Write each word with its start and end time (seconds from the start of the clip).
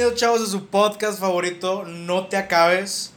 Bienvenidos, 0.00 0.18
chavos, 0.18 0.40
a 0.40 0.46
su 0.46 0.66
podcast 0.68 1.20
favorito, 1.20 1.84
No 1.84 2.26
Te 2.26 2.38
Acabes. 2.38 3.12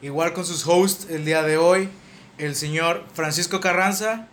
Igual 0.00 0.32
con 0.32 0.46
sus 0.46 0.66
hosts 0.66 1.10
el 1.10 1.26
día 1.26 1.42
de 1.42 1.58
hoy, 1.58 1.90
el 2.38 2.56
señor 2.56 3.04
Francisco 3.12 3.60
Carranza 3.60 4.28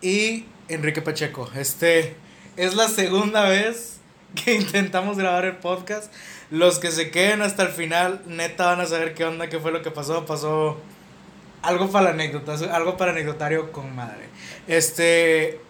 y 0.00 0.46
Enrique 0.68 1.02
Pacheco. 1.02 1.50
Este 1.54 2.16
es 2.56 2.74
la 2.74 2.88
segunda 2.88 3.46
vez 3.50 3.98
que 4.34 4.54
intentamos 4.54 5.18
grabar 5.18 5.44
el 5.44 5.56
podcast. 5.56 6.10
Los 6.50 6.78
que 6.78 6.90
se 6.90 7.10
queden 7.10 7.42
hasta 7.42 7.64
el 7.64 7.68
final, 7.68 8.22
neta, 8.24 8.68
van 8.68 8.80
a 8.80 8.86
saber 8.86 9.12
qué 9.12 9.26
onda, 9.26 9.50
qué 9.50 9.58
fue 9.58 9.72
lo 9.72 9.82
que 9.82 9.90
pasó. 9.90 10.24
Pasó 10.24 10.78
algo 11.60 11.90
para 11.90 12.06
la 12.06 12.10
anécdota, 12.12 12.54
algo 12.74 12.96
para 12.96 13.10
anecdotario 13.10 13.72
con 13.72 13.94
madre. 13.94 14.30
Este, 14.68 15.60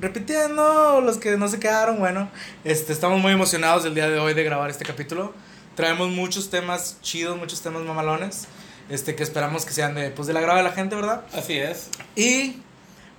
repitiendo, 0.00 1.00
los 1.00 1.18
que 1.18 1.36
no 1.36 1.48
se 1.48 1.60
quedaron, 1.60 1.98
bueno, 1.98 2.30
este, 2.64 2.92
estamos 2.92 3.20
muy 3.20 3.32
emocionados 3.32 3.84
el 3.84 3.94
día 3.94 4.08
de 4.08 4.18
hoy 4.18 4.34
de 4.34 4.44
grabar 4.44 4.70
este 4.70 4.84
capítulo. 4.84 5.32
Traemos 5.74 6.10
muchos 6.10 6.50
temas 6.50 6.98
chidos, 7.00 7.36
muchos 7.36 7.60
temas 7.62 7.82
mamalones, 7.82 8.46
este, 8.88 9.14
que 9.14 9.22
esperamos 9.22 9.64
que 9.64 9.72
sean 9.72 9.94
de, 9.94 10.10
pues, 10.10 10.28
del 10.28 10.36
agrado 10.36 10.58
de 10.58 10.64
la 10.64 10.72
gente, 10.72 10.94
¿verdad? 10.94 11.24
Así 11.32 11.56
es. 11.56 11.90
Y, 12.16 12.56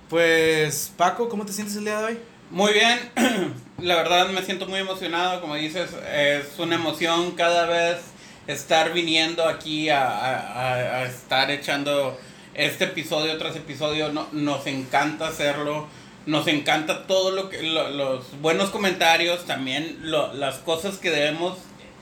pues, 0.08 0.92
Paco, 0.96 1.28
¿cómo 1.28 1.44
te 1.44 1.52
sientes 1.52 1.76
el 1.76 1.84
día 1.84 1.98
de 1.98 2.04
hoy? 2.04 2.18
Muy 2.50 2.72
bien, 2.72 2.98
la 3.78 3.96
verdad 3.96 4.28
me 4.28 4.42
siento 4.42 4.66
muy 4.66 4.78
emocionado, 4.78 5.40
como 5.40 5.56
dices, 5.56 5.90
es 6.14 6.58
una 6.58 6.76
emoción 6.76 7.32
cada 7.32 7.66
vez 7.66 7.98
estar 8.46 8.92
viniendo 8.92 9.48
aquí 9.48 9.88
a, 9.88 10.06
a, 10.06 10.74
a 10.74 11.04
estar 11.04 11.50
echando 11.50 12.16
este 12.54 12.84
episodio 12.84 13.36
tras 13.36 13.56
episodio, 13.56 14.12
no, 14.12 14.28
nos 14.32 14.66
encanta 14.66 15.28
hacerlo 15.28 15.88
nos 16.26 16.46
encanta 16.48 17.06
todo 17.06 17.30
lo 17.30 17.48
que 17.48 17.62
los 17.62 18.40
buenos 18.40 18.70
comentarios, 18.70 19.46
también 19.46 19.98
las 20.02 20.56
cosas 20.58 20.98
que 20.98 21.10
debemos 21.10 21.56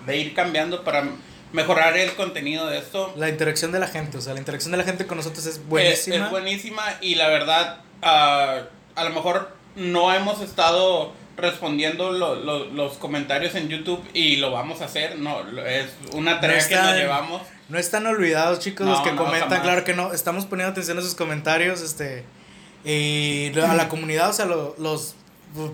de 0.06 0.18
ir 0.18 0.34
cambiando 0.34 0.82
para 0.82 1.04
mejorar 1.52 1.96
el 1.96 2.12
contenido 2.14 2.66
de 2.66 2.78
esto. 2.78 3.12
La 3.16 3.28
interacción 3.28 3.70
de 3.70 3.78
la 3.78 3.86
gente, 3.86 4.18
o 4.18 4.20
sea, 4.20 4.34
la 4.34 4.40
interacción 4.40 4.72
de 4.72 4.78
la 4.78 4.84
gente 4.84 5.06
con 5.06 5.18
nosotros 5.18 5.46
es 5.46 5.64
buenísima. 5.66 6.24
Es, 6.24 6.30
buenísima 6.30 6.82
y 7.00 7.14
la 7.14 7.28
verdad, 7.28 7.80
uh, 8.02 8.66
a 8.96 9.04
lo 9.04 9.10
mejor 9.10 9.54
no 9.76 10.12
hemos 10.12 10.40
estado 10.40 11.12
respondiendo 11.36 12.12
los 12.12 12.94
comentarios 12.98 13.54
en 13.56 13.68
YouTube 13.68 14.02
y 14.14 14.36
lo 14.36 14.52
vamos 14.52 14.80
a 14.80 14.86
hacer, 14.86 15.18
no, 15.18 15.40
es 15.66 15.90
una 16.12 16.40
tarea 16.40 16.66
que 16.66 16.76
nos 16.76 16.94
llevamos. 16.94 17.42
No 17.68 17.78
están 17.78 18.06
olvidados, 18.06 18.60
chicos, 18.60 18.86
los 18.86 19.00
que 19.00 19.14
comentan, 19.14 19.62
claro 19.62 19.84
que 19.84 19.94
no, 19.94 20.12
estamos 20.12 20.46
poniendo 20.46 20.72
atención 20.72 20.98
a 20.98 21.02
sus 21.02 21.14
comentarios, 21.14 21.82
este 21.82 22.24
y 22.84 23.58
a 23.58 23.74
la 23.74 23.88
comunidad, 23.88 24.30
o 24.30 24.32
sea, 24.32 24.44
los, 24.46 24.78
los 24.78 25.14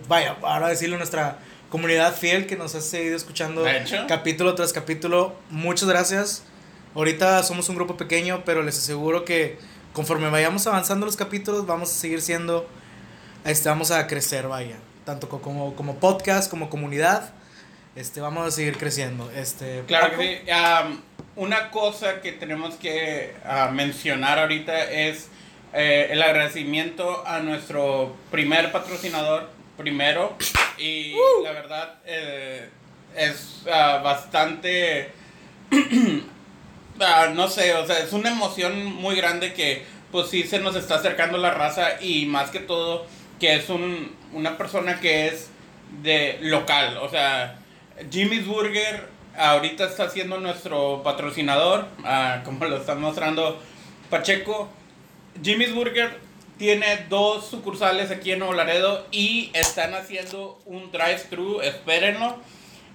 vaya, 0.09 0.37
ahora 0.43 0.69
decirlo, 0.69 0.97
nuestra 0.97 1.39
comunidad 1.69 2.15
fiel 2.15 2.47
que 2.47 2.57
nos 2.57 2.75
ha 2.75 2.81
seguido 2.81 3.17
escuchando 3.17 3.65
capítulo 4.09 4.55
tras 4.55 4.73
capítulo, 4.73 5.35
muchas 5.51 5.89
gracias. 5.89 6.45
Ahorita 6.95 7.43
somos 7.45 7.69
un 7.69 7.77
grupo 7.77 7.97
pequeño, 7.97 8.43
pero 8.45 8.63
les 8.63 8.77
aseguro 8.77 9.25
que 9.25 9.59
conforme 9.93 10.29
vayamos 10.29 10.67
avanzando 10.67 11.07
los 11.07 11.17
capítulos, 11.17 11.67
vamos 11.67 11.91
a 11.91 11.95
seguir 11.95 12.21
siendo, 12.21 12.69
este, 13.45 13.69
vamos 13.69 13.91
a 13.91 14.07
crecer, 14.07 14.49
vaya, 14.49 14.77
tanto 15.05 15.29
como, 15.29 15.75
como 15.77 15.97
podcast, 15.97 16.51
como 16.51 16.69
comunidad, 16.69 17.33
este, 17.97 18.21
vamos 18.21 18.47
a 18.47 18.51
seguir 18.51 18.77
creciendo. 18.77 19.31
Este, 19.31 19.85
claro 19.87 20.17
que 20.17 20.45
una 21.37 21.71
cosa 21.71 22.21
que 22.21 22.33
tenemos 22.33 22.75
que 22.75 23.35
uh, 23.45 23.73
mencionar 23.73 24.39
ahorita 24.39 24.91
es 24.91 25.29
eh, 25.73 26.09
el 26.11 26.21
agradecimiento 26.23 27.25
a 27.27 27.41
nuestro 27.41 28.17
primer 28.31 28.73
patrocinador, 28.73 29.49
primero, 29.77 30.37
y 30.79 31.15
uh. 31.15 31.45
la 31.45 31.53
verdad 31.53 31.95
eh, 32.05 32.69
es 33.17 33.63
ah, 33.73 34.01
bastante, 34.03 35.13
ah, 37.01 37.29
no 37.33 37.49
sé, 37.49 37.75
o 37.75 37.87
sea, 37.87 38.01
es 38.01 38.13
una 38.13 38.31
emoción 38.31 38.85
muy 38.85 39.15
grande 39.15 39.53
que 39.53 39.85
pues 40.11 40.29
sí 40.29 40.43
se 40.43 40.59
nos 40.59 40.75
está 40.75 40.97
acercando 40.97 41.39
la 41.39 41.53
raza 41.53 42.03
y 42.03 42.27
más 42.27 42.51
que 42.51 42.59
todo 42.59 43.07
que 43.39 43.55
es 43.55 43.69
un, 43.71 44.15
una 44.33 44.59
persona 44.59 44.99
que 44.99 45.29
es 45.29 45.51
de 46.03 46.39
local, 46.41 46.99
o 46.99 47.09
sea, 47.09 47.59
Jimmy's 48.11 48.47
Burger 48.47 49.09
ahorita 49.37 49.85
está 49.85 50.11
siendo 50.11 50.39
nuestro 50.39 51.03
patrocinador, 51.05 51.87
ah, 52.05 52.43
como 52.45 52.65
lo 52.65 52.77
está 52.77 52.97
mostrando 52.97 53.61
Pacheco 54.11 54.69
Jimmy's 55.43 55.75
Burger 55.75 56.19
tiene 56.59 57.07
dos 57.09 57.47
sucursales 57.47 58.11
aquí 58.11 58.33
en 58.33 58.41
Nuevo 58.41 58.55
Laredo 58.55 59.07
y 59.11 59.51
están 59.55 59.95
haciendo 59.95 60.61
un 60.67 60.93
drive-thru, 60.93 61.63
espérenlo. 61.63 62.37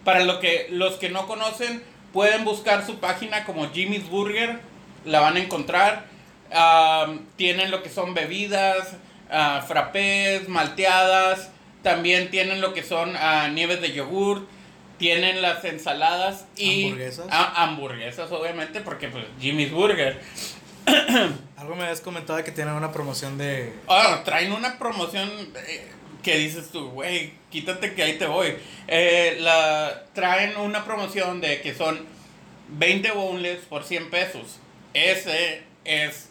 Para 0.04 0.24
lo 0.24 0.40
que, 0.40 0.68
los 0.70 0.96
que 0.96 1.10
no 1.10 1.26
conocen, 1.26 1.82
pueden 2.14 2.46
buscar 2.46 2.86
su 2.86 3.00
página 3.00 3.44
como 3.44 3.72
Jimmy's 3.72 4.08
Burger, 4.08 4.60
la 5.04 5.20
van 5.20 5.38
a 5.38 5.40
encontrar. 5.40 6.06
tienen 7.38 7.72
lo 7.72 7.82
que 7.82 7.90
son 7.90 8.14
bebidas, 8.14 8.94
uh, 9.32 9.66
frappés, 9.66 10.48
malteadas, 10.48 11.50
también 11.82 12.30
tienen 12.30 12.62
lo 12.62 12.74
que 12.74 12.84
son 12.84 13.16
uh, 13.16 13.48
nieves 13.52 13.82
de 13.82 13.94
yogur, 13.94 14.48
tienen 14.98 15.42
las 15.42 15.66
ensaladas 15.66 16.46
y 16.56 16.86
hamburguesas, 16.86 17.28
hamburguesas 17.30 18.32
obviamente 18.32 18.82
porque 18.82 19.08
pues 19.08 19.26
Jimmy's 19.40 19.72
Burger. 19.72 20.22
Algo 21.58 21.76
me 21.76 21.84
habías 21.84 22.02
comentado 22.02 22.44
que 22.44 22.52
tienen 22.52 22.74
una 22.74 22.92
promoción 22.92 23.38
de. 23.38 23.74
Ah, 23.88 24.22
traen 24.24 24.52
una 24.52 24.78
promoción 24.78 25.30
eh, 25.68 25.88
que 26.22 26.38
dices 26.38 26.70
tú, 26.72 26.90
güey, 26.90 27.34
quítate 27.50 27.94
que 27.94 28.04
ahí 28.04 28.18
te 28.18 28.28
voy. 28.28 28.56
Eh, 28.88 29.38
la, 29.40 30.04
traen 30.14 30.58
una 30.58 30.86
promoción 30.86 31.42
de 31.42 31.62
que 31.62 31.74
son 31.74 32.06
20 32.70 33.12
boneless 33.12 33.60
por 33.62 33.84
100 33.84 34.10
pesos. 34.10 34.60
Ese 34.94 35.64
es. 35.84 36.30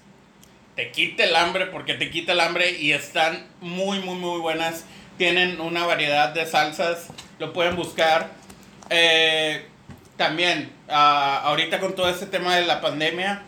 Te 0.77 0.91
quita 0.91 1.25
el 1.25 1.37
hambre 1.37 1.67
porque 1.67 1.95
te 1.95 2.11
quita 2.11 2.33
el 2.33 2.41
hambre 2.41 2.73
y 2.73 2.93
están 2.93 3.47
muy, 3.61 4.01
muy, 4.01 4.17
muy 4.17 4.41
buenas. 4.41 4.85
Tienen 5.19 5.61
una 5.61 5.87
variedad 5.87 6.31
de 6.31 6.47
salsas, 6.47 7.09
lo 7.39 7.53
pueden 7.53 7.77
buscar. 7.77 8.31
Eh, 8.91 9.65
también, 10.17 10.73
ah, 10.89 11.43
ahorita 11.45 11.79
con 11.79 11.95
todo 11.95 12.09
este 12.09 12.27
tema 12.27 12.57
de 12.57 12.67
la 12.67 12.81
pandemia 12.81 13.43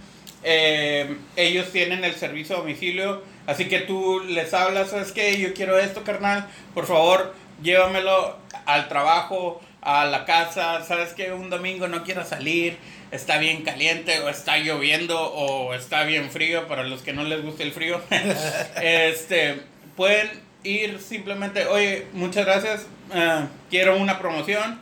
eh, 0.49 1.17
ellos 1.35 1.73
tienen 1.73 2.05
el 2.05 2.15
servicio 2.15 2.55
a 2.55 2.61
domicilio, 2.61 3.25
así 3.49 3.67
que 3.67 3.81
tú 3.81 4.21
les 4.21 4.55
hablas, 4.55 4.91
¿sabes 4.91 5.11
qué? 5.11 5.37
Yo 5.41 5.53
quiero 5.53 5.77
esto, 5.77 6.05
carnal, 6.05 6.47
por 6.73 6.87
favor, 6.87 7.35
llévamelo 7.65 8.39
al 8.65 8.89
trabajo, 8.89 9.61
a 9.83 10.05
la 10.05 10.25
casa, 10.25 10.85
¿sabes 10.85 11.15
qué? 11.15 11.33
Un 11.33 11.51
domingo 11.51 11.89
no 11.89 12.05
quiero 12.05 12.25
salir, 12.25 12.77
está 13.11 13.39
bien 13.39 13.65
caliente 13.65 14.21
o 14.21 14.29
está 14.29 14.59
lloviendo 14.59 15.21
o 15.21 15.75
está 15.75 16.05
bien 16.05 16.31
frío 16.31 16.69
para 16.69 16.85
los 16.85 17.03
que 17.03 17.13
no 17.13 17.25
les 17.25 17.43
guste 17.43 17.65
el 17.65 17.73
frío. 17.73 18.01
este, 18.81 19.63
pueden 19.97 20.31
ir 20.63 21.01
simplemente, 21.01 21.67
oye, 21.67 22.07
muchas 22.13 22.45
gracias, 22.47 22.87
eh, 23.13 23.47
quiero 23.69 23.97
una 23.97 24.21
promoción 24.21 24.81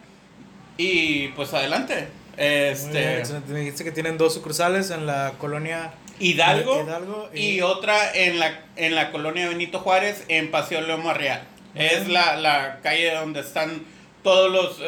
y 0.76 1.28
pues 1.28 1.54
adelante. 1.54 2.08
Este, 2.36 3.22
me 3.48 3.60
dijiste 3.60 3.84
que 3.84 3.92
tienen 3.92 4.18
dos 4.18 4.34
sucursales 4.34 4.90
en 4.90 5.06
la 5.06 5.34
colonia 5.38 5.92
Hidalgo, 6.18 7.30
y, 7.34 7.60
otra 7.60 8.12
en 8.14 8.38
la, 8.38 8.60
en 8.76 8.94
la 8.94 9.10
colonia 9.10 9.48
Benito 9.48 9.80
Juárez 9.80 10.24
en 10.28 10.50
Paseo 10.50 10.80
León 10.80 11.02
Real. 11.14 11.42
Es 11.74 12.06
la, 12.08 12.36
la, 12.36 12.80
calle 12.82 13.12
donde 13.14 13.40
están 13.40 13.82
todos 14.22 14.50
los 14.50 14.80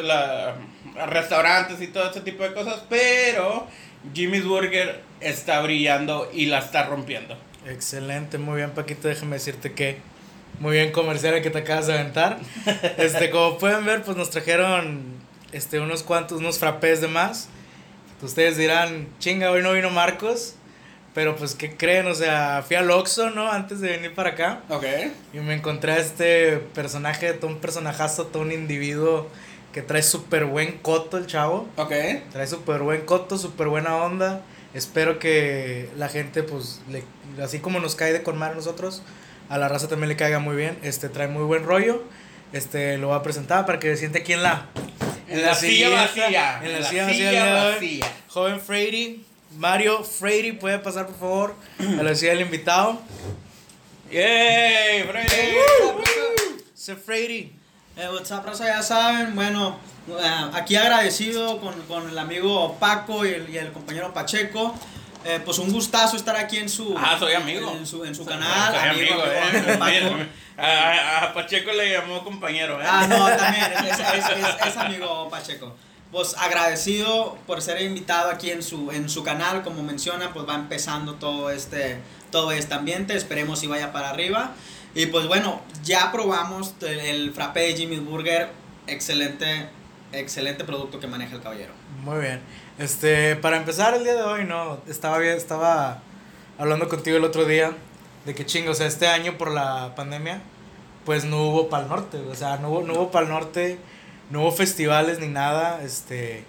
restaurantes 1.07 1.81
y 1.81 1.87
todo 1.87 2.09
ese 2.09 2.21
tipo 2.21 2.43
de 2.43 2.53
cosas, 2.53 2.81
pero 2.89 3.67
Jimmy's 4.13 4.45
Burger 4.45 5.01
está 5.19 5.61
brillando 5.61 6.29
y 6.33 6.45
la 6.45 6.59
está 6.59 6.83
rompiendo. 6.85 7.37
Excelente, 7.67 8.37
muy 8.37 8.57
bien 8.57 8.71
Paquito, 8.71 9.09
déjame 9.09 9.35
decirte 9.35 9.73
que 9.73 9.97
muy 10.59 10.77
bien 10.77 10.91
comercial 10.91 11.41
que 11.41 11.49
te 11.49 11.59
acabas 11.59 11.87
de 11.87 11.93
aventar. 11.93 12.39
Este, 12.97 13.29
como 13.29 13.57
pueden 13.57 13.85
ver, 13.85 14.03
pues 14.03 14.15
nos 14.17 14.29
trajeron 14.29 15.17
este, 15.51 15.79
unos 15.79 16.03
cuantos, 16.03 16.39
unos 16.39 16.59
frappés 16.59 17.01
de 17.01 17.07
más. 17.07 17.49
Ustedes 18.21 18.57
dirán, 18.57 19.07
chinga, 19.19 19.51
hoy 19.51 19.61
no 19.61 19.73
vino 19.73 19.89
Marcos. 19.89 20.55
Pero 21.17 21.35
pues, 21.35 21.55
¿qué 21.55 21.75
creen? 21.75 22.05
O 22.05 22.13
sea, 22.13 22.63
fui 22.65 22.75
al 22.75 22.91
Oxxo, 22.91 23.31
¿no? 23.31 23.51
Antes 23.51 23.79
de 23.79 23.89
venir 23.89 24.13
para 24.13 24.29
acá. 24.31 24.61
Ok. 24.69 24.83
Y 25.33 25.39
me 25.39 25.55
encontré 25.55 25.93
a 25.93 25.97
este 25.97 26.57
personaje, 26.57 27.33
todo 27.33 27.49
un 27.49 27.57
personajazo, 27.57 28.27
todo 28.27 28.43
un 28.43 28.51
individuo 28.51 29.27
que 29.73 29.81
trae 29.81 30.03
súper 30.03 30.45
buen 30.45 30.73
coto 30.73 31.17
el 31.17 31.25
chavo. 31.25 31.67
Ok. 31.75 31.91
Trae 32.31 32.45
súper 32.45 32.83
buen 32.83 33.01
coto, 33.01 33.39
súper 33.39 33.67
buena 33.67 33.95
onda. 33.95 34.43
Espero 34.75 35.17
que 35.17 35.89
la 35.97 36.07
gente, 36.07 36.43
pues, 36.43 36.81
le, 36.87 37.03
así 37.43 37.57
como 37.57 37.79
nos 37.79 37.95
cae 37.95 38.13
de 38.13 38.21
con 38.21 38.41
a 38.43 38.53
nosotros, 38.53 39.01
a 39.49 39.57
la 39.57 39.67
raza 39.69 39.87
también 39.87 40.09
le 40.09 40.17
caiga 40.17 40.37
muy 40.37 40.55
bien. 40.55 40.77
Este, 40.83 41.09
trae 41.09 41.27
muy 41.27 41.45
buen 41.45 41.63
rollo. 41.63 42.03
Este, 42.53 42.99
lo 42.99 43.07
voy 43.07 43.17
a 43.17 43.23
presentar 43.23 43.65
para 43.65 43.79
que 43.79 43.89
se 43.89 43.97
siente 43.97 44.19
aquí 44.19 44.33
en 44.33 44.43
la 44.43 44.67
en 45.27 45.41
la, 45.41 45.55
silla 45.55 45.89
vacía. 45.89 46.61
En 46.63 46.81
la, 46.81 46.89
silla, 46.89 47.71
vacía. 47.71 48.13
Joven 48.29 48.59
Freddy. 48.61 49.23
Mario 49.57 50.03
Freddy, 50.03 50.51
puede 50.51 50.77
pasar 50.79 51.07
por 51.07 51.17
favor 51.17 51.55
a 51.79 52.03
la 52.03 52.13
silla 52.15 52.31
del 52.31 52.41
invitado. 52.41 52.99
¡Yay! 54.11 55.03
¡Freddy! 55.03 55.55
Se 56.73 56.95
Freddy. 56.95 57.51
Eh, 57.95 58.09
WhatsApp, 58.13 58.45
raza, 58.45 58.67
ya 58.67 58.83
saben, 58.83 59.33
bueno, 59.33 59.79
eh, 60.07 60.51
aquí 60.53 60.75
agradecido 60.75 61.59
con, 61.59 61.73
con 61.83 62.07
el 62.07 62.17
amigo 62.17 62.75
Paco 62.79 63.25
y 63.25 63.29
el, 63.29 63.49
y 63.49 63.57
el 63.57 63.71
compañero 63.71 64.13
Pacheco. 64.13 64.75
Eh, 65.29 65.41
pues 65.43 65.59
un 65.59 65.71
gustazo 65.73 66.15
estar 66.15 66.37
aquí 66.37 66.57
en 66.57 66.69
su, 66.69 66.95
Ah, 66.97 67.17
soy 67.19 67.33
amigo. 67.33 67.69
en 67.77 67.85
su, 67.85 68.05
en 68.05 68.15
su 68.15 68.23
canal. 68.25 68.73
Soy 68.73 68.89
amigo, 68.89 69.23
eh. 69.25 69.39
amigo, 69.41 69.79
Paco. 69.79 70.15
Mira, 70.15 70.29
A, 70.57 71.23
a 71.25 71.33
Pacheco 71.33 71.71
le 71.73 71.91
llamó 71.91 72.23
compañero, 72.23 72.81
¿eh? 72.81 72.85
Ah, 72.87 73.05
no, 73.09 73.27
también, 73.35 73.65
es, 73.73 73.99
es- 73.99 74.29
es- 74.29 74.67
es 74.67 74.77
amigo 74.77 75.29
Pacheco. 75.29 75.75
Pues 76.11 76.33
agradecido 76.37 77.37
por 77.45 77.61
ser 77.61 77.81
invitado 77.81 78.31
aquí 78.31 78.51
en 78.51 78.63
su, 78.63 78.89
en 78.91 79.09
su 79.09 79.23
canal, 79.23 79.63
como 79.63 79.83
menciona, 79.83 80.31
pues 80.33 80.47
va 80.47 80.55
empezando 80.55 81.15
todo 81.15 81.51
este, 81.51 81.99
todo 82.31 82.53
este 82.53 82.73
ambiente, 82.75 83.13
esperemos 83.15 83.59
si 83.59 83.67
vaya 83.67 83.91
para 83.91 84.09
arriba. 84.11 84.51
Y 84.95 85.07
pues 85.07 85.27
bueno, 85.27 85.61
ya 85.83 86.09
probamos 86.13 86.73
el, 86.81 86.99
el 86.99 87.33
frappé 87.33 87.59
de 87.61 87.75
Jimmy's 87.75 88.03
Burger, 88.05 88.49
excelente, 88.87 89.67
excelente 90.13 90.63
producto 90.63 90.99
que 91.01 91.07
maneja 91.07 91.35
el 91.35 91.41
caballero. 91.41 91.73
Muy 92.01 92.19
bien. 92.21 92.41
Este, 92.79 93.35
para 93.35 93.57
empezar 93.57 93.95
el 93.95 94.03
día 94.03 94.13
de 94.13 94.21
hoy, 94.21 94.45
no, 94.45 94.79
estaba 94.87 95.17
bien, 95.17 95.35
estaba 95.35 96.03
hablando 96.59 96.87
contigo 96.87 97.17
el 97.17 97.23
otro 97.23 97.45
día 97.45 97.71
de 98.25 98.35
que 98.35 98.45
chingo, 98.45 98.71
o 98.71 98.73
sea, 98.75 98.85
este 98.85 99.07
año 99.07 99.35
por 99.35 99.49
la 99.49 99.95
pandemia, 99.95 100.41
pues 101.03 101.25
no 101.25 101.47
hubo 101.47 101.69
Pal 101.69 101.87
Norte, 101.87 102.19
o 102.19 102.35
sea, 102.35 102.57
no 102.57 102.69
hubo, 102.69 102.81
no 102.83 102.93
hubo 102.93 103.11
Pal 103.11 103.29
Norte, 103.29 103.79
no 104.29 104.41
hubo 104.41 104.51
festivales 104.51 105.19
ni 105.19 105.27
nada, 105.27 105.81
este, 105.83 106.43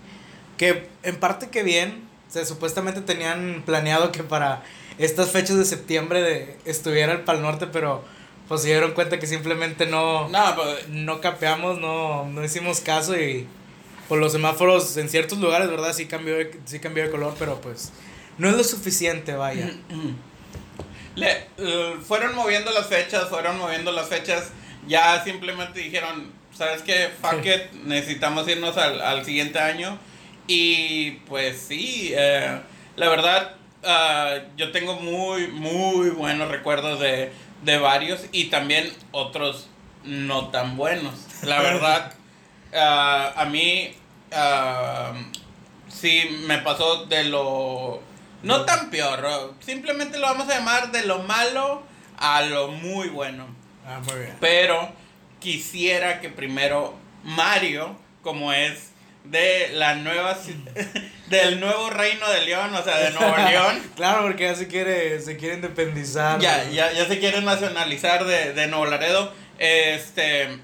que 0.59 0.91
en 1.03 1.17
parte 1.17 1.49
que 1.49 1.63
bien, 1.63 2.07
o 2.29 2.31
sea, 2.31 2.45
supuestamente 2.45 3.01
tenían 3.01 3.63
planeado 3.65 4.13
que 4.13 4.23
para 4.23 4.63
estas 4.99 5.31
fechas 5.31 5.57
de 5.57 5.65
septiembre 5.65 6.21
de, 6.21 6.59
estuviera 6.67 7.13
el 7.13 7.21
Pal 7.21 7.41
Norte, 7.41 7.67
pero 7.67 8.05
pues 8.49 8.63
se 8.63 8.69
dieron 8.69 8.93
cuenta 8.93 9.19
que 9.19 9.27
simplemente 9.27 9.87
no, 9.87 10.29
No, 10.29 10.55
pues, 10.57 10.89
no 10.89 11.23
capeamos, 11.23 11.79
no, 11.79 12.27
no 12.27 12.45
hicimos 12.45 12.81
caso 12.81 13.19
y 13.19 13.47
por 14.09 14.19
los 14.19 14.33
semáforos 14.33 14.97
en 14.97 15.09
ciertos 15.09 15.39
lugares, 15.39 15.69
¿verdad? 15.69 15.93
Sí 15.93 16.07
cambió, 16.07 16.37
de, 16.37 16.59
sí 16.65 16.81
cambió 16.81 17.05
de 17.05 17.11
color, 17.11 17.35
pero 17.39 17.61
pues 17.61 17.93
no 18.39 18.49
es 18.49 18.57
lo 18.57 18.65
suficiente, 18.65 19.35
vaya. 19.35 19.71
le, 21.15 21.47
eh, 21.59 21.97
fueron 22.07 22.35
moviendo 22.35 22.71
las 22.73 22.87
fechas, 22.87 23.29
fueron 23.29 23.59
moviendo 23.59 23.93
las 23.93 24.09
fechas. 24.09 24.51
Ya 24.87 25.23
simplemente 25.25 25.81
dijeron, 25.81 26.33
¿sabes 26.55 26.83
qué? 26.83 27.11
Fuck 27.21 27.43
Sí. 27.43 27.51
it, 27.51 27.73
necesitamos 27.85 28.49
irnos 28.49 28.77
al, 28.77 29.01
al 29.01 29.25
siguiente 29.25 29.59
año. 29.59 29.99
Y 30.47 31.11
pues 31.27 31.61
sí, 31.69 32.13
eh, 32.17 32.59
la 32.97 33.09
verdad, 33.11 33.57
ah, 33.85 34.37
yo 34.57 34.71
tengo 34.73 34.95
muy, 34.95 35.49
muy 35.49 36.11
buenos 36.11 36.49
recuerdos 36.49 37.01
de, 37.01 37.31
de 37.65 37.79
varios 37.79 38.21
y 38.33 38.47
también 38.47 38.91
otros 39.11 39.69
no 40.05 40.49
tan 40.49 40.77
buenos. 40.79 41.15
La 41.43 41.61
verdad, 41.61 42.15
ah, 42.75 43.35
a 43.37 43.45
mí 43.45 43.93
ah, 44.33 45.13
sí 45.89 46.43
me 46.47 46.59
pasó 46.59 47.07
de 47.07 47.25
lo... 47.25 48.01
No 48.43 48.65
tan 48.65 48.91
peor, 48.91 49.55
simplemente 49.59 50.19
lo 50.19 50.27
vamos 50.29 50.49
a 50.49 50.59
llamar 50.59 50.93
de 50.93 51.05
lo 51.05 51.19
malo 51.21 51.83
a 52.17 52.43
lo 52.43 52.69
muy 52.69 53.09
bueno. 53.09 53.47
Ah, 53.85 54.01
muy 54.05 54.15
bien. 54.21 54.37
Pero 54.41 54.93
quisiera 55.41 56.21
que 56.21 56.29
primero 56.29 56.95
Mario, 57.25 57.97
como 58.23 58.53
es 58.53 58.91
de 59.25 59.71
la 59.73 59.97
nueva 59.97 60.39
del 61.29 61.61
nuevo 61.61 61.91
reino 61.91 62.31
de 62.31 62.43
León, 62.43 62.75
o 62.75 62.83
sea, 62.83 62.99
de 62.99 63.11
Nuevo 63.11 63.37
León, 63.51 63.83
Claro, 63.97 64.23
porque 64.23 64.45
ya 64.45 64.55
se 64.55 64.69
quiere, 64.69 65.21
se 65.21 65.37
quiere 65.37 65.57
independizar. 65.57 66.41
ya, 66.41 66.65
ya, 66.71 66.93
ya 66.93 67.07
se 67.07 67.19
quiere 67.19 67.41
nacionalizar 67.43 68.25
de, 68.25 68.53
de 68.53 68.67
Nuevo 68.69 68.87
Laredo. 68.87 69.33
Este, 69.59 70.59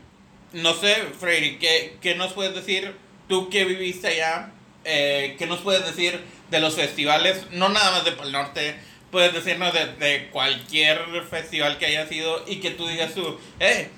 no 0.52 0.74
sé, 0.74 0.94
Freddy, 1.18 1.58
¿qué, 1.58 1.98
qué 2.00 2.14
nos 2.14 2.32
puedes 2.32 2.54
decir? 2.54 2.94
Tú 3.28 3.48
que 3.48 3.64
viviste 3.64 4.08
allá, 4.08 4.52
eh, 4.84 5.36
¿qué 5.38 5.46
nos 5.46 5.60
puedes 5.60 5.84
decir 5.84 6.20
de 6.50 6.60
los 6.60 6.74
festivales? 6.74 7.46
No 7.52 7.68
nada 7.68 7.90
más 7.90 8.04
de 8.04 8.12
Pal 8.12 8.32
Norte, 8.32 8.76
puedes 9.10 9.32
decirnos 9.32 9.72
de, 9.72 9.86
de 9.94 10.28
cualquier 10.30 11.22
festival 11.30 11.78
que 11.78 11.86
haya 11.86 12.06
sido 12.06 12.44
y 12.46 12.56
que 12.56 12.70
tú 12.70 12.86
digas 12.86 13.14
tú, 13.14 13.38
eh, 13.60 13.88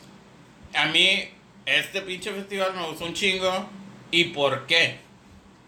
a 0.75 0.87
mí 0.87 1.29
este 1.65 2.03
pinche 2.03 2.33
festival 2.33 2.75
me 2.75 2.87
gustó 2.87 3.07
un 3.07 3.15
chingo 3.15 3.69
y 4.11 4.25
por 4.25 4.67
qué. 4.67 4.99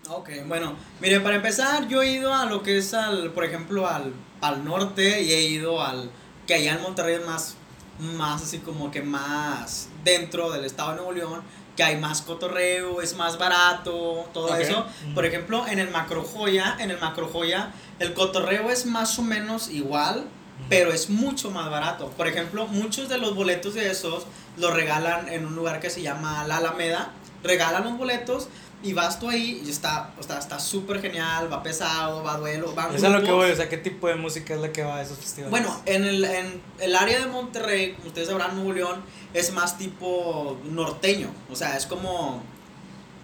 Ok, 0.09 0.31
bueno, 0.47 0.77
mire, 1.01 1.21
para 1.21 1.37
empezar, 1.37 1.89
yo 1.89 2.03
he 2.03 2.13
ido 2.13 2.33
a 2.33 2.47
lo 2.47 2.63
que 2.63 2.79
es 2.79 2.95
al, 2.95 3.33
por 3.33 3.45
ejemplo, 3.45 3.87
al, 3.87 4.13
al 4.41 4.65
norte 4.65 5.23
y 5.23 5.33
he 5.33 5.43
ido 5.43 5.83
al, 5.83 6.11
que 6.47 6.55
allá 6.55 6.75
en 6.75 6.83
Monterrey 6.83 7.17
es 7.17 7.27
más, 7.27 7.57
más 7.99 8.43
así 8.43 8.59
como 8.59 8.91
que 8.91 9.03
más 9.03 9.89
dentro 10.05 10.51
del 10.51 10.65
estado 10.65 10.91
de 10.91 10.97
Nuevo 10.97 11.13
León, 11.13 11.43
que 11.79 11.85
hay 11.85 11.97
más 11.97 12.23
cotorreo, 12.23 13.01
es 13.03 13.15
más 13.15 13.39
barato, 13.39 14.29
todo 14.35 14.53
eso. 14.57 14.85
Por 15.15 15.25
ejemplo, 15.25 15.65
en 15.69 15.79
el 15.79 15.89
Macro 15.91 16.25
Joya, 16.25 16.77
en 16.81 16.91
el 16.91 16.99
Macro 16.99 17.31
Joya, 17.33 17.71
el 18.01 18.15
cotorreo 18.15 18.69
es 18.69 18.85
más 18.85 19.17
o 19.21 19.23
menos 19.23 19.69
igual, 19.71 20.27
pero 20.69 20.93
es 20.93 21.09
mucho 21.09 21.53
más 21.53 21.71
barato. 21.71 22.09
Por 22.17 22.27
ejemplo, 22.27 22.67
muchos 22.67 23.09
de 23.09 23.19
los 23.19 23.37
boletos 23.37 23.75
de 23.75 23.93
esos 23.93 24.27
los 24.57 24.75
regalan 24.75 25.29
en 25.29 25.47
un 25.47 25.55
lugar 25.55 25.79
que 25.79 25.89
se 25.89 26.03
llama 26.03 26.45
La 26.49 26.57
Alameda. 26.57 27.13
Regalan 27.45 27.85
los 27.85 27.97
boletos 27.97 28.49
y 28.83 28.93
vas 28.93 29.19
tú 29.19 29.29
ahí 29.29 29.63
y 29.67 29.71
está 29.71 30.13
o 30.19 30.23
sea, 30.23 30.39
está 30.39 30.61
súper 30.61 31.01
genial, 31.01 31.53
va 31.53 31.63
pesado, 31.63 32.23
va 32.23 32.37
duelo, 32.37 32.75
va 32.75 32.91
Eso 32.95 33.07
es 33.07 33.13
lo 33.13 33.23
que 33.23 33.33
voy, 33.33 33.51
o 33.51 33.57
sea, 33.57 33.69
¿qué 33.69 33.77
tipo 33.79 34.07
de 34.09 34.15
música 34.15 34.55
es 34.55 34.61
la 34.61 34.71
que 34.73 34.83
va 34.85 34.97
a 34.99 35.03
esos 35.03 35.19
festivales? 35.19 35.51
Bueno, 35.51 35.81
en 35.87 36.05
el, 36.05 36.25
en 36.25 36.63
el 36.79 36.95
área 36.95 37.19
de 37.19 37.27
Monterrey, 37.27 37.95
como 37.95 38.07
ustedes 38.09 38.29
sabrán, 38.29 38.55
Nuevo 38.55 38.73
León, 38.73 39.03
es 39.35 39.53
más 39.53 39.79
tipo 39.79 40.59
norteño. 40.65 41.29
O 41.51 41.57
sea, 41.57 41.77
es 41.77 41.87
como 41.87 42.43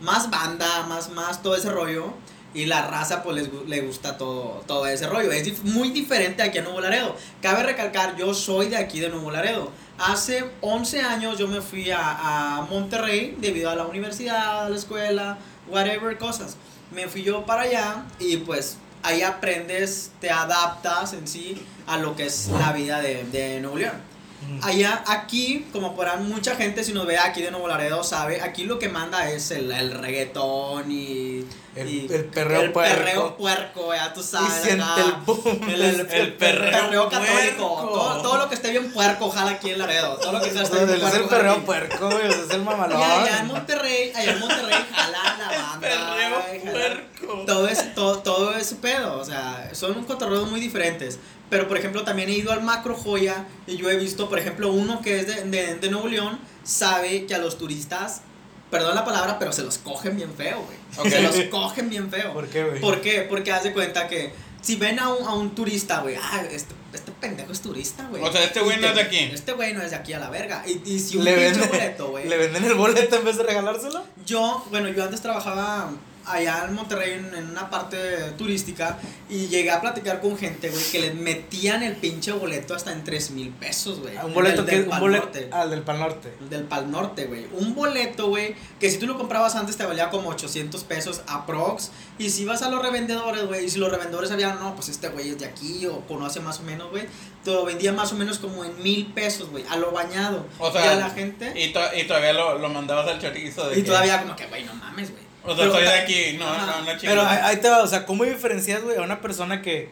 más 0.01 0.29
banda, 0.31 0.85
más, 0.89 1.11
más 1.11 1.43
todo 1.43 1.55
ese 1.57 1.71
rollo. 1.71 2.13
Y 2.53 2.67
la 2.67 2.87
raza, 2.87 3.25
pues, 3.25 3.35
les, 3.37 3.49
le 3.69 3.81
gusta 3.81 4.17
todo, 4.17 4.63
todo 4.69 4.87
ese 4.87 5.09
rollo. 5.09 5.33
Es 5.33 5.45
dif- 5.45 5.63
muy 5.65 5.91
diferente 5.91 6.41
aquí 6.43 6.59
a 6.59 6.63
Nuevo 6.63 6.81
Laredo. 6.81 7.17
Cabe 7.43 7.65
recalcar, 7.65 8.17
yo 8.17 8.33
soy 8.33 8.69
de 8.69 8.77
aquí 8.77 9.01
de 9.01 9.09
Nuevo 9.09 9.33
Laredo. 9.33 9.71
Hace 9.99 10.51
11 10.61 11.01
años 11.03 11.39
yo 11.39 11.47
me 11.47 11.61
fui 11.61 11.91
a, 11.91 12.59
a 12.59 12.63
Monterrey 12.63 13.37
debido 13.39 13.71
a 13.71 13.77
la 13.77 13.87
universidad, 13.87 14.69
la 14.69 14.77
escuela, 14.77 15.39
whatever, 15.69 16.19
cosas. 16.19 16.57
Me 16.93 17.09
fui 17.09 17.23
yo 17.23 17.47
para 17.47 17.63
allá 17.63 18.05
y 18.19 18.39
pues 18.39 18.77
ahí 19.05 19.23
aprendes, 19.23 20.11
te 20.21 20.31
adaptas 20.31 21.13
en 21.13 21.29
sí 21.29 21.65
a 21.87 21.99
lo 21.99 22.17
que 22.17 22.27
es 22.27 22.49
la 22.59 22.73
vida 22.73 23.01
de, 23.01 23.25
de 23.25 23.61
Nuevo 23.61 23.79
León. 23.79 24.14
Allá, 24.63 25.03
aquí, 25.07 25.67
como 25.73 25.95
podrán 25.95 26.29
mucha 26.29 26.57
gente, 26.57 26.85
si 26.85 26.93
nos 26.93 27.07
ve 27.07 27.19
aquí 27.19 27.43
de 27.43 27.51
Nuevo 27.51 27.69
Laredo, 27.69 28.03
sabe, 28.05 28.41
aquí 28.43 28.65
lo 28.65 28.79
que 28.79 28.89
manda 28.89 29.31
es 29.31 29.51
el, 29.51 29.71
el 29.73 29.93
reggaetón 29.93 30.91
y... 30.91 31.45
El- 31.75 31.89
y 31.89 32.07
el 32.13 32.27
perreo 32.27 32.61
el 32.63 32.73
puerco. 32.73 32.95
perreo 32.97 33.37
puerco, 33.37 33.93
ya 33.95 34.13
tú 34.13 34.23
sabes. 34.23 34.65
Y 34.65 34.69
el 34.71 34.81
boom. 35.27 35.43
El, 35.69 35.83
el- 35.83 36.01
El 36.01 36.11
el 36.13 36.33
perreo 36.35 36.71
perreo, 36.85 37.09
católico. 37.09 37.89
Todo, 37.93 38.23
todo 38.23 38.39
lo 38.39 38.49
que 38.49 38.55
esté 38.55 38.71
bien 38.71 38.93
puerco, 38.93 39.27
ojalá 39.27 39.51
aquí 39.53 39.71
en 39.71 39.81
Laredo. 39.81 40.17
Todo 40.19 40.33
lo 40.33 40.41
que 40.41 40.51
esté 40.51 40.61
bien 40.61 40.69
puerco. 40.87 41.07
es 41.09 41.15
el 41.15 41.23
jala 41.25 41.29
perreo 41.29 41.53
aquí. 41.55 41.61
puerco, 41.63 42.11
es 42.21 42.51
el 42.51 42.63
mamalón. 42.63 43.01
Y 43.01 43.03
allá 43.03 43.39
en 43.41 43.47
Monterrey, 43.49 44.13
allá 44.15 44.33
en 44.35 44.39
Monterrey 44.39 44.85
jalan 44.95 45.39
la 45.41 45.49
banda. 45.49 45.81
Perreo 45.81 46.63
jalan- 46.63 46.71
puerco. 46.71 47.45
todo 47.45 47.67
ese, 47.69 47.83
todo, 47.87 48.19
todo 48.21 48.55
ese 48.57 48.77
pedo, 48.77 49.19
o 49.19 49.25
sea, 49.25 49.64
son 49.75 49.97
un 49.97 50.05
cotorreo 50.05 50.47
muy 50.47 50.61
diferentes. 50.61 51.19
Pero, 51.51 51.69
por 51.69 51.77
ejemplo, 51.77 52.05
también 52.05 52.29
he 52.29 52.33
ido 52.33 52.53
al 52.53 52.63
Macro 52.63 52.95
Joya 52.95 53.47
y 53.67 53.77
yo 53.77 53.91
he 53.91 53.97
visto, 53.97 54.29
por 54.29 54.39
ejemplo, 54.39 54.73
uno 54.73 55.01
que 55.03 55.21
es 55.21 55.27
de, 55.27 55.45
de, 55.45 55.77
de 55.77 55.91
Nuevo 55.91 56.09
León, 56.09 56.39
sabe 56.65 57.27
que 57.27 57.35
a 57.35 57.39
los 57.39 57.59
turistas, 57.59 58.23
perdón 58.71 58.95
la 58.95 59.05
palabra, 59.05 59.39
pero 59.39 59.53
se 59.53 59.63
los 59.63 59.79
cogen 59.79 60.17
bien 60.17 60.33
feo, 60.35 60.63
güey. 60.63 60.79
Ok. 60.97 61.09
Se 61.11 61.23
los 61.23 61.37
cogen 61.51 61.91
bien 61.91 62.11
feo. 62.11 62.33
¿Por 62.33 62.49
qué, 62.49 62.65
güey? 62.65 62.81
¿Por 62.81 63.01
qué? 63.01 63.27
Porque 63.29 63.53
haz 63.53 63.65
de 63.65 63.73
cuenta 63.73 64.09
que 64.09 64.33
si 64.65 64.77
ven 64.77 64.99
a 64.99 65.11
un, 65.11 65.27
a 65.27 65.35
un 65.35 65.55
turista, 65.55 66.01
güey, 66.01 66.17
ah, 66.21 66.43
este, 66.51 66.75
este 66.93 67.13
pendejo 67.13 67.53
es 67.53 67.61
turista, 67.61 68.07
güey. 68.09 68.23
O 68.23 68.33
sea, 68.33 68.43
este 68.43 68.61
güey 68.61 68.81
no 68.81 68.89
es 68.89 68.95
de 68.95 69.03
aquí. 69.03 69.19
Este 69.19 69.53
güey 69.53 69.75
no 69.75 69.83
es 69.83 69.91
de 69.91 69.97
aquí 69.97 70.13
a 70.15 70.19
la 70.19 70.31
verga. 70.31 70.65
Y, 70.67 70.81
y 70.91 70.99
si 70.99 71.19
un 71.19 71.25
Le 71.25 71.35
venden, 71.37 71.69
boleto, 71.69 72.11
güey. 72.11 72.29
le 72.29 72.37
venden 72.39 72.65
el 72.65 72.75
boleto 72.75 73.17
en 73.17 73.25
vez 73.25 73.37
de 73.37 73.43
regalárselo. 73.43 74.03
Yo, 74.25 74.65
bueno, 74.71 74.89
yo 74.89 75.05
antes 75.05 75.21
trabajaba 75.21 75.91
allá 76.27 76.65
en 76.69 76.75
Monterrey 76.75 77.13
en, 77.13 77.35
en 77.35 77.51
una 77.51 77.69
parte 77.71 77.97
turística 78.39 78.99
y 79.29 79.47
llegué 79.49 79.71
a 79.71 79.81
platicar 79.81 80.21
con 80.21 80.37
gente, 80.39 80.71
güey, 80.71 80.83
que 80.91 80.99
les 81.01 81.15
metían 81.15 81.83
el 81.83 81.97
pinche 81.97 82.33
boleto 82.33 82.75
hasta 82.75 82.93
en 82.93 83.05
3 83.05 83.31
mil 83.33 83.51
pesos, 83.51 84.01
güey. 84.01 84.17
Un 84.25 84.35
boleto 84.35 84.65
que 84.65 84.73
del 84.73 84.85
un 84.85 84.91
Pal 84.91 85.01
boleto 85.01 85.25
Norte. 85.25 85.49
al 85.53 85.71
del 85.71 85.83
Pal 85.83 85.99
Norte. 86.01 86.35
Del 86.51 86.65
Pal 86.65 86.91
Norte, 86.91 87.27
güey. 87.27 87.47
Un 87.53 87.75
boleto, 87.75 88.29
güey, 88.29 88.55
que 88.81 88.91
si 88.91 88.99
tú 88.99 89.07
lo 89.07 89.17
comprabas 89.19 89.55
antes 89.55 89.77
te 89.77 89.85
valía 89.85 90.11
como 90.11 90.31
800 90.31 90.83
pesos 90.85 91.23
aprox. 91.27 91.91
Y 92.19 92.31
si 92.31 92.45
vas 92.45 92.63
a 92.63 92.69
los 92.71 92.81
revendedores, 92.83 93.47
güey, 93.47 93.65
y 93.65 93.69
si 93.71 93.79
los 93.79 93.91
revendedores 93.91 94.31
sabían, 94.31 94.59
no, 94.61 94.75
pues 94.75 94.89
este 94.89 95.09
güey 95.09 95.31
es 95.31 95.39
de 95.39 95.47
aquí 95.47 95.87
o 95.87 96.01
conoce 96.07 96.41
más 96.41 96.61
o 96.61 96.63
menos, 96.63 96.91
güey, 96.91 97.05
te 97.43 97.51
lo 97.51 97.65
vendía 97.65 97.93
más 97.93 98.13
o 98.13 98.15
menos 98.17 98.39
como 98.39 98.65
en 98.65 98.83
mil 98.83 99.07
pesos, 99.13 99.51
güey, 99.51 99.65
a 99.69 99.77
lo 99.77 99.91
bañado. 99.93 100.47
O 100.59 100.71
sea, 100.73 100.85
y 100.85 100.89
a 100.89 100.95
la 100.97 101.11
gente. 101.11 101.53
Y, 101.61 101.73
to- 101.73 101.81
y 101.97 102.05
todavía 102.07 102.33
lo, 102.33 102.59
lo 102.59 102.69
mandabas 102.69 103.07
al 103.09 103.21
chorizo. 103.21 103.69
De 103.69 103.79
Y 103.79 103.83
que- 103.83 103.89
todavía 103.89 104.23
como 104.23 104.37
que, 104.37 104.47
güey, 104.47 104.65
no 104.65 104.75
mames, 104.75 105.11
güey. 105.11 105.23
O 105.45 105.49
sea, 105.49 105.57
Pero- 105.57 105.73
soy 105.73 105.83
de 105.83 105.91
aquí, 105.91 106.37
no, 106.39 106.47
Ajá. 106.49 106.67
no, 106.67 106.79
no 106.81 106.87
Pero 106.87 106.99
chingues. 106.99 107.19
ahí, 107.27 107.39
ahí 107.43 107.57
te 107.59 107.69
va, 107.69 107.83
o 107.83 107.87
sea, 107.87 108.07
¿cómo 108.07 108.25
diferencias, 108.25 108.83
güey, 108.83 108.97
a 108.97 109.03
una 109.03 109.21
persona 109.21 109.61
que. 109.63 109.91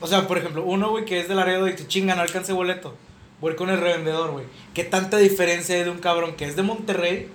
O 0.00 0.06
sea, 0.06 0.26
por 0.28 0.36
ejemplo, 0.38 0.62
uno, 0.64 0.90
güey, 0.90 1.04
que 1.06 1.20
es 1.20 1.28
de 1.28 1.34
Laredo 1.34 1.66
y 1.68 1.74
te 1.74 1.86
chinga, 1.88 2.14
no 2.14 2.22
alcance 2.22 2.52
boleto. 2.52 2.96
voy 3.40 3.56
con 3.56 3.68
el 3.70 3.80
revendedor, 3.80 4.30
güey. 4.32 4.44
¿Qué 4.74 4.84
tanta 4.84 5.18
diferencia 5.18 5.74
hay 5.76 5.84
de 5.84 5.90
un 5.90 5.98
cabrón 5.98 6.34
que 6.34 6.46
es 6.46 6.56
de 6.56 6.62
Monterrey 6.62 7.28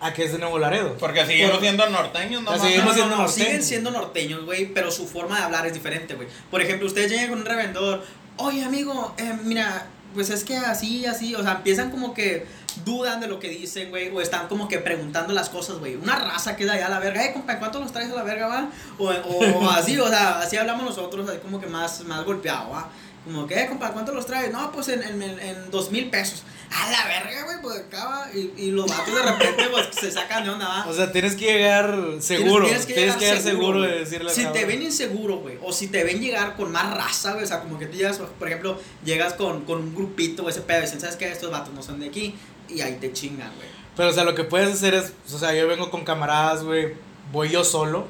a 0.00 0.12
que 0.12 0.24
es 0.24 0.32
de 0.32 0.38
Nuevo 0.38 0.58
Laredo? 0.58 0.96
Porque 0.98 1.24
seguimos 1.24 1.52
Por- 1.52 1.60
siendo 1.60 1.88
norteños, 1.88 2.42
no 2.42 2.50
no, 2.52 2.58
siendo 2.58 2.84
no, 2.84 2.96
no, 2.96 3.06
norteños. 3.08 3.32
siguen 3.34 3.62
siendo 3.62 3.90
norteños, 3.92 4.44
güey, 4.44 4.66
pero 4.66 4.90
su 4.90 5.06
forma 5.06 5.38
de 5.38 5.44
hablar 5.44 5.66
es 5.66 5.72
diferente, 5.74 6.14
güey. 6.14 6.26
Por 6.50 6.62
ejemplo, 6.62 6.86
ustedes 6.88 7.10
llegan 7.12 7.28
con 7.28 7.38
un 7.40 7.44
revendedor, 7.44 8.02
oye, 8.38 8.64
amigo, 8.64 9.14
eh, 9.18 9.34
mira, 9.44 9.86
pues 10.14 10.30
es 10.30 10.42
que 10.42 10.56
así, 10.56 11.06
así, 11.06 11.34
o 11.36 11.42
sea, 11.42 11.52
empiezan 11.52 11.90
como 11.92 12.12
que 12.14 12.46
dudan 12.84 13.20
de 13.20 13.26
lo 13.26 13.38
que 13.38 13.48
dicen, 13.48 13.90
güey, 13.90 14.08
o 14.08 14.20
están 14.20 14.48
como 14.48 14.68
que 14.68 14.78
preguntando 14.78 15.32
las 15.32 15.48
cosas, 15.48 15.78
güey. 15.78 15.96
Una 15.96 16.16
raza 16.16 16.56
que 16.56 16.64
es 16.64 16.68
de 16.70 16.76
allá 16.76 16.86
a 16.86 16.90
la 16.90 16.98
verga, 17.00 17.24
eh, 17.24 17.32
compa, 17.32 17.58
¿cuánto 17.58 17.80
los 17.80 17.92
traes 17.92 18.10
a 18.10 18.14
la 18.14 18.22
verga, 18.22 18.46
va? 18.48 18.70
O, 18.98 19.08
o, 19.10 19.58
o 19.64 19.70
así, 19.70 19.98
o 19.98 20.08
sea, 20.08 20.38
así 20.40 20.56
hablamos 20.56 20.84
nosotros, 20.84 21.28
así 21.28 21.38
como 21.38 21.60
que 21.60 21.66
más, 21.66 22.04
más 22.04 22.24
golpeado, 22.24 22.70
va. 22.70 22.88
Como 23.24 23.44
que, 23.44 23.60
eh, 23.60 23.66
compa, 23.66 23.90
¿cuánto 23.90 24.12
los 24.14 24.24
traes? 24.24 24.52
No, 24.52 24.70
pues 24.70 24.86
en, 24.86 25.02
en, 25.02 25.70
dos 25.72 25.90
mil 25.90 26.10
pesos. 26.10 26.44
A 26.70 26.88
la 26.92 27.06
verga, 27.06 27.42
güey, 27.42 27.56
pues 27.60 27.80
acaba. 27.80 28.28
Y, 28.32 28.52
y 28.56 28.70
los 28.70 28.86
vatos 28.86 29.12
de 29.12 29.20
repente, 29.22 29.64
pues 29.72 29.88
se 30.00 30.12
sacan 30.12 30.44
de 30.44 30.50
onda, 30.50 30.68
va. 30.68 30.86
O 30.86 30.94
sea, 30.94 31.10
tienes 31.10 31.34
que 31.34 31.44
llegar 31.46 31.92
seguro. 32.20 32.66
Tienes, 32.66 32.86
Tienes- 32.86 33.16
que 33.16 33.24
llegar 33.24 33.42
seguro, 33.42 33.78
güey. 33.80 33.90
de 33.90 33.98
decirle 33.98 34.32
Si 34.32 34.46
te 34.46 34.64
ven 34.64 34.80
inseguro, 34.80 35.38
güey, 35.38 35.58
o 35.60 35.72
si 35.72 35.88
te 35.88 36.04
ven 36.04 36.20
llegar 36.20 36.54
con 36.54 36.70
más 36.70 36.96
raza, 36.96 37.32
güey, 37.32 37.42
o 37.44 37.48
sea, 37.48 37.58
como 37.62 37.80
que 37.80 37.86
tú 37.86 37.96
llegas, 37.96 38.18
por 38.18 38.46
ejemplo, 38.46 38.80
llegas 39.04 39.32
con, 39.32 39.64
con 39.64 39.78
un 39.80 39.92
grupito, 39.94 40.44
o 40.44 40.48
ese 40.48 40.60
pedo, 40.60 40.78
y 40.78 40.82
dicen, 40.82 41.00
¿sabes 41.00 41.16
qué? 41.16 41.28
Estos 41.28 41.50
vatos 41.50 41.74
no 41.74 41.82
son 41.82 41.98
de 41.98 42.06
aquí, 42.06 42.36
y 42.68 42.80
ahí 42.80 42.94
te 43.00 43.12
chingan, 43.12 43.50
güey. 43.56 43.68
Pero, 43.96 44.10
o 44.10 44.12
sea, 44.12 44.24
lo 44.24 44.34
que 44.34 44.44
puedes 44.44 44.72
hacer 44.74 44.94
es, 44.94 45.12
o 45.32 45.38
sea, 45.38 45.54
yo 45.54 45.66
vengo 45.66 45.90
con 45.90 46.04
camaradas, 46.04 46.62
güey, 46.64 46.94
voy 47.32 47.48
yo 47.50 47.64
solo. 47.64 48.06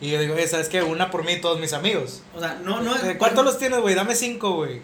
Y 0.00 0.10
yo 0.12 0.20
digo, 0.20 0.34
eh, 0.36 0.46
¿sabes 0.46 0.68
qué? 0.68 0.82
Una 0.82 1.10
por 1.10 1.24
mí 1.24 1.32
y 1.32 1.40
todos 1.40 1.58
mis 1.58 1.72
amigos. 1.72 2.22
O 2.36 2.40
sea, 2.40 2.58
no, 2.62 2.80
no. 2.80 2.94
¿Cuántos 3.18 3.44
los 3.44 3.58
tienes, 3.58 3.80
güey? 3.80 3.96
Dame 3.96 4.14
cinco, 4.14 4.52
güey. 4.52 4.80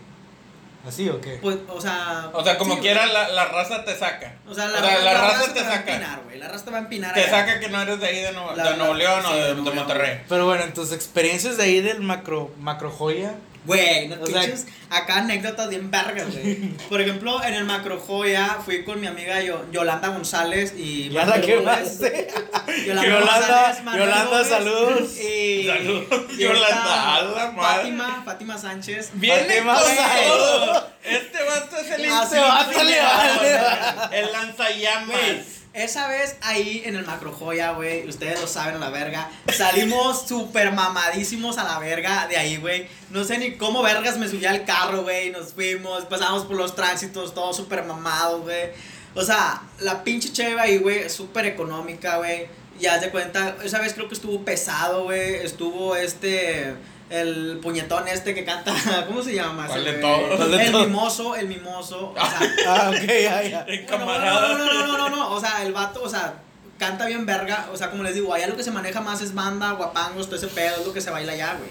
¿Así 0.86 1.08
o 1.08 1.18
qué? 1.20 1.38
Pues, 1.40 1.56
o 1.68 1.80
sea. 1.80 2.30
O 2.34 2.42
sea, 2.44 2.58
como 2.58 2.74
sí, 2.74 2.80
quiera, 2.80 3.06
la, 3.06 3.28
la 3.28 3.44
raza 3.46 3.84
te 3.84 3.96
saca. 3.96 4.34
O 4.46 4.52
sea, 4.52 4.66
la, 4.68 4.80
o 4.80 4.82
sea, 4.84 4.98
la 4.98 5.14
raza 5.14 5.54
te 5.54 5.60
va 5.62 5.68
a 5.68 5.70
saca. 5.76 5.92
empinar, 5.94 6.20
güey. 6.24 6.38
La 6.38 6.48
raza 6.48 6.64
te 6.64 6.70
va 6.72 6.76
a 6.76 6.80
empinar. 6.80 7.14
Te 7.14 7.20
allá. 7.22 7.30
saca 7.30 7.60
que 7.60 7.68
no 7.68 7.80
eres 7.80 8.00
de 8.00 8.06
ahí 8.06 8.18
de, 8.20 8.32
Nuevo- 8.32 8.52
La- 8.56 8.70
de 8.72 8.76
Nuevo 8.76 8.92
la- 8.92 8.98
León 8.98 9.22
sí, 9.22 9.28
o 9.30 9.34
de 9.34 9.40
de, 9.40 9.46
Nuevo 9.54 9.70
de 9.70 9.74
León. 9.76 9.86
Monterrey. 9.88 10.20
Pero 10.28 10.44
bueno, 10.46 10.64
en 10.64 10.74
tus 10.74 10.92
experiencias 10.92 11.56
de 11.56 11.62
ahí 11.62 11.80
del 11.80 12.00
macro, 12.00 12.50
macro 12.60 12.90
joya. 12.90 13.34
Güey, 13.66 14.08
no 14.08 14.20
pinches, 14.22 14.66
acá 14.90 15.18
anécdotas 15.18 15.70
bien 15.70 15.90
vergas, 15.90 16.30
güey. 16.32 16.68
Por 16.90 17.00
ejemplo, 17.00 17.42
en 17.42 17.54
el 17.54 17.64
Macro 17.64 17.98
Joya 17.98 18.58
fui 18.64 18.84
con 18.84 19.00
mi 19.00 19.06
amiga 19.06 19.40
Yo- 19.40 19.64
Yolanda 19.72 20.08
González 20.08 20.74
y 20.76 21.08
Ya 21.08 21.20
la 21.20 21.26
Manuel 21.26 21.46
que 21.46 21.56
Gómez. 21.56 22.00
más. 22.00 22.00
Yolanda, 22.86 23.08
Yolanda, 23.08 23.20
González, 23.20 23.98
Yolanda, 23.98 24.44
saludos. 24.44 25.16
Y, 25.18 25.66
Saludos, 25.66 26.04
y 26.32 26.36
Yolanda, 26.42 27.22
la 27.22 27.50
madre. 27.52 27.76
Fátima, 27.78 28.22
Fátima 28.24 28.58
Sánchez. 28.58 29.10
Viene 29.14 29.62
Fátima 29.62 30.08
todo. 30.28 30.90
Este 31.02 31.42
vato 31.42 31.76
es 31.78 31.90
el 31.90 32.06
Ah. 32.10 34.08
El 34.12 34.32
lanzallamas. 34.32 35.63
Esa 35.74 36.06
vez 36.06 36.36
ahí 36.40 36.82
en 36.84 36.94
el 36.94 37.04
Macro 37.04 37.32
Joya, 37.32 37.72
güey, 37.72 38.08
ustedes 38.08 38.40
lo 38.40 38.46
saben 38.46 38.76
a 38.76 38.78
la 38.78 38.90
verga, 38.90 39.28
salimos 39.52 40.24
súper 40.24 40.70
mamadísimos 40.70 41.58
a 41.58 41.64
la 41.64 41.80
verga 41.80 42.28
de 42.28 42.36
ahí, 42.36 42.58
güey. 42.58 42.86
No 43.10 43.24
sé 43.24 43.38
ni 43.38 43.56
cómo 43.56 43.82
vergas 43.82 44.16
me 44.16 44.28
subí 44.28 44.46
al 44.46 44.64
carro, 44.64 45.02
güey, 45.02 45.30
nos 45.30 45.52
fuimos, 45.52 46.04
pasamos 46.04 46.44
por 46.44 46.56
los 46.56 46.76
tránsitos, 46.76 47.34
todos 47.34 47.56
súper 47.56 47.82
mamados, 47.82 48.42
güey. 48.42 48.68
O 49.16 49.22
sea, 49.22 49.62
la 49.80 50.04
pinche 50.04 50.32
cheve 50.32 50.60
ahí, 50.60 50.78
güey, 50.78 51.10
súper 51.10 51.44
económica, 51.46 52.18
güey. 52.18 52.46
Ya 52.78 52.98
de 52.98 53.10
cuenta, 53.10 53.56
esa 53.64 53.80
vez 53.80 53.94
creo 53.94 54.06
que 54.06 54.14
estuvo 54.14 54.44
pesado, 54.44 55.02
güey, 55.02 55.34
estuvo 55.44 55.96
este... 55.96 56.72
El 57.20 57.58
puñetón 57.62 58.08
este 58.08 58.34
que 58.34 58.44
canta, 58.44 58.74
¿cómo 59.06 59.22
se 59.22 59.34
llama? 59.34 59.66
¿Cuál 59.68 59.84
de 59.84 59.92
todos? 59.94 60.36
¿Cuál 60.36 60.50
de 60.50 60.64
El 60.64 60.74
mimoso, 60.74 61.36
el 61.36 61.46
mimoso. 61.46 62.10
O 62.10 62.14
sea, 62.14 62.40
Ah, 62.66 62.90
ok, 62.90 63.06
ya, 63.06 63.42
ya. 63.42 63.86
Camarada. 63.86 64.48
No, 64.48 64.58
no, 64.58 64.64
no, 64.64 64.86
no, 64.86 64.98
no, 64.98 65.08
no, 65.10 65.30
o 65.32 65.40
sea, 65.40 65.62
el 65.62 65.72
vato, 65.72 66.02
o 66.02 66.08
sea, 66.08 66.34
canta 66.78 67.06
bien 67.06 67.24
verga, 67.24 67.68
o 67.72 67.76
sea, 67.76 67.90
como 67.90 68.02
les 68.02 68.14
digo, 68.14 68.34
allá 68.34 68.48
lo 68.48 68.56
que 68.56 68.64
se 68.64 68.72
maneja 68.72 69.00
más 69.00 69.22
es 69.22 69.32
banda, 69.32 69.72
guapangos, 69.72 70.26
todo 70.26 70.36
ese 70.36 70.48
pedo, 70.48 70.80
es 70.80 70.86
lo 70.86 70.92
que 70.92 71.00
se 71.00 71.10
baila 71.10 71.32
allá, 71.32 71.56
güey. 71.56 71.70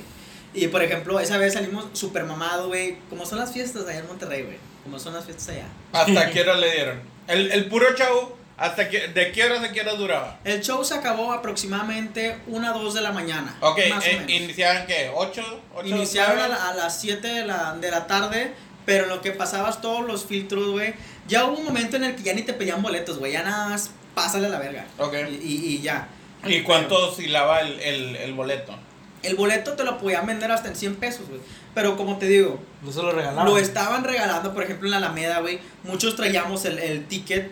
Y 0.54 0.68
por 0.68 0.82
ejemplo, 0.84 1.20
esa 1.20 1.38
vez 1.38 1.54
salimos 1.54 1.88
súper 1.94 2.24
mamados, 2.24 2.68
güey, 2.68 2.98
como 3.10 3.26
son 3.26 3.40
las 3.40 3.52
fiestas 3.52 3.86
allá 3.88 4.00
en 4.00 4.08
Monterrey, 4.08 4.44
güey, 4.44 4.58
como 4.84 4.98
son 4.98 5.14
las 5.14 5.26
fiestas 5.26 5.50
allá. 5.50 5.66
¿Hasta 5.92 6.30
qué 6.32 6.42
hora 6.42 6.56
le 6.56 6.72
dieron? 6.72 7.02
El, 7.28 7.52
el 7.52 7.66
puro 7.66 7.88
show, 7.98 8.36
¿hasta 8.57 8.89
qué, 8.89 9.07
¿de 9.10 9.31
qué 9.31 9.43
hora 9.43 9.62
a 9.62 9.72
qué 9.72 9.81
hora 9.81 9.93
duraba? 9.93 10.39
El 10.43 10.62
show 10.62 10.83
se 10.83 10.93
acabó 10.95 11.31
aproximadamente 11.33 12.38
1 12.48 12.74
2 12.79 12.93
de 12.93 13.01
la 13.01 13.12
mañana. 13.12 13.55
Ok, 13.62 13.79
más 13.89 14.03
o 14.03 14.07
eh, 14.07 14.13
menos. 14.15 14.29
¿iniciaban 14.31 14.86
qué? 14.88 15.12
¿8? 15.13 15.43
¿8 15.75 15.86
Iniciaron 15.88 16.39
a, 16.39 16.48
la- 16.48 16.69
a 16.69 16.74
las 16.74 17.00
7 17.01 17.27
de 17.27 17.45
la, 17.45 17.75
de 17.79 17.89
la 17.91 18.07
tarde, 18.07 18.53
pero 18.86 19.03
en 19.05 19.10
lo 19.10 19.22
que 19.22 19.31
pasabas 19.31 19.81
todos 19.81 20.05
los 20.05 20.25
filtros, 20.25 20.72
güey, 20.72 20.93
ya 21.27 21.45
hubo 21.45 21.57
un 21.57 21.65
momento 21.65 21.95
en 21.98 22.03
el 22.05 22.15
que 22.15 22.24
ya 22.24 22.33
ni 22.33 22.41
te 22.43 22.53
pedían 22.53 22.81
boletos, 22.81 23.17
güey, 23.19 23.31
ya 23.33 23.43
nada 23.43 23.69
más 23.69 23.91
pásale 24.13 24.48
a 24.48 24.50
la 24.50 24.60
verga. 24.60 24.86
Ok. 24.98 25.13
Y, 25.29 25.36
y- 25.36 25.65
y 25.75 25.81
ya. 25.81 26.07
¿Y 26.45 26.62
cuánto 26.63 27.10
oscilaba 27.10 27.62
el, 27.62 27.79
el, 27.79 28.15
el 28.17 28.33
boleto? 28.33 28.75
El 29.24 29.36
boleto 29.36 29.72
te 29.74 29.86
lo 29.86 29.98
podían 29.98 30.25
vender 30.27 30.51
hasta 30.51 30.67
en 30.67 30.75
100 30.75 30.95
pesos, 30.98 31.27
güey. 31.29 31.39
Pero 31.74 31.95
como 31.95 32.17
te 32.17 32.27
digo, 32.27 32.62
No 32.81 32.91
se 32.91 33.01
lo 33.01 33.12
regalaron. 33.13 33.45
lo 33.45 33.57
estaban 33.57 34.03
regalando, 34.03 34.53
por 34.53 34.63
ejemplo, 34.63 34.86
en 34.88 34.91
la 34.91 34.98
Alameda, 34.98 35.39
güey. 35.39 35.60
Muchos 35.83 36.17
traíamos 36.17 36.65
el, 36.65 36.77
el 36.79 37.05
ticket, 37.07 37.50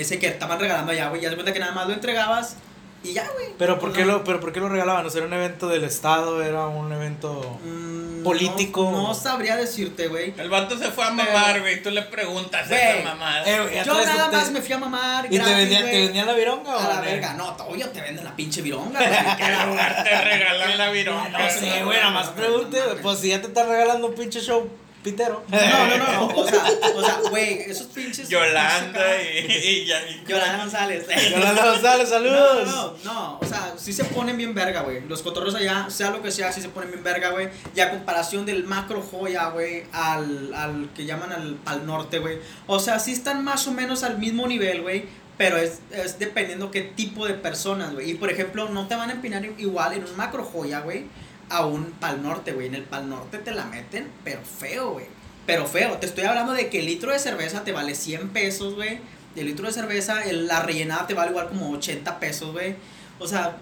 ese 0.00 0.18
que 0.18 0.26
estaban 0.28 0.58
regalando 0.60 0.92
allá, 0.92 1.08
güey. 1.08 1.20
Ya 1.22 1.28
se 1.30 1.34
cuenta 1.34 1.52
que 1.52 1.58
nada 1.60 1.72
más 1.72 1.86
lo 1.86 1.94
entregabas 1.94 2.56
y 3.02 3.12
ya, 3.12 3.28
güey. 3.34 3.48
Pero 3.58 3.78
¿por, 3.78 3.90
qué 3.92 3.98
sea, 3.98 4.06
lo, 4.06 4.24
pero 4.24 4.40
¿por 4.40 4.52
qué 4.52 4.60
lo 4.60 4.68
regalaban? 4.68 5.06
O 5.06 5.10
sea, 5.10 5.18
era 5.18 5.26
un 5.28 5.34
evento 5.34 5.68
del 5.68 5.84
Estado, 5.84 6.42
era 6.42 6.66
un 6.66 6.92
evento... 6.92 7.58
mm, 7.64 8.24
político? 8.24 8.90
No, 8.90 9.06
no 9.08 9.14
sabría 9.14 9.56
decirte, 9.56 10.08
güey. 10.08 10.34
El 10.36 10.50
vato 10.50 10.76
se 10.76 10.90
fue 10.90 11.04
a 11.04 11.10
mamar, 11.10 11.60
güey. 11.60 11.80
Tú 11.80 11.90
le 11.90 12.02
preguntas 12.02 12.68
Güey, 12.68 12.80
esa 12.98 13.04
mamada. 13.14 13.44
Eh, 13.46 13.82
Yo 13.86 13.94
nada 14.04 14.28
te- 14.30 14.36
más 14.36 14.50
me 14.50 14.60
fui 14.60 14.72
a 14.72 14.78
mamar. 14.78 15.26
¿Y 15.26 15.38
te 15.38 15.54
vendían, 15.54 15.84
te 15.84 15.90
güey. 15.90 16.02
vendían 16.06 16.26
la 16.26 16.32
vironga 16.34 16.76
o 16.76 16.80
A 16.80 16.88
la 16.88 16.94
no? 16.96 17.00
verga, 17.02 17.34
no, 17.34 17.46
obvio 17.68 17.88
te 17.90 18.00
venden 18.00 18.24
la 18.24 18.34
pinche 18.34 18.60
vironga, 18.62 18.98
güey. 18.98 19.36
¿Qué 19.36 19.66
lugar 19.66 20.02
te 20.04 20.20
regalan 20.20 20.78
la 20.78 20.90
vironga? 20.90 21.28
No 21.38 21.48
sé, 21.50 21.84
güey, 21.84 21.98
nada 22.00 22.10
más 22.10 22.28
pregunte, 22.30 22.80
güey, 22.82 23.00
pues 23.00 23.20
si 23.20 23.28
ya 23.28 23.40
te 23.40 23.46
están 23.46 23.68
regalando 23.68 24.08
un 24.08 24.14
pinche 24.16 24.40
show 24.40 24.68
pitero. 25.10 25.42
No, 25.48 25.58
no, 25.58 25.96
no, 25.98 26.12
no, 26.12 26.26
o 26.36 26.48
sea, 26.48 26.64
o 26.94 27.02
sea, 27.02 27.20
güey, 27.30 27.60
esos 27.62 27.86
pinches. 27.88 28.28
Yolanda 28.30 29.22
y, 29.22 29.52
y 29.52 29.86
Yolanda 30.26 30.58
González. 30.58 31.06
Yolanda 31.30 31.64
González, 31.72 32.08
No, 32.08 32.14
saludos. 32.14 32.66
no, 33.04 33.12
no, 33.12 33.38
o 33.40 33.44
sea, 33.46 33.74
sí 33.76 33.92
se 33.92 34.04
ponen 34.04 34.36
bien 34.36 34.54
verga, 34.54 34.82
güey. 34.82 35.00
Los 35.08 35.22
cotorros 35.22 35.54
allá, 35.54 35.86
sea 35.90 36.10
lo 36.10 36.22
que 36.22 36.30
sea, 36.30 36.52
sí 36.52 36.60
se 36.60 36.68
ponen 36.68 36.90
bien 36.90 37.02
verga, 37.04 37.30
güey. 37.30 37.48
Y 37.74 37.80
a 37.80 37.90
comparación 37.90 38.44
del 38.46 38.64
macro 38.64 39.02
joya, 39.02 39.48
güey, 39.50 39.84
al, 39.92 40.52
al 40.54 40.88
que 40.94 41.04
llaman 41.06 41.32
al 41.32 41.54
Pal 41.56 41.86
Norte, 41.86 42.18
güey. 42.18 42.38
O 42.66 42.78
sea, 42.78 42.98
sí 42.98 43.12
están 43.12 43.44
más 43.44 43.66
o 43.66 43.72
menos 43.72 44.02
al 44.02 44.18
mismo 44.18 44.46
nivel, 44.46 44.82
güey. 44.82 45.06
Pero 45.38 45.56
es, 45.56 45.78
es 45.92 46.18
dependiendo 46.18 46.72
qué 46.72 46.82
tipo 46.82 47.24
de 47.24 47.34
personas, 47.34 47.92
güey. 47.94 48.10
Y 48.10 48.14
por 48.14 48.28
ejemplo, 48.28 48.68
no 48.70 48.88
te 48.88 48.96
van 48.96 49.10
a 49.10 49.12
empinar 49.12 49.44
igual 49.58 49.92
en 49.92 50.02
un 50.02 50.16
macro 50.16 50.42
joya, 50.44 50.80
güey, 50.80 51.04
a 51.50 51.64
un 51.66 51.86
Pal 51.92 52.22
Norte, 52.22 52.52
güey. 52.52 52.66
En 52.66 52.74
el 52.74 52.84
Pal 52.84 53.08
Norte 53.08 53.38
te 53.38 53.52
la 53.52 53.64
meten, 53.64 54.10
pero 54.24 54.40
feo, 54.42 54.90
güey. 54.92 55.06
Pero 55.46 55.66
feo. 55.66 55.96
Te 55.98 56.06
estoy 56.06 56.24
hablando 56.24 56.52
de 56.52 56.68
que 56.68 56.80
el 56.80 56.86
litro 56.86 57.12
de 57.12 57.18
cerveza 57.18 57.64
te 57.64 57.72
vale 57.72 57.94
100 57.94 58.28
pesos, 58.30 58.74
güey. 58.74 58.98
Y 59.34 59.40
el 59.40 59.46
litro 59.46 59.66
de 59.66 59.72
cerveza, 59.72 60.22
el- 60.24 60.46
la 60.46 60.60
rellenada 60.62 61.06
te 61.06 61.14
vale 61.14 61.30
igual 61.30 61.48
como 61.48 61.70
80 61.70 62.18
pesos, 62.20 62.52
güey. 62.52 62.76
O 63.18 63.26
sea. 63.26 63.56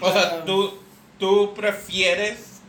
O 0.00 0.08
ah, 0.08 0.12
sea, 0.12 0.44
tú, 0.44 0.78
tú 1.18 1.54
prefieres 1.54 2.60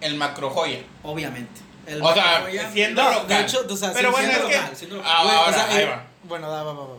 el 0.00 0.14
macro 0.16 0.50
joya. 0.50 0.80
Obviamente. 1.02 1.60
El 1.86 2.00
O 2.02 2.14
sea, 2.14 2.40
joya- 2.42 2.70
siendo 2.72 3.02
No, 3.02 3.10
local. 3.12 3.28
de 3.28 3.40
hecho, 3.40 3.66
o 3.68 3.76
sea, 3.76 3.92
Pero 3.92 4.10
bueno, 4.10 4.30
es 4.32 4.38
que. 4.38 4.42
local, 4.42 4.70
siendo. 4.76 5.02
Ah, 5.04 5.22
Güey, 5.22 5.34
ahora, 5.36 5.50
o 5.50 5.52
sea, 5.52 5.68
ahí 5.68 5.82
eh, 5.82 5.86
va. 5.86 6.06
Bueno, 6.24 6.50
da, 6.50 6.62
va, 6.62 6.72
va, 6.72 6.86
va. 6.86 6.96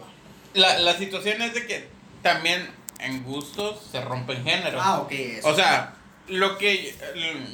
La, 0.54 0.80
la 0.80 0.96
situación 0.96 1.42
es 1.42 1.54
de 1.56 1.66
que 1.66 1.88
también 2.22 2.70
en 3.00 3.24
gustos 3.24 3.80
se 3.92 4.00
rompen 4.02 4.44
géneros. 4.44 4.82
Ah, 4.84 5.00
ok. 5.00 5.12
eso. 5.12 5.48
O 5.50 5.56
sea, 5.56 5.96
lo 6.28 6.58
que 6.58 6.96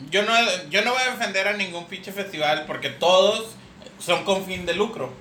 yo 0.09 0.23
no 0.23 0.33
yo 0.69 0.81
no 0.83 0.93
voy 0.93 1.01
a 1.01 1.11
defender 1.11 1.47
a 1.47 1.53
ningún 1.53 1.85
pinche 1.85 2.11
festival 2.11 2.65
porque 2.65 2.89
todos 2.89 3.55
son 3.99 4.23
con 4.23 4.45
fin 4.45 4.65
de 4.65 4.73
lucro. 4.73 5.13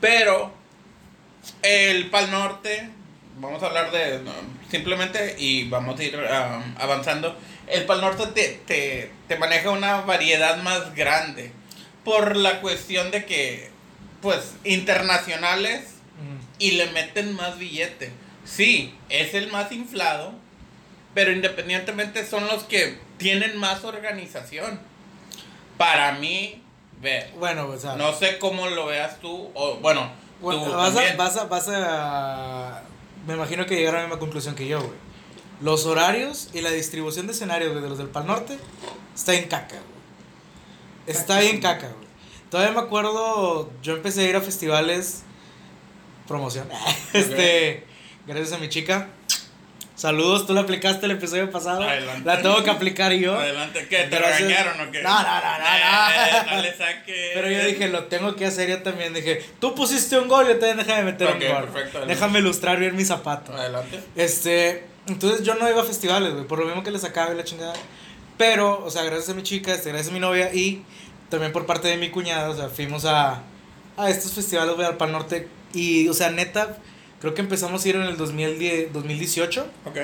Pero 0.00 0.52
el 1.62 2.10
Pal 2.10 2.30
Norte, 2.30 2.90
vamos 3.38 3.62
a 3.62 3.66
hablar 3.66 3.90
de 3.92 4.20
simplemente 4.70 5.36
y 5.38 5.68
vamos 5.68 5.98
a 5.98 6.04
ir 6.04 6.16
um, 6.16 6.74
avanzando. 6.78 7.36
El 7.66 7.84
Pal 7.84 8.00
Norte 8.00 8.26
te, 8.28 8.60
te, 8.66 9.10
te 9.28 9.36
maneja 9.36 9.70
una 9.70 10.00
variedad 10.00 10.62
más 10.62 10.94
grande 10.94 11.52
por 12.04 12.36
la 12.36 12.60
cuestión 12.60 13.10
de 13.10 13.24
que, 13.24 13.70
pues, 14.20 14.54
internacionales 14.64 15.88
y 16.58 16.72
le 16.72 16.86
meten 16.92 17.34
más 17.34 17.58
billete. 17.58 18.10
Sí, 18.44 18.94
es 19.08 19.34
el 19.34 19.50
más 19.50 19.72
inflado, 19.72 20.34
pero 21.14 21.32
independientemente 21.32 22.26
son 22.26 22.46
los 22.46 22.64
que 22.64 22.98
tienen 23.18 23.56
más 23.58 23.84
organización. 23.84 24.80
Para 25.78 26.12
mí, 26.12 26.62
ve, 27.00 27.30
Bueno, 27.38 27.66
o 27.66 27.78
sea, 27.78 27.96
no 27.96 28.12
sé 28.12 28.38
cómo 28.38 28.68
lo 28.68 28.86
veas 28.86 29.18
tú, 29.20 29.50
o 29.54 29.76
bueno, 29.76 30.10
bueno, 30.40 30.64
tú 30.64 30.70
vas, 30.72 30.96
a, 30.96 31.16
vas, 31.16 31.36
a, 31.36 31.44
vas 31.44 31.68
a. 31.68 32.82
Me 33.26 33.34
imagino 33.34 33.64
que 33.66 33.76
llegaron 33.76 34.00
a 34.00 34.02
la 34.02 34.08
misma 34.08 34.20
conclusión 34.20 34.54
que 34.54 34.66
yo, 34.66 34.80
güey. 34.80 35.12
Los 35.60 35.86
horarios 35.86 36.50
y 36.52 36.60
la 36.60 36.70
distribución 36.70 37.26
de 37.26 37.32
escenarios, 37.32 37.70
güey, 37.70 37.82
de 37.82 37.88
los 37.88 37.98
del 37.98 38.08
Pal 38.08 38.26
Norte, 38.26 38.58
está 39.14 39.34
en 39.34 39.44
caca, 39.44 39.76
güey. 39.76 41.06
Está 41.06 41.40
bien 41.40 41.60
caca, 41.60 41.88
güey. 41.88 42.08
Todavía 42.50 42.72
me 42.72 42.80
acuerdo, 42.80 43.70
yo 43.82 43.94
empecé 43.94 44.22
a 44.22 44.28
ir 44.28 44.36
a 44.36 44.40
festivales, 44.40 45.22
promoción, 46.26 46.68
este, 47.12 47.84
gracias 48.26 48.52
a 48.52 48.58
mi 48.58 48.68
chica. 48.68 49.08
Saludos, 49.94 50.46
tú 50.46 50.54
la 50.54 50.62
aplicaste 50.62 51.04
el 51.06 51.12
episodio 51.12 51.50
pasado. 51.50 51.82
Adelante. 51.82 52.22
La 52.24 52.40
tengo 52.40 52.62
que 52.64 52.70
aplicar 52.70 53.12
yo. 53.12 53.38
Adelante, 53.38 53.86
¿qué? 53.88 53.98
¿Te 54.04 54.16
Gracias. 54.16 54.40
regañaron 54.40 54.88
o 54.88 54.90
qué? 54.90 55.02
No, 55.02 55.10
no, 55.10 55.22
no, 55.22 55.58
no, 55.58 55.66
Eh, 55.66 56.42
no. 56.46 56.56
no 56.56 56.62
le 56.62 56.74
saques. 56.76 57.30
Pero 57.34 57.50
yo 57.50 57.64
dije, 57.66 57.88
lo 57.88 58.04
tengo 58.04 58.34
que 58.34 58.46
hacer 58.46 58.68
yo 58.70 58.82
también. 58.82 59.12
Dije, 59.12 59.44
tú 59.60 59.74
pusiste 59.74 60.18
un 60.18 60.28
gol, 60.28 60.46
yo 60.48 60.58
también 60.58 60.78
déjame 60.78 61.04
meter 61.04 61.28
Ok, 61.28 61.34
un 61.34 61.40
gol. 61.40 61.64
perfecto, 61.64 61.98
adelante. 61.98 62.14
Déjame 62.14 62.38
ilustrar 62.38 62.78
bien 62.80 62.96
mi 62.96 63.04
zapato. 63.04 63.52
Adelante. 63.54 64.00
Este, 64.16 64.86
entonces 65.06 65.42
yo 65.44 65.54
no 65.56 65.68
iba 65.68 65.82
a 65.82 65.84
festivales, 65.84 66.32
güey, 66.32 66.46
por 66.46 66.58
lo 66.58 66.64
mismo 66.66 66.82
que 66.82 66.90
les 66.90 67.04
acaba 67.04 67.32
la 67.34 67.44
chingada. 67.44 67.74
Pero, 68.38 68.82
o 68.84 68.90
sea, 68.90 69.02
gracias 69.04 69.28
a 69.28 69.34
mi 69.34 69.42
chica, 69.42 69.74
este, 69.74 69.90
gracias 69.90 70.10
a 70.10 70.14
mi 70.14 70.20
novia 70.20 70.52
y 70.54 70.82
también 71.28 71.52
por 71.52 71.66
parte 71.66 71.88
de 71.88 71.96
mi 71.98 72.08
cuñada, 72.10 72.48
o 72.50 72.56
sea, 72.56 72.68
fuimos 72.70 73.04
a, 73.04 73.42
a 73.98 74.10
estos 74.10 74.32
festivales, 74.32 74.74
güey, 74.74 74.86
al 74.86 74.96
Pal 74.96 75.12
Norte. 75.12 75.48
Y, 75.74 76.08
o 76.08 76.14
sea, 76.14 76.30
neta, 76.30 76.76
creo 77.22 77.32
que 77.34 77.40
empezamos 77.40 77.82
a 77.84 77.88
ir 77.88 77.96
en 77.96 78.02
el 78.02 78.18
2010, 78.18 78.92
2018. 78.92 79.66
Ok. 79.86 79.96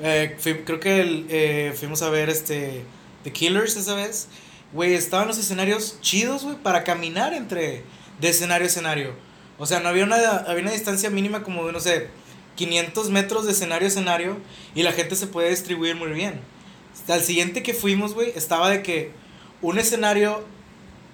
Eh, 0.00 0.36
fui- 0.38 0.62
creo 0.64 0.78
que 0.78 1.00
el, 1.00 1.26
eh, 1.28 1.74
fuimos 1.76 2.02
a 2.02 2.10
ver 2.10 2.28
este 2.30 2.82
The 3.24 3.32
Killers 3.32 3.76
esa 3.76 3.94
vez. 3.96 4.28
Güey, 4.72 4.94
estaban 4.94 5.26
los 5.26 5.38
escenarios 5.38 5.98
chidos, 6.00 6.44
güey, 6.44 6.56
para 6.56 6.84
caminar 6.84 7.32
entre 7.34 7.82
de 8.20 8.28
escenario 8.28 8.64
a 8.66 8.68
escenario. 8.68 9.12
O 9.58 9.66
sea, 9.66 9.80
no 9.80 9.88
había 9.88 10.04
una, 10.04 10.16
había 10.16 10.62
una 10.62 10.72
distancia 10.72 11.10
mínima 11.10 11.42
como 11.42 11.66
de, 11.66 11.72
no 11.72 11.80
sé, 11.80 12.08
500 12.56 13.10
metros 13.10 13.46
de 13.46 13.52
escenario 13.52 13.86
a 13.86 13.88
escenario 13.88 14.36
y 14.74 14.82
la 14.84 14.92
gente 14.92 15.16
se 15.16 15.26
puede 15.28 15.50
distribuir 15.50 15.96
muy 15.96 16.10
bien. 16.10 16.40
Al 17.08 17.22
siguiente 17.22 17.62
que 17.62 17.72
fuimos, 17.74 18.14
güey, 18.14 18.32
estaba 18.36 18.68
de 18.70 18.82
que 18.82 19.10
un 19.62 19.78
escenario 19.78 20.44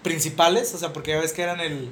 principales, 0.02 0.72
o 0.75 0.78
sea, 0.78 0.92
porque 0.92 1.10
ya 1.12 1.20
ves 1.20 1.32
que 1.32 1.42
eran 1.42 1.60
el, 1.60 1.90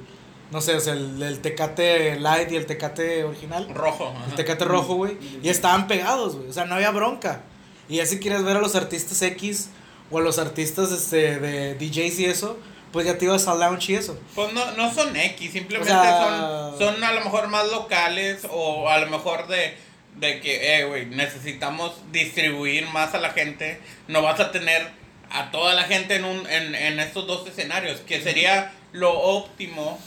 no 0.51 0.61
sé, 0.61 0.75
o 0.75 0.79
sea, 0.79 0.93
el, 0.93 1.21
el 1.21 1.39
Tecate 1.41 2.19
Light 2.19 2.51
y 2.51 2.55
el 2.55 2.65
Tecate 2.65 3.23
original. 3.23 3.67
Rojo. 3.73 4.13
ajá. 4.15 4.25
El 4.29 4.35
Tecate 4.35 4.65
rojo, 4.65 4.95
güey. 4.95 5.17
Y 5.43 5.49
estaban 5.49 5.87
pegados, 5.87 6.35
güey. 6.35 6.49
O 6.49 6.53
sea, 6.53 6.65
no 6.65 6.75
había 6.75 6.91
bronca. 6.91 7.41
Y 7.87 7.97
ya 7.97 8.05
si 8.05 8.19
quieres 8.19 8.43
ver 8.43 8.57
a 8.57 8.59
los 8.61 8.75
artistas 8.75 9.21
X 9.21 9.69
o 10.11 10.17
a 10.17 10.21
los 10.21 10.39
artistas 10.39 10.91
este, 10.91 11.39
de 11.39 11.75
DJs 11.75 12.19
y 12.19 12.25
eso, 12.25 12.57
pues 12.91 13.05
ya 13.05 13.17
te 13.17 13.25
ibas 13.25 13.47
al 13.47 13.59
lounge 13.59 13.91
y 13.91 13.95
eso. 13.95 14.19
Pues 14.35 14.51
no, 14.53 14.71
no 14.71 14.91
son 14.93 15.15
X, 15.15 15.51
simplemente 15.51 15.91
O 15.93 15.95
sea- 16.01 16.71
son, 16.77 16.79
son 16.95 17.03
a 17.03 17.11
lo 17.13 17.21
mejor 17.23 17.47
más 17.47 17.67
locales 17.69 18.47
o 18.49 18.89
a 18.89 18.97
lo 18.99 19.07
mejor 19.07 19.47
de, 19.47 19.75
de 20.17 20.41
que, 20.41 20.79
eh, 20.79 20.85
güey, 20.85 21.05
necesitamos 21.05 21.93
distribuir 22.11 22.87
más 22.87 23.13
a 23.13 23.19
la 23.19 23.29
gente. 23.31 23.79
No 24.07 24.21
vas 24.23 24.39
a 24.39 24.51
tener 24.51 24.87
a 25.31 25.51
toda 25.51 25.75
la 25.75 25.83
gente 25.83 26.15
en, 26.15 26.25
un, 26.25 26.47
en, 26.49 26.73
en 26.73 26.99
estos 26.99 27.27
dos 27.27 27.47
escenarios, 27.47 27.99
que 28.01 28.19
sería 28.21 28.71
lo 28.91 29.13
óptimo 29.19 29.99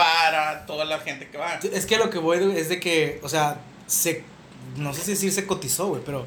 para 0.00 0.66
toda 0.66 0.84
la 0.84 0.98
gente 1.00 1.28
que 1.28 1.36
va. 1.38 1.54
Es 1.54 1.86
que 1.86 1.98
lo 1.98 2.10
que 2.10 2.18
voy 2.18 2.38
es 2.56 2.68
de 2.68 2.80
que, 2.80 3.20
o 3.22 3.28
sea, 3.28 3.60
se. 3.86 4.24
No 4.76 4.94
sé 4.94 5.02
si 5.02 5.10
decir 5.12 5.32
se 5.32 5.46
cotizó, 5.46 5.88
güey, 5.88 6.02
pero. 6.04 6.26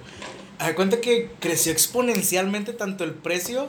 De 0.64 0.76
cuenta 0.76 1.02
que 1.02 1.30
creció 1.40 1.72
exponencialmente 1.72 2.74
tanto 2.74 3.04
el 3.04 3.12
precio 3.14 3.68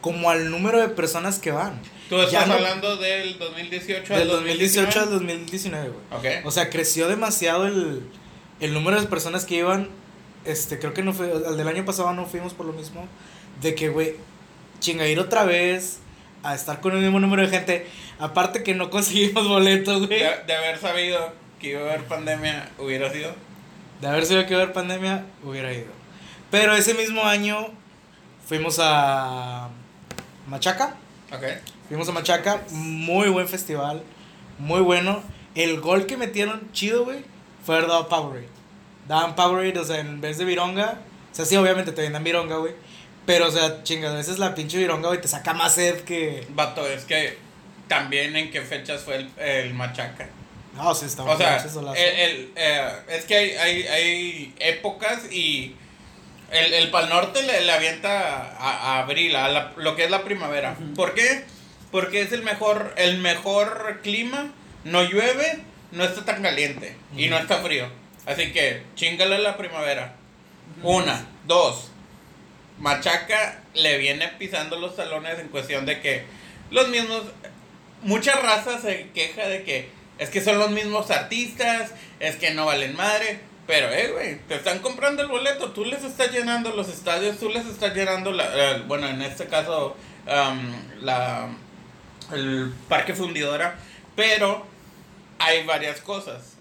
como 0.00 0.30
al 0.30 0.50
número 0.50 0.80
de 0.80 0.88
personas 0.88 1.38
que 1.38 1.50
van. 1.50 1.80
Tú 2.08 2.20
estás 2.20 2.46
no- 2.46 2.54
hablando 2.54 2.96
del 2.96 3.38
2018 3.38 4.14
al 4.14 4.20
Del 4.20 4.28
2018 4.28 5.00
al 5.00 5.10
2019. 5.10 5.88
2019, 5.88 5.88
güey. 6.20 6.36
Ok. 6.40 6.46
O 6.46 6.50
sea, 6.50 6.70
creció 6.70 7.08
demasiado 7.08 7.66
el, 7.66 8.02
el 8.60 8.72
número 8.74 9.00
de 9.00 9.06
personas 9.08 9.44
que 9.44 9.56
iban. 9.56 9.88
Este, 10.44 10.78
creo 10.78 10.94
que 10.94 11.02
no 11.02 11.12
fue. 11.12 11.30
Al 11.32 11.56
del 11.56 11.66
año 11.68 11.84
pasado 11.84 12.12
no 12.14 12.26
fuimos 12.26 12.54
por 12.54 12.66
lo 12.66 12.72
mismo. 12.72 13.06
De 13.60 13.74
que, 13.74 13.88
güey, 13.88 14.14
chinga, 14.80 15.06
ir 15.08 15.18
otra 15.18 15.44
vez 15.44 15.98
a 16.42 16.54
estar 16.54 16.80
con 16.80 16.96
el 16.96 17.02
mismo 17.02 17.20
número 17.20 17.42
de 17.42 17.48
gente. 17.48 17.86
Aparte 18.18 18.62
que 18.62 18.74
no 18.74 18.90
conseguimos 18.90 19.48
boletos, 19.48 20.06
güey. 20.06 20.20
De, 20.20 20.30
de 20.46 20.54
haber 20.54 20.78
sabido 20.78 21.32
que 21.60 21.70
iba 21.70 21.80
a 21.80 21.84
haber 21.84 22.04
pandemia, 22.04 22.68
hubiera 22.78 23.12
sido. 23.12 23.34
De 24.00 24.06
haber 24.06 24.24
sido 24.26 24.46
que 24.46 24.54
haber 24.54 24.72
pandemia, 24.72 25.24
hubiera 25.42 25.72
ido. 25.72 25.98
Pero 26.50 26.74
ese 26.74 26.94
mismo 26.94 27.24
año 27.24 27.68
fuimos 28.46 28.78
a 28.80 29.68
Machaca. 30.46 30.96
Ok. 31.32 31.44
Fuimos 31.88 32.08
a 32.08 32.12
Machaca, 32.12 32.62
muy 32.70 33.28
buen 33.28 33.48
festival, 33.48 34.02
muy 34.58 34.80
bueno. 34.80 35.22
El 35.54 35.80
gol 35.80 36.06
que 36.06 36.16
metieron, 36.16 36.70
chido, 36.72 37.04
güey, 37.04 37.24
fue 37.64 37.76
haber 37.76 37.88
dado 37.88 38.08
Powerade. 38.08 38.48
Daban 39.06 39.34
Powerade, 39.34 39.78
o 39.78 39.84
sea, 39.84 39.98
en 40.00 40.20
vez 40.20 40.38
de 40.38 40.44
vironga. 40.44 41.00
O 41.32 41.34
sea, 41.34 41.44
sí, 41.44 41.56
obviamente 41.56 41.92
te 41.92 42.08
dan 42.08 42.22
vironga, 42.22 42.56
güey. 42.56 42.74
Pero, 43.28 43.48
o 43.48 43.50
sea, 43.50 43.82
chinga, 43.82 44.10
a 44.10 44.14
veces 44.14 44.38
la 44.38 44.54
pinche 44.54 44.78
vironga, 44.78 45.08
güey, 45.08 45.20
te 45.20 45.28
saca 45.28 45.52
más 45.52 45.74
sed 45.74 46.00
que. 46.00 46.46
Vato, 46.48 46.86
es 46.86 47.04
que 47.04 47.36
también 47.86 48.34
en 48.36 48.50
qué 48.50 48.62
fechas 48.62 49.02
fue 49.02 49.16
el, 49.16 49.30
el 49.38 49.74
machaca. 49.74 50.26
No, 50.74 50.94
sí, 50.94 51.04
estaba 51.04 51.34
O 51.34 51.36
sea, 51.36 51.56
el, 51.94 52.08
el, 52.20 52.52
eh, 52.56 52.88
es 53.10 53.24
que 53.26 53.36
hay, 53.36 53.50
hay, 53.52 53.82
hay 53.86 54.54
épocas 54.60 55.30
y 55.30 55.74
el, 56.50 56.72
el 56.72 56.90
Pal 56.90 57.10
Norte 57.10 57.42
le, 57.42 57.60
le 57.66 57.70
avienta 57.72 58.56
a, 58.56 58.70
a 58.94 58.98
abril, 59.00 59.36
a 59.36 59.48
la- 59.50 59.72
lo 59.76 59.94
que 59.94 60.04
es 60.04 60.10
la 60.10 60.24
primavera. 60.24 60.74
¿Por 60.96 61.12
qué? 61.12 61.44
Porque 61.90 62.22
es 62.22 62.32
el 62.32 62.42
mejor, 62.42 62.94
el 62.96 63.18
mejor 63.18 64.00
clima, 64.02 64.52
no 64.84 65.02
llueve, 65.02 65.58
no 65.92 66.02
está 66.04 66.24
tan 66.24 66.42
caliente 66.42 66.96
y 67.14 67.26
no 67.26 67.36
está 67.36 67.58
frío. 67.58 67.88
Así 68.24 68.52
que 68.52 68.82
chingale 68.94 69.38
la 69.38 69.58
primavera. 69.58 70.14
Una, 70.82 71.26
dos. 71.46 71.90
Machaca 72.80 73.62
le 73.74 73.98
viene 73.98 74.28
pisando 74.38 74.78
los 74.78 74.96
talones 74.96 75.38
en 75.38 75.48
cuestión 75.48 75.86
de 75.86 76.00
que 76.00 76.24
los 76.70 76.88
mismos. 76.88 77.22
Mucha 78.02 78.36
raza 78.36 78.80
se 78.80 79.08
queja 79.14 79.48
de 79.48 79.64
que 79.64 79.88
es 80.18 80.30
que 80.30 80.40
son 80.40 80.58
los 80.58 80.70
mismos 80.70 81.10
artistas, 81.10 81.92
es 82.20 82.36
que 82.36 82.52
no 82.54 82.66
valen 82.66 82.94
madre. 82.96 83.40
Pero, 83.66 83.90
eh, 83.92 84.10
güey, 84.12 84.38
te 84.48 84.54
están 84.54 84.78
comprando 84.78 85.20
el 85.22 85.28
boleto, 85.28 85.72
tú 85.72 85.84
les 85.84 86.02
estás 86.02 86.30
llenando 86.32 86.70
los 86.74 86.88
estadios, 86.88 87.38
tú 87.38 87.50
les 87.50 87.66
estás 87.66 87.94
llenando, 87.94 88.32
la, 88.32 88.46
eh, 88.54 88.82
bueno, 88.86 89.06
en 89.08 89.20
este 89.20 89.46
caso, 89.46 89.94
la, 91.02 91.48
el 92.32 92.72
Parque 92.88 93.14
Fundidora. 93.14 93.76
Pero 94.16 94.64
hay 95.38 95.64
varias 95.66 96.00
cosas. 96.00 96.54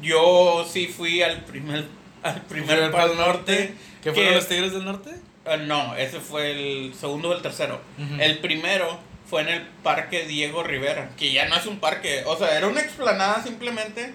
Yo 0.00 0.66
sí 0.70 0.86
fui 0.86 1.22
al 1.22 1.44
primer, 1.44 1.86
al 2.22 2.40
primer 2.42 2.90
Pal 2.90 3.16
Norte. 3.16 3.74
¿Que 4.02 4.12
fueron 4.12 4.30
que- 4.30 4.36
los 4.36 4.48
Tigres 4.48 4.72
del 4.72 4.84
Norte? 4.84 5.10
Ah, 5.46 5.56
no, 5.56 5.96
ese 5.96 6.20
fue 6.20 6.50
el 6.52 6.94
segundo 6.94 7.30
o 7.30 7.32
el 7.34 7.42
tercero. 7.42 7.80
El 8.20 8.38
primero 8.38 8.98
fue 9.28 9.42
en 9.42 9.48
el 9.48 9.62
Parque 9.82 10.26
Diego 10.26 10.62
Rivera, 10.62 11.10
que 11.16 11.32
ya 11.32 11.48
no 11.48 11.56
es 11.56 11.66
un 11.66 11.78
parque, 11.80 12.22
o 12.26 12.36
sea, 12.36 12.56
era 12.56 12.66
una 12.68 12.80
explanada 12.80 13.42
simplemente 13.42 14.12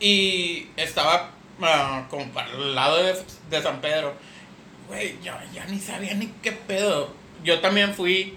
y 0.00 0.68
estaba 0.76 1.30
ah, 1.62 2.06
como 2.10 2.26
para 2.32 2.50
el 2.52 2.74
lado 2.74 3.02
de, 3.02 3.14
de 3.50 3.62
San 3.62 3.80
Pedro. 3.80 4.14
Güey, 4.88 5.16
yo 5.22 5.32
ya 5.52 5.64
ni 5.66 5.78
sabía 5.78 6.14
ni 6.14 6.26
qué 6.42 6.52
pedo. 6.52 7.14
Yo 7.42 7.60
también 7.60 7.94
fui 7.94 8.36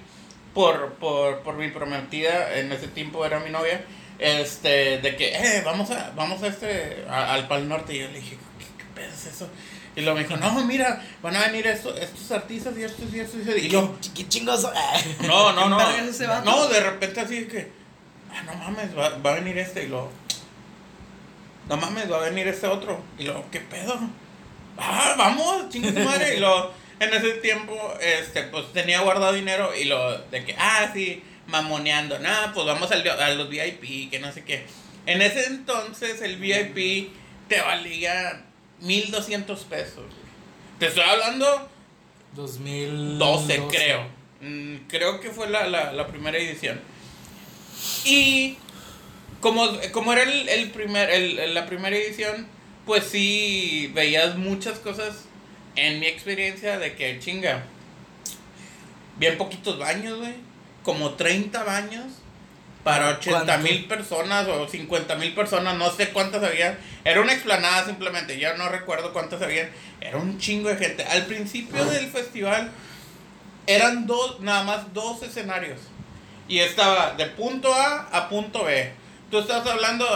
por, 0.53 0.93
por, 0.93 1.39
por 1.41 1.55
mi 1.55 1.69
prometida, 1.69 2.57
en 2.57 2.71
ese 2.71 2.87
tiempo 2.87 3.25
era 3.25 3.39
mi 3.39 3.49
novia, 3.49 3.83
este, 4.19 4.99
de 4.99 5.15
que, 5.15 5.35
eh, 5.35 5.61
vamos 5.65 5.91
a, 5.91 6.11
vamos 6.15 6.41
a 6.43 6.47
este, 6.47 7.05
a- 7.09 7.33
al 7.33 7.47
Pal 7.47 7.67
Norte. 7.67 7.93
Y 7.95 7.99
yo 7.99 8.07
le 8.07 8.19
dije, 8.19 8.37
¿qué, 8.59 8.65
qué 8.77 8.83
pedo 8.95 9.09
es 9.13 9.25
eso? 9.25 9.49
Y 9.97 10.01
luego 10.01 10.15
me 10.15 10.23
dijo, 10.23 10.37
no, 10.37 10.63
mira, 10.63 11.01
van 11.23 11.35
a 11.35 11.47
venir 11.47 11.65
estos, 11.65 11.99
estos 11.99 12.31
artistas 12.31 12.77
y 12.77 12.83
estos 12.83 13.11
y 13.11 13.19
estos. 13.19 13.39
Y, 13.39 13.49
estos". 13.49 13.63
y 13.63 13.67
yo, 13.67 13.95
¿Qué 14.15 14.27
chingos 14.27 14.61
son? 14.61 14.71
no, 15.25 15.53
no, 15.53 15.69
no. 15.69 15.79
No, 16.45 16.67
de 16.67 16.79
repente 16.81 17.19
así 17.19 17.45
que, 17.45 17.71
ah, 18.31 18.43
no 18.43 18.53
mames, 18.53 18.95
va, 18.95 19.17
va 19.17 19.31
a 19.31 19.33
venir 19.33 19.57
este 19.57 19.85
y 19.85 19.87
luego, 19.87 20.11
no 21.67 21.77
mames, 21.77 22.11
va 22.11 22.17
a 22.17 22.29
venir 22.29 22.47
este 22.47 22.67
otro. 22.67 23.01
Y 23.17 23.23
luego, 23.23 23.43
¿qué 23.51 23.59
pedo? 23.59 23.99
Ah, 24.77 25.15
vamos, 25.17 25.69
chingue 25.69 25.91
tu 25.91 26.01
madre. 26.01 26.35
Y 26.35 26.39
luego, 26.41 26.71
en 26.99 27.13
ese 27.15 27.31
tiempo, 27.31 27.75
este, 27.99 28.43
pues 28.43 28.71
tenía 28.73 29.01
guardado 29.01 29.33
dinero 29.33 29.75
y 29.75 29.85
lo 29.85 30.19
de 30.19 30.45
que, 30.45 30.55
ah, 30.59 30.91
sí, 30.93 31.23
mamoneando, 31.47 32.19
nada, 32.19 32.53
pues 32.53 32.67
vamos 32.67 32.91
al, 32.91 33.09
a 33.09 33.29
los 33.33 33.49
VIP, 33.49 34.11
que 34.11 34.19
no 34.19 34.31
sé 34.31 34.43
qué. 34.43 34.63
En 35.07 35.23
ese 35.23 35.47
entonces, 35.47 36.21
el 36.21 36.37
VIP 36.37 37.09
te 37.47 37.61
valía 37.61 38.43
1200 38.81 39.63
pesos. 39.65 40.05
Te 40.79 40.87
estoy 40.87 41.03
hablando 41.03 41.69
2012, 42.35 43.57
12, 43.57 43.75
creo. 43.75 44.07
Mm, 44.41 44.75
creo 44.87 45.19
que 45.19 45.29
fue 45.31 45.49
la, 45.49 45.67
la, 45.67 45.91
la 45.93 46.07
primera 46.07 46.37
edición. 46.37 46.79
Y 48.05 48.57
como, 49.41 49.67
como 49.91 50.13
era 50.13 50.23
el, 50.23 50.47
el 50.49 50.71
primer, 50.71 51.09
el- 51.09 51.39
el- 51.39 51.53
la 51.53 51.65
primera 51.65 51.95
edición, 51.95 52.47
pues 52.85 53.05
sí 53.05 53.91
veías 53.93 54.35
muchas 54.37 54.79
cosas 54.79 55.25
en 55.75 55.99
mi 55.99 56.05
experiencia 56.07 56.77
de 56.79 56.95
que 56.95 57.19
chinga. 57.19 57.65
Bien 59.17 59.37
poquitos 59.37 59.79
baños, 59.79 60.19
güey. 60.19 60.35
Como 60.83 61.15
30 61.15 61.63
baños 61.63 62.05
para 62.87 63.09
80 63.09 63.43
¿Cuánto? 63.43 63.63
mil 63.67 63.83
personas 63.83 64.47
o 64.47 64.65
50 64.65 65.15
mil 65.15 65.35
personas, 65.35 65.75
no 65.75 65.91
sé 65.91 66.07
cuántas 66.11 66.41
había. 66.41 66.79
Era 67.03 67.19
una 67.19 67.33
explanada 67.33 67.85
simplemente, 67.85 68.39
ya 68.39 68.53
no 68.53 68.69
recuerdo 68.69 69.11
cuántas 69.11 69.41
había. 69.41 69.69
Era 69.99 70.15
un 70.15 70.39
chingo 70.39 70.69
de 70.69 70.77
gente. 70.77 71.03
Al 71.03 71.25
principio 71.25 71.83
del 71.83 72.07
festival 72.07 72.71
eran 73.65 74.07
dos, 74.07 74.39
nada 74.39 74.63
más 74.63 74.93
dos 74.93 75.21
escenarios. 75.21 75.81
Y 76.47 76.59
estaba 76.59 77.11
de 77.15 77.25
punto 77.25 77.73
A 77.73 78.07
a 78.09 78.29
punto 78.29 78.63
B. 78.63 78.93
Tú 79.29 79.39
estás 79.39 79.67
hablando, 79.67 80.07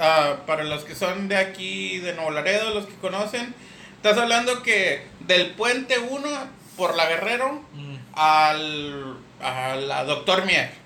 ah, 0.00 0.38
para 0.48 0.64
los 0.64 0.82
que 0.82 0.96
son 0.96 1.28
de 1.28 1.36
aquí, 1.36 1.98
de 2.00 2.12
Nuevo 2.14 2.32
Laredo, 2.32 2.74
los 2.74 2.86
que 2.86 2.94
conocen, 2.96 3.54
estás 3.94 4.18
hablando 4.18 4.64
que 4.64 5.06
del 5.20 5.52
puente 5.52 6.00
1 6.00 6.28
por 6.76 6.96
la 6.96 7.06
Guerrero 7.06 7.62
Mm, 7.72 7.96
al, 8.14 9.16
a 9.40 9.76
la 9.76 10.02
Doctor 10.02 10.44
Mier. 10.44 10.85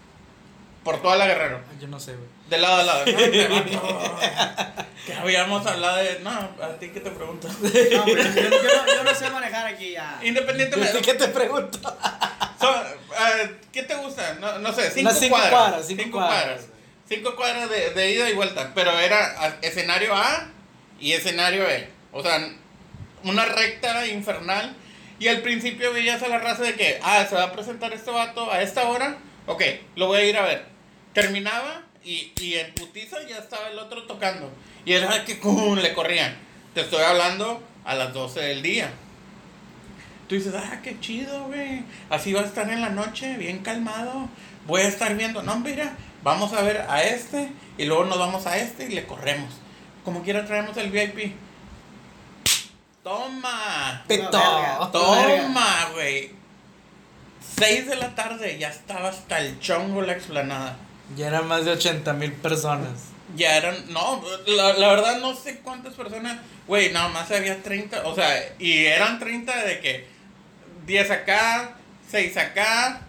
Por 0.84 1.02
toda 1.02 1.16
la 1.16 1.26
Guerrero. 1.26 1.60
yo 1.80 1.88
no 1.88 2.00
sé, 2.00 2.12
güey. 2.14 2.26
De 2.48 2.58
lado 2.58 2.76
a 2.76 2.82
lado. 2.82 3.04
No, 3.06 4.18
que 5.06 5.12
habíamos 5.12 5.66
hablado 5.66 5.96
de. 5.98 6.20
No, 6.20 6.30
a 6.30 6.68
ti 6.80 6.88
que 6.88 7.00
te 7.00 7.10
pregunto. 7.10 7.48
No, 7.48 7.60
pero 8.04 8.22
yo, 8.22 8.42
yo 8.42 8.50
no, 8.50 8.86
yo 8.94 9.04
no 9.04 9.14
sé 9.14 9.30
manejar 9.30 9.66
aquí 9.66 9.92
ya. 9.92 10.18
Independientemente. 10.22 11.00
¿Qué 11.02 11.14
te 11.14 11.28
pregunto? 11.28 11.78
Son, 12.60 12.74
eh, 12.76 13.56
¿Qué 13.72 13.82
te 13.84 13.94
gusta? 13.96 14.34
No, 14.40 14.58
no 14.58 14.72
sé, 14.72 14.90
cinco, 14.90 15.10
cinco 15.12 15.36
cuadras. 15.36 15.50
cuadras, 15.52 15.86
cinco 15.86 16.02
cinco 16.04 16.18
cuadras. 16.18 16.42
cuadras. 16.44 16.66
Cinco 17.08 17.36
cuadras 17.36 17.70
de, 17.70 17.90
de 17.90 18.10
ida 18.12 18.30
y 18.30 18.34
vuelta. 18.34 18.72
Pero 18.74 18.90
era 18.98 19.18
a- 19.42 19.56
escenario 19.62 20.14
A 20.14 20.48
y 20.98 21.12
escenario 21.12 21.64
B. 21.66 21.88
O 22.12 22.22
sea, 22.22 22.38
una 23.24 23.44
recta 23.44 24.06
infernal. 24.06 24.74
Y 25.18 25.28
al 25.28 25.42
principio 25.42 25.92
veías 25.92 26.22
a 26.22 26.28
la 26.28 26.38
raza 26.38 26.62
de 26.62 26.74
que, 26.74 26.98
ah, 27.02 27.26
se 27.28 27.34
va 27.34 27.44
a 27.44 27.52
presentar 27.52 27.92
este 27.92 28.10
vato 28.10 28.50
a 28.50 28.62
esta 28.62 28.88
hora. 28.88 29.18
Ok, 29.50 29.64
lo 29.96 30.06
voy 30.06 30.18
a 30.18 30.24
ir 30.24 30.36
a 30.36 30.42
ver. 30.42 30.64
Terminaba 31.12 31.82
y, 32.04 32.32
y 32.40 32.54
en 32.54 32.72
putiza 32.72 33.16
ya 33.28 33.38
estaba 33.38 33.68
el 33.68 33.80
otro 33.80 34.04
tocando. 34.04 34.48
Y 34.84 34.92
era 34.92 35.24
que 35.24 35.40
¡cum! 35.40 35.76
le 35.76 35.92
corrían. 35.92 36.36
Te 36.72 36.82
estoy 36.82 37.02
hablando 37.02 37.60
a 37.84 37.96
las 37.96 38.14
12 38.14 38.38
del 38.38 38.62
día. 38.62 38.92
Tú 40.28 40.36
dices, 40.36 40.54
ah, 40.56 40.78
qué 40.84 41.00
chido, 41.00 41.46
güey. 41.46 41.82
Así 42.10 42.32
va 42.32 42.42
a 42.42 42.44
estar 42.44 42.70
en 42.70 42.80
la 42.80 42.90
noche, 42.90 43.36
bien 43.38 43.58
calmado. 43.58 44.28
Voy 44.68 44.82
a 44.82 44.88
estar 44.88 45.16
viendo, 45.16 45.42
no, 45.42 45.56
mira, 45.56 45.96
vamos 46.22 46.52
a 46.52 46.62
ver 46.62 46.86
a 46.88 47.02
este 47.02 47.50
y 47.76 47.86
luego 47.86 48.04
nos 48.04 48.20
vamos 48.20 48.46
a 48.46 48.56
este 48.56 48.84
y 48.84 48.90
le 48.90 49.04
corremos. 49.04 49.52
Como 50.04 50.22
quiera 50.22 50.46
traemos 50.46 50.76
el 50.76 50.92
VIP. 50.92 51.34
Toma. 53.02 54.04
Verga. 54.06 54.88
Toma, 54.92 55.88
güey. 55.92 56.39
6 57.58 57.86
de 57.88 57.96
la 57.96 58.14
tarde, 58.14 58.58
ya 58.58 58.68
estaba 58.68 59.08
hasta 59.08 59.40
el 59.40 59.58
chongo 59.60 60.02
la 60.02 60.12
explanada. 60.12 60.76
Ya 61.16 61.28
eran 61.28 61.48
más 61.48 61.64
de 61.64 61.72
80 61.72 62.12
mil 62.14 62.32
personas. 62.32 62.90
Ya 63.36 63.56
eran, 63.56 63.92
no, 63.92 64.22
la, 64.46 64.72
la 64.74 64.88
verdad 64.88 65.20
no 65.20 65.34
sé 65.36 65.58
cuántas 65.58 65.94
personas, 65.94 66.38
güey, 66.66 66.92
nada 66.92 67.08
más 67.08 67.30
había 67.30 67.62
30, 67.62 68.06
o 68.06 68.14
sea, 68.14 68.54
y 68.58 68.86
eran 68.86 69.18
30 69.18 69.64
de 69.64 69.80
que 69.80 70.06
10 70.86 71.10
acá, 71.10 71.76
6 72.10 72.36
acá 72.36 73.02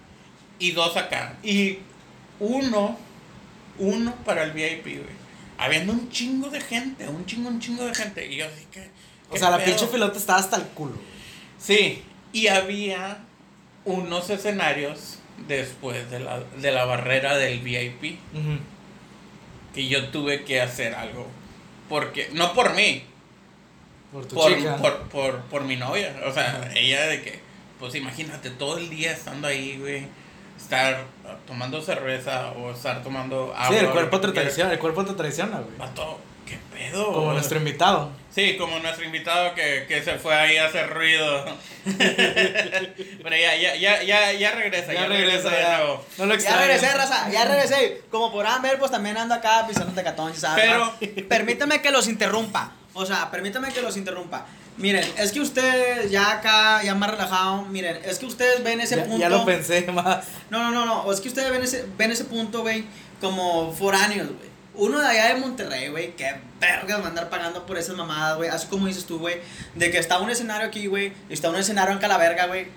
y 0.60 0.72
2 0.72 0.98
acá. 0.98 1.38
Y 1.44 1.80
uno, 2.40 2.98
uno 3.80 4.16
para 4.26 4.44
el 4.44 4.52
VIP, 4.52 4.84
güey. 4.84 5.22
Habiendo 5.58 5.94
un 5.94 6.10
chingo 6.10 6.50
de 6.50 6.62
gente, 6.62 7.08
un 7.08 7.26
chingo, 7.26 7.50
un 7.50 7.60
chingo 7.60 7.86
de 7.86 7.94
gente. 7.94 8.26
Y 8.26 8.38
yo 8.38 8.46
así 8.46 8.66
que... 8.72 8.82
O 9.30 9.34
¿qué 9.34 9.40
sea, 9.40 9.50
la 9.52 9.58
pedo? 9.58 9.68
pinche 9.68 9.88
pilota 9.88 10.18
estaba 10.18 10.40
hasta 10.40 10.58
el 10.58 10.64
culo. 10.64 11.00
Sí, 11.60 12.04
y 12.34 12.48
había 12.48 13.20
unos 13.86 14.30
escenarios 14.30 15.20
después 15.48 16.10
de 16.12 16.20
la, 16.20 16.40
de 16.40 16.72
la 16.72 16.86
barrera 16.86 17.38
del 17.38 17.60
VIP 17.60 18.20
Ujú. 18.34 18.60
que 19.74 19.88
yo 19.88 20.10
tuve 20.10 20.44
que 20.44 20.62
hacer 20.62 20.94
algo. 20.96 21.28
Porque, 21.90 22.30
no 22.34 22.54
por 22.54 22.74
mí, 22.76 23.04
Por 24.14 24.26
tu 24.26 24.36
por, 24.36 24.56
chica. 24.56 24.78
por, 24.78 25.00
por, 25.10 25.42
por 25.44 25.64
mi 25.64 25.76
novia. 25.76 26.16
O 26.26 26.32
sea, 26.32 26.72
ella 26.76 27.08
de 27.08 27.22
que, 27.22 27.40
pues 27.80 27.96
imagínate, 27.96 28.50
todo 28.52 28.78
el 28.78 28.90
día 28.90 29.12
estando 29.12 29.48
ahí, 29.48 29.78
güey, 29.80 30.06
estar 30.58 31.06
tomando 31.48 31.82
cerveza 31.82 32.52
o 32.52 32.72
estar 32.72 33.02
tomando 33.04 33.54
agua. 33.56 33.78
Sí, 33.78 33.84
el 33.84 33.92
cuerpo 33.92 34.22
te 34.22 34.32
traiciona, 34.32 34.72
el 34.74 34.80
cuerpo 34.80 35.04
te 35.04 35.14
traiciona, 35.14 35.60
güey. 35.60 35.76
¿Qué 36.52 36.60
pedo? 36.78 37.14
Como 37.14 37.34
nuestro 37.34 37.58
invitado. 37.58 38.12
Sí, 38.34 38.56
como 38.58 38.80
nuestro 38.80 39.04
invitado 39.06 39.54
que, 39.56 39.86
que 39.88 40.02
se 40.04 40.18
fue 40.18 40.34
ahí 40.36 40.56
a 40.58 40.68
hacer 40.68 40.90
ruido. 40.90 41.46
Pero 41.86 43.36
ya, 43.36 43.56
ya, 43.56 43.76
ya, 43.76 44.02
ya, 44.04 44.32
ya 44.34 44.52
regresa, 44.52 44.94
ya, 44.94 45.06
regresa, 45.06 45.50
de 45.50 45.62
ya. 45.62 45.78
nuevo. 45.78 46.06
No 46.18 46.26
lo 46.28 46.36
Ya 46.36 46.58
regresé, 46.58 46.94
raza, 46.94 47.30
ya 47.30 47.46
regresé. 47.46 48.02
Como 48.10 48.32
podrán 48.32 48.62
ver, 48.62 48.80
pues 48.80 48.92
también 48.92 49.18
ando 49.18 49.36
acá 49.36 49.66
pisando 49.68 49.94
tecatón, 49.94 50.36
¿sabes? 50.36 50.66
Pero- 50.66 51.28
Permítame 51.30 51.82
que 51.82 51.92
los 51.92 52.08
interrumpa. 52.08 52.72
O 52.94 53.06
sea, 53.06 53.32
permítame 53.32 53.72
que 53.74 53.82
los 53.82 53.96
interrumpa. 53.98 54.46
Miren, 54.78 55.06
es 55.18 55.32
que 55.32 55.40
ustedes 55.42 56.10
ya 56.12 56.32
acá, 56.32 56.82
ya 56.84 56.96
más 56.96 57.12
relajado, 57.12 57.64
miren, 57.64 58.00
es 58.06 58.18
que 58.20 58.26
ustedes 58.26 58.64
ven 58.64 58.80
ese 58.82 58.96
Ya, 58.96 59.04
punto. 59.04 59.20
ya 59.20 59.30
lo 59.30 59.46
pensé 59.46 59.82
más. 59.92 60.26
No, 60.50 60.60
no, 60.60 60.72
no, 60.72 60.86
no. 60.86 61.12
Es 61.12 61.20
que 61.22 61.28
ustedes 61.28 61.52
ven 61.52 61.64
ese, 61.64 61.86
ven 61.98 62.12
ese 62.12 62.24
punto, 62.26 62.62
güey, 62.62 62.86
como 63.20 63.72
foráneos, 63.74 64.28
güey. 64.28 64.51
Uno 64.74 65.00
de 65.00 65.08
allá 65.08 65.34
de 65.34 65.42
Monterrey, 65.42 65.90
güey, 65.90 66.16
que 66.16 66.34
vergas 66.60 67.02
va 67.02 67.06
a 67.06 67.10
andar 67.10 67.30
pagando 67.30 67.66
por 67.66 67.78
esas 67.78 67.96
mamadas, 67.96 68.38
güey. 68.38 68.50
Así 68.50 68.68
como 68.68 68.88
dices 68.88 69.06
tú, 69.06 69.20
güey, 69.20 69.40
de 69.76 69.92
que 69.92 69.98
está 69.98 70.20
un 70.20 70.30
escenario 70.30 70.68
aquí, 70.68 70.88
güey, 70.88 71.12
está 71.30 71.50
un 71.50 71.58
escenario 71.58 71.94
en 71.94 72.00
Calaverga, 72.00 72.48
güey. 72.48 72.68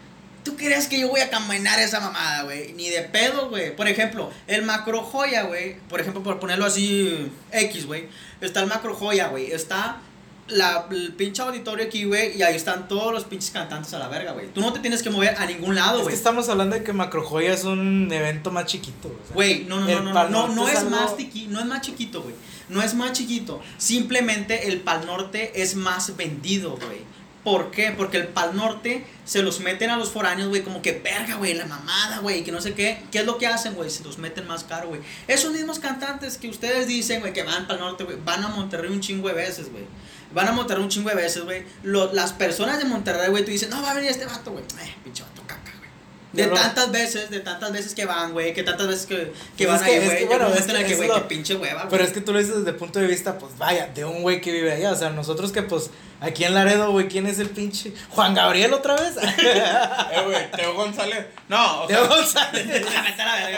¿Tú 0.45 0.57
crees 0.57 0.89
que 0.89 1.01
yo 1.01 1.09
voy 1.09 1.21
a 1.21 1.31
caminar 1.31 1.79
esa 1.79 2.01
mamada, 2.01 2.43
güey? 2.43 2.75
Ni 2.75 2.91
de 2.91 3.01
pedo, 3.03 3.49
güey. 3.49 3.75
Por 3.75 3.89
ejemplo, 3.89 4.31
el 4.47 4.63
macro 4.63 5.03
joya, 5.03 5.45
güey. 5.45 5.77
Por 5.89 6.01
ejemplo, 6.01 6.23
por 6.23 6.39
ponerlo 6.39 6.67
así, 6.67 7.33
X, 7.51 7.87
güey. 7.87 8.09
Está 8.43 8.61
el 8.61 8.67
macro 8.67 8.95
joya, 8.95 9.29
güey. 9.29 9.53
Está 9.53 10.01
la, 10.49 10.87
el 10.91 11.13
pinche 11.15 11.41
auditorio 11.43 11.87
aquí, 11.87 12.05
güey. 12.05 12.37
Y 12.37 12.43
ahí 12.43 12.55
están 12.57 12.87
todos 12.89 13.13
los 13.13 13.25
pinches 13.25 13.51
cantantes 13.51 13.93
a 13.95 13.99
la 13.99 14.09
verga, 14.09 14.33
güey. 14.33 14.53
Tú 14.53 14.61
no 14.61 14.73
te 14.73 14.81
tienes 14.81 15.03
que 15.03 15.11
mover 15.11 15.35
a 15.37 15.47
ningún 15.47 15.75
lado, 15.75 15.97
Es 15.99 16.03
güey. 16.03 16.13
que 16.15 16.17
estamos 16.19 16.49
hablando 16.49 16.77
de 16.77 16.83
que 16.85 16.93
Macrojoya 16.93 17.53
es 17.55 17.65
un 17.65 18.09
evento 18.13 18.51
más 18.51 18.67
chiquito. 18.67 19.09
o 19.09 19.27
sea. 19.27 19.35
Güey, 19.35 19.65
no, 19.65 19.81
no, 19.81 19.87
no, 20.01 20.13
no, 20.13 20.29
no, 20.29 20.49
no 20.49 20.67
es 20.69 20.75
es 20.75 20.79
algo- 20.81 20.91
más 20.91 21.17
tiqui, 21.17 21.47
no 21.47 21.61
es 21.61 21.67
más 21.67 21.81
chiquito, 21.81 22.23
güey. 22.23 22.35
No 22.69 22.83
es 22.83 22.95
más 22.95 23.13
chiquito. 23.13 23.61
Simplemente 23.79 24.69
el 24.69 24.81
Pal 24.81 25.07
Norte 25.07 25.53
es 25.63 25.75
más 25.77 26.17
vendido, 26.17 26.77
güey. 26.77 27.15
¿Por 27.45 27.71
qué? 27.71 27.93
Porque 27.95 28.17
el 28.17 28.29
Pal 28.29 28.57
Norte 28.57 29.05
se 29.27 29.43
los 29.43 29.61
meten 29.61 29.91
a 29.91 29.99
los 29.99 30.09
foráneos, 30.11 30.49
güey, 30.49 30.63
como 30.63 30.81
que 30.81 30.93
verga, 30.93 31.37
güey, 31.37 31.53
la 31.53 31.67
mamada, 31.67 32.21
güey, 32.21 32.43
que 32.43 32.51
no 32.51 32.61
sé 32.63 32.73
qué. 32.73 33.03
¿Qué 33.13 33.19
es 33.19 33.27
lo 33.27 33.37
que 33.37 33.47
hacen, 33.47 33.75
güey? 33.75 33.91
Se 33.91 34.03
los 34.03 34.17
meten 34.17 34.47
más 34.47 34.65
caro, 34.65 34.89
güey. 34.89 35.03
Esos 35.29 35.53
mismos 35.53 35.79
cantantes 35.79 36.39
que 36.39 36.49
ustedes 36.49 36.87
dicen, 36.87 37.21
güey, 37.21 37.35
que 37.35 37.43
van 37.43 37.67
Pal 37.67 37.79
Norte, 37.81 38.05
güey, 38.05 38.17
van 38.25 38.43
a 38.45 38.49
Monterrey 38.49 38.91
un 38.91 39.01
chingo 39.01 39.29
de 39.29 39.35
veces, 39.35 39.71
güey. 39.71 39.85
Van 40.35 40.49
a 40.49 40.53
Monterrey 40.53 40.83
un 40.83 40.89
chingo 40.91 41.09
de 41.11 41.15
veces, 41.17 41.45
güey. 41.45 41.63
Lo- 41.85 42.13
Las 42.13 42.33
personas 42.33 42.79
de 42.79 42.85
Monterrey, 42.85 43.31
güey, 43.31 43.45
tú 43.45 43.51
dices, 43.53 43.69
no, 43.71 43.81
va 43.83 43.93
a 43.93 43.95
venir 43.95 44.11
este 44.11 44.27
vato, 44.27 44.51
güey. 44.51 44.65
Eh, 44.83 44.95
pinche 45.05 45.23
vato 45.23 45.43
caca, 45.47 45.73
güey. 45.79 45.91
De 46.33 46.43
Pero- 46.45 46.55
tantas 46.57 46.91
veces, 46.91 47.31
de 47.31 47.39
tantas 47.41 47.73
veces 47.73 47.95
que 47.95 48.05
van, 48.05 48.33
güey, 48.33 48.53
que 48.53 48.65
tantas 48.65 48.89
veces 48.89 49.07
que, 49.07 49.33
que 49.57 49.67
Pues 49.67 49.69
van 49.69 49.77
es 49.77 49.83
que- 49.83 49.91
ahí, 49.93 49.99
es 49.99 50.05
güey. 50.07 50.19
que, 50.19 50.25
bueno, 50.27 50.49
es 50.49 50.67
que 50.67 50.73
que, 50.73 50.91
es 50.93 50.97
güey, 50.97 51.09
lo- 51.09 51.15
qué 51.15 51.21
pinche 51.23 51.55
hueva, 51.55 51.83
güey. 51.83 51.91
Pero 51.91 52.05
es 52.05 52.13
que 52.13 52.21
tú 52.21 52.33
lo 52.33 52.41
dices 52.41 52.57
desde 52.57 52.71
el 52.71 52.77
punto 52.77 52.99
de 52.99 53.07
vista, 53.07 53.39
pues 53.39 53.57
vaya, 53.57 53.87
de 53.95 54.05
un 54.05 54.23
güey 54.23 54.41
que 54.41 54.51
vive 54.51 54.73
allá. 54.73 54.91
O 54.91 54.97
sea, 54.97 55.11
nosotros 55.11 55.53
que, 55.53 55.63
pues, 55.63 55.91
aquí 56.21 56.43
en 56.45 56.55
Laredo, 56.55 56.91
güey, 56.91 57.07
¿quién 57.07 57.27
es 57.29 57.39
el 57.39 57.51
pinche? 57.51 57.93
¿Juan 58.11 58.35
Gabriel 58.35 58.73
otra 58.75 58.97
vez? 58.97 59.15
Eh, 59.39 60.23
güey, 60.25 60.51
Teo 60.51 60.75
González. 60.75 61.27
No, 61.49 61.83
o 61.85 61.89
sea, 61.89 61.97
Teo 61.99 62.09
González. 62.09 62.85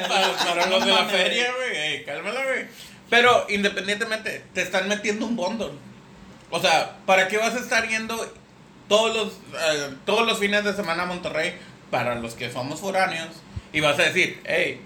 Para, 0.08 0.36
para 0.36 0.66
los 0.66 0.84
de 0.84 0.92
la 0.92 1.04
feria, 1.06 1.46
güey, 1.56 1.76
ey, 1.76 2.04
cálmala, 2.04 2.44
güey. 2.44 2.66
Pero 3.08 3.46
independientemente, 3.48 4.44
te 4.52 4.62
están 4.62 4.88
metiendo 4.88 5.26
un 5.26 5.36
bundle. 5.36 5.70
O 6.50 6.60
sea, 6.60 6.96
¿para 7.06 7.28
qué 7.28 7.38
vas 7.38 7.54
a 7.54 7.58
estar 7.58 7.88
yendo 7.88 8.16
todos 8.88 9.14
los, 9.14 9.32
eh, 9.60 9.94
todos 10.04 10.26
los 10.26 10.38
fines 10.38 10.64
de 10.64 10.74
semana 10.74 11.04
a 11.04 11.06
Monterrey 11.06 11.54
para 11.90 12.14
los 12.14 12.34
que 12.34 12.50
somos 12.50 12.80
foráneos? 12.80 13.28
Y 13.72 13.80
vas 13.80 13.98
a 13.98 14.04
decir, 14.04 14.40
hey, 14.44 14.80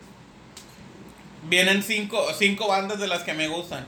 vienen 1.48 1.82
cinco, 1.82 2.26
cinco 2.38 2.68
bandas 2.68 2.98
de 2.98 3.08
las 3.08 3.22
que 3.22 3.34
me 3.34 3.48
gustan. 3.48 3.86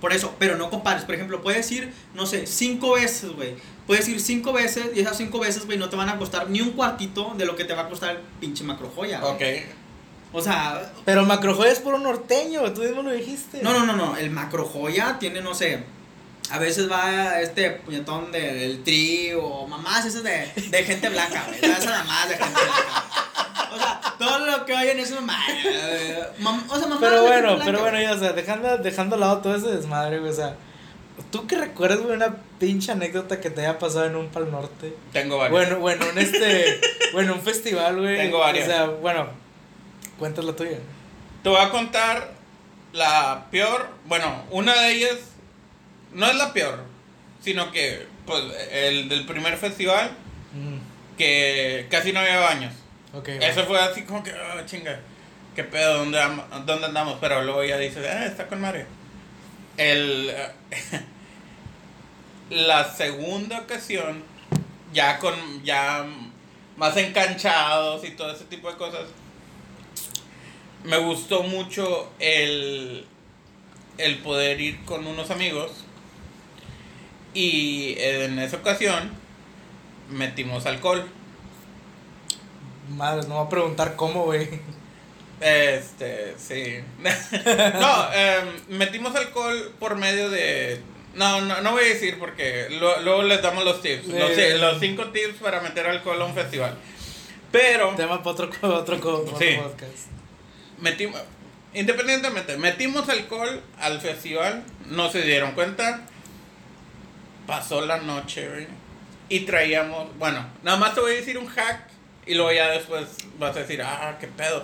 Por 0.00 0.12
eso, 0.12 0.34
pero 0.38 0.56
no 0.56 0.70
compares. 0.70 1.04
Por 1.04 1.14
ejemplo, 1.14 1.42
puedes 1.42 1.70
ir, 1.70 1.92
no 2.14 2.26
sé, 2.26 2.46
cinco 2.46 2.92
veces, 2.92 3.30
güey. 3.32 3.54
Puedes 3.86 4.08
ir 4.08 4.20
cinco 4.20 4.52
veces 4.52 4.90
y 4.94 5.00
esas 5.00 5.16
cinco 5.16 5.38
veces, 5.40 5.66
güey, 5.66 5.78
no 5.78 5.90
te 5.90 5.96
van 5.96 6.08
a 6.08 6.16
costar 6.16 6.48
ni 6.48 6.60
un 6.60 6.70
cuartito 6.70 7.34
de 7.36 7.44
lo 7.44 7.54
que 7.54 7.64
te 7.64 7.74
va 7.74 7.82
a 7.82 7.88
costar 7.88 8.10
el 8.10 8.18
pinche 8.40 8.64
macro 8.64 8.90
joya, 8.94 9.20
güey. 9.20 9.32
Ok. 9.32 9.66
O 10.32 10.40
sea, 10.40 10.92
Pero 11.04 11.24
Macrojoya 11.26 11.72
es 11.72 11.80
puro 11.80 11.98
norteño, 11.98 12.72
tú 12.72 12.82
mismo 12.82 13.02
lo 13.02 13.10
dijiste. 13.10 13.62
no, 13.62 13.72
no, 13.72 13.84
no, 13.84 13.96
no. 13.96 14.16
El 14.16 14.30
macro 14.30 14.64
joya 14.64 15.16
tiene, 15.18 15.40
no 15.42 15.54
sé. 15.54 15.82
A 16.50 16.58
veces 16.58 16.90
va 16.90 17.40
este 17.40 17.70
puñetón 17.70 18.32
del 18.32 18.82
tri 18.82 19.32
o 19.40 19.66
mamás 19.66 20.04
esas 20.04 20.22
de, 20.24 20.50
de 20.68 20.84
gente 20.84 21.08
blanca, 21.08 21.44
güey. 21.46 21.58
Esas 21.62 21.86
mamás 21.86 22.28
de 22.28 22.36
gente 22.36 22.60
blanca. 22.60 23.04
O 23.72 23.78
sea, 23.78 24.00
todo 24.18 24.38
lo 24.46 24.66
que 24.66 24.74
oyen 24.74 24.98
es 24.98 25.12
mamá. 25.12 25.38
mam- 26.40 26.64
o 26.68 26.76
sea, 26.76 26.88
mamás 26.88 26.98
Pero 27.00 27.22
de 27.22 27.28
gente 27.28 27.28
bueno, 27.28 27.48
blanca, 27.54 27.64
pero 27.64 27.80
bueno, 27.82 28.00
ya, 28.00 28.12
o 28.12 28.18
sea, 28.18 28.32
dejando, 28.32 28.78
dejando 28.78 29.14
al 29.14 29.20
lado 29.20 29.38
todo 29.38 29.54
ese 29.54 29.68
desmadre, 29.68 30.18
güey, 30.18 30.32
o 30.32 30.34
sea, 30.34 30.56
¿tú 31.30 31.46
que 31.46 31.56
recuerdas, 31.56 32.00
güey, 32.00 32.16
una 32.16 32.34
pinche 32.58 32.90
anécdota 32.90 33.40
que 33.40 33.50
te 33.50 33.60
haya 33.60 33.78
pasado 33.78 34.06
en 34.06 34.16
un 34.16 34.28
Pal 34.28 34.50
Norte? 34.50 34.92
Tengo 35.12 35.38
varios. 35.38 35.52
Bueno, 35.52 35.78
bueno, 35.80 36.04
en 36.10 36.18
este, 36.18 36.80
bueno, 37.12 37.34
un 37.34 37.42
festival, 37.42 38.00
güey. 38.00 38.16
Tengo 38.16 38.40
varias. 38.40 38.66
O 38.66 38.70
sea, 38.72 38.84
bueno, 38.86 39.28
cuéntanos 40.18 40.50
la 40.50 40.56
tuya. 40.56 40.78
Te 41.44 41.48
voy 41.48 41.60
a 41.60 41.70
contar 41.70 42.32
la 42.92 43.46
peor. 43.52 43.86
Bueno, 44.06 44.42
una 44.50 44.74
de 44.74 44.92
ellas 44.92 45.16
no 46.12 46.26
es 46.26 46.36
la 46.36 46.52
peor, 46.52 46.84
sino 47.42 47.70
que, 47.72 48.06
pues, 48.26 48.42
el 48.72 49.08
del 49.08 49.26
primer 49.26 49.56
festival, 49.56 50.10
Mm, 50.52 50.78
que 51.16 51.86
casi 51.90 52.12
no 52.12 52.20
había 52.20 52.40
baños. 52.40 52.74
Eso 53.40 53.64
fue 53.64 53.78
así 53.80 54.02
como 54.02 54.22
que, 54.22 54.32
ah, 54.32 54.62
chinga. 54.66 55.00
¿Qué 55.54 55.62
¿qué 55.62 55.64
pedo? 55.64 55.98
¿Dónde, 55.98 56.18
dónde 56.64 56.86
andamos? 56.86 57.18
Pero 57.20 57.42
luego 57.42 57.64
ya 57.64 57.76
dices, 57.76 58.04
eh, 58.04 58.26
está 58.26 58.46
con 58.46 58.60
Mario. 58.60 58.86
El, 59.76 60.32
la 62.50 62.84
segunda 62.92 63.60
ocasión, 63.60 64.22
ya 64.92 65.18
con, 65.18 65.62
ya 65.64 66.06
más 66.76 66.96
enganchados 66.96 68.04
y 68.04 68.10
todo 68.12 68.32
ese 68.32 68.44
tipo 68.44 68.70
de 68.70 68.76
cosas, 68.76 69.06
me 70.84 70.96
gustó 70.98 71.42
mucho 71.42 72.10
el, 72.18 73.04
el 73.98 74.18
poder 74.18 74.60
ir 74.60 74.84
con 74.84 75.06
unos 75.06 75.30
amigos 75.30 75.84
y 77.34 77.94
en 77.98 78.38
esa 78.38 78.56
ocasión 78.56 79.10
metimos 80.10 80.66
alcohol. 80.66 81.06
Madre, 82.90 83.26
no 83.28 83.36
va 83.36 83.42
a 83.42 83.48
preguntar 83.48 83.94
cómo, 83.96 84.24
güey. 84.24 84.48
Este, 85.40 86.34
sí. 86.38 86.80
no, 87.80 88.12
em, 88.12 88.46
metimos 88.76 89.14
alcohol 89.14 89.72
por 89.78 89.96
medio 89.96 90.28
de... 90.28 90.80
No, 91.14 91.40
no, 91.40 91.60
no 91.60 91.72
voy 91.72 91.84
a 91.84 91.88
decir 91.88 92.18
porque 92.18 92.66
lo- 92.70 93.00
luego 93.00 93.22
les 93.22 93.40
damos 93.42 93.64
los 93.64 93.80
tips. 93.82 94.06
Los, 94.08 94.30
Eh. 94.36 94.58
los 94.58 94.78
cinco 94.80 95.06
tips 95.06 95.38
para 95.40 95.60
meter 95.60 95.86
alcohol 95.86 96.20
a 96.20 96.24
un 96.26 96.34
festival. 96.34 96.76
Pero 97.50 97.94
Tema 97.96 98.22
para 98.22 98.30
otro, 98.30 98.50
otro 98.62 98.96
Sí. 99.38 99.56
podcast. 99.60 100.08
metimos... 100.78 101.20
Independientemente, 101.72 102.56
metimos 102.56 103.08
alcohol 103.08 103.62
al 103.78 104.00
festival, 104.00 104.64
no 104.86 105.08
se 105.10 105.22
dieron 105.22 105.52
cuenta. 105.52 106.04
Pasó 107.50 107.84
la 107.84 107.96
noche, 107.96 108.48
güey. 108.48 108.68
Y 109.28 109.40
traíamos, 109.40 110.16
bueno, 110.20 110.46
nada 110.62 110.76
más 110.76 110.94
te 110.94 111.00
voy 111.00 111.14
a 111.14 111.16
decir 111.16 111.36
un 111.36 111.48
hack 111.48 111.80
y 112.24 112.34
luego 112.34 112.52
ya 112.52 112.70
después 112.70 113.08
vas 113.40 113.56
a 113.56 113.58
decir, 113.58 113.82
ah, 113.82 114.16
qué 114.20 114.28
pedo. 114.28 114.62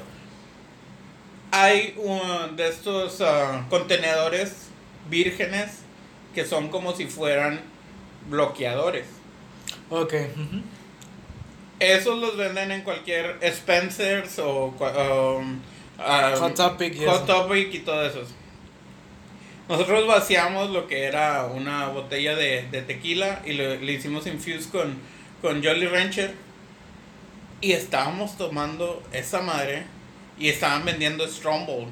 Hay 1.51 1.97
un 1.97 2.55
de 2.55 2.69
estos 2.69 3.21
ah, 3.23 3.67
contenedores 3.69 4.69
vírgenes 5.11 5.81
que 6.33 6.45
son 6.45 6.69
como 6.69 6.95
si 6.95 7.07
fueran 7.07 7.61
bloqueadores. 8.31 9.07
Ok. 9.91 10.15
ujú. 10.37 10.63
Esos 11.81 12.21
los 12.21 12.37
venden 12.37 12.71
en 12.71 12.83
cualquier 12.83 13.37
Spencer's 13.43 14.39
o 14.39 14.67
um, 14.67 15.61
ah, 15.99 16.35
Hot 16.39 16.55
Topic 16.55 16.95
y 16.95 17.05
Hot. 17.05 17.27
Topic 17.27 17.75
y 17.75 17.79
todo 17.81 18.07
eso. 18.07 18.23
Nosotros 19.69 20.07
vaciamos 20.07 20.71
lo 20.71 20.87
que 20.87 21.05
era 21.05 21.45
una 21.47 21.89
botella 21.89 22.37
de, 22.37 22.69
de 22.71 22.83
tequila 22.83 23.43
y 23.45 23.55
le, 23.55 23.79
le 23.81 23.93
hicimos 23.93 24.27
infuse 24.27 24.69
con, 24.71 24.97
con 25.43 25.63
Jolly 25.63 25.87
Rancher. 25.87 26.35
Y 27.61 27.73
estábamos 27.73 28.37
tomando 28.37 29.03
esa 29.13 29.41
madre 29.41 29.85
y 30.39 30.49
estaban 30.51 30.85
vendiendo 30.85 31.27
Strongbow. 31.27 31.89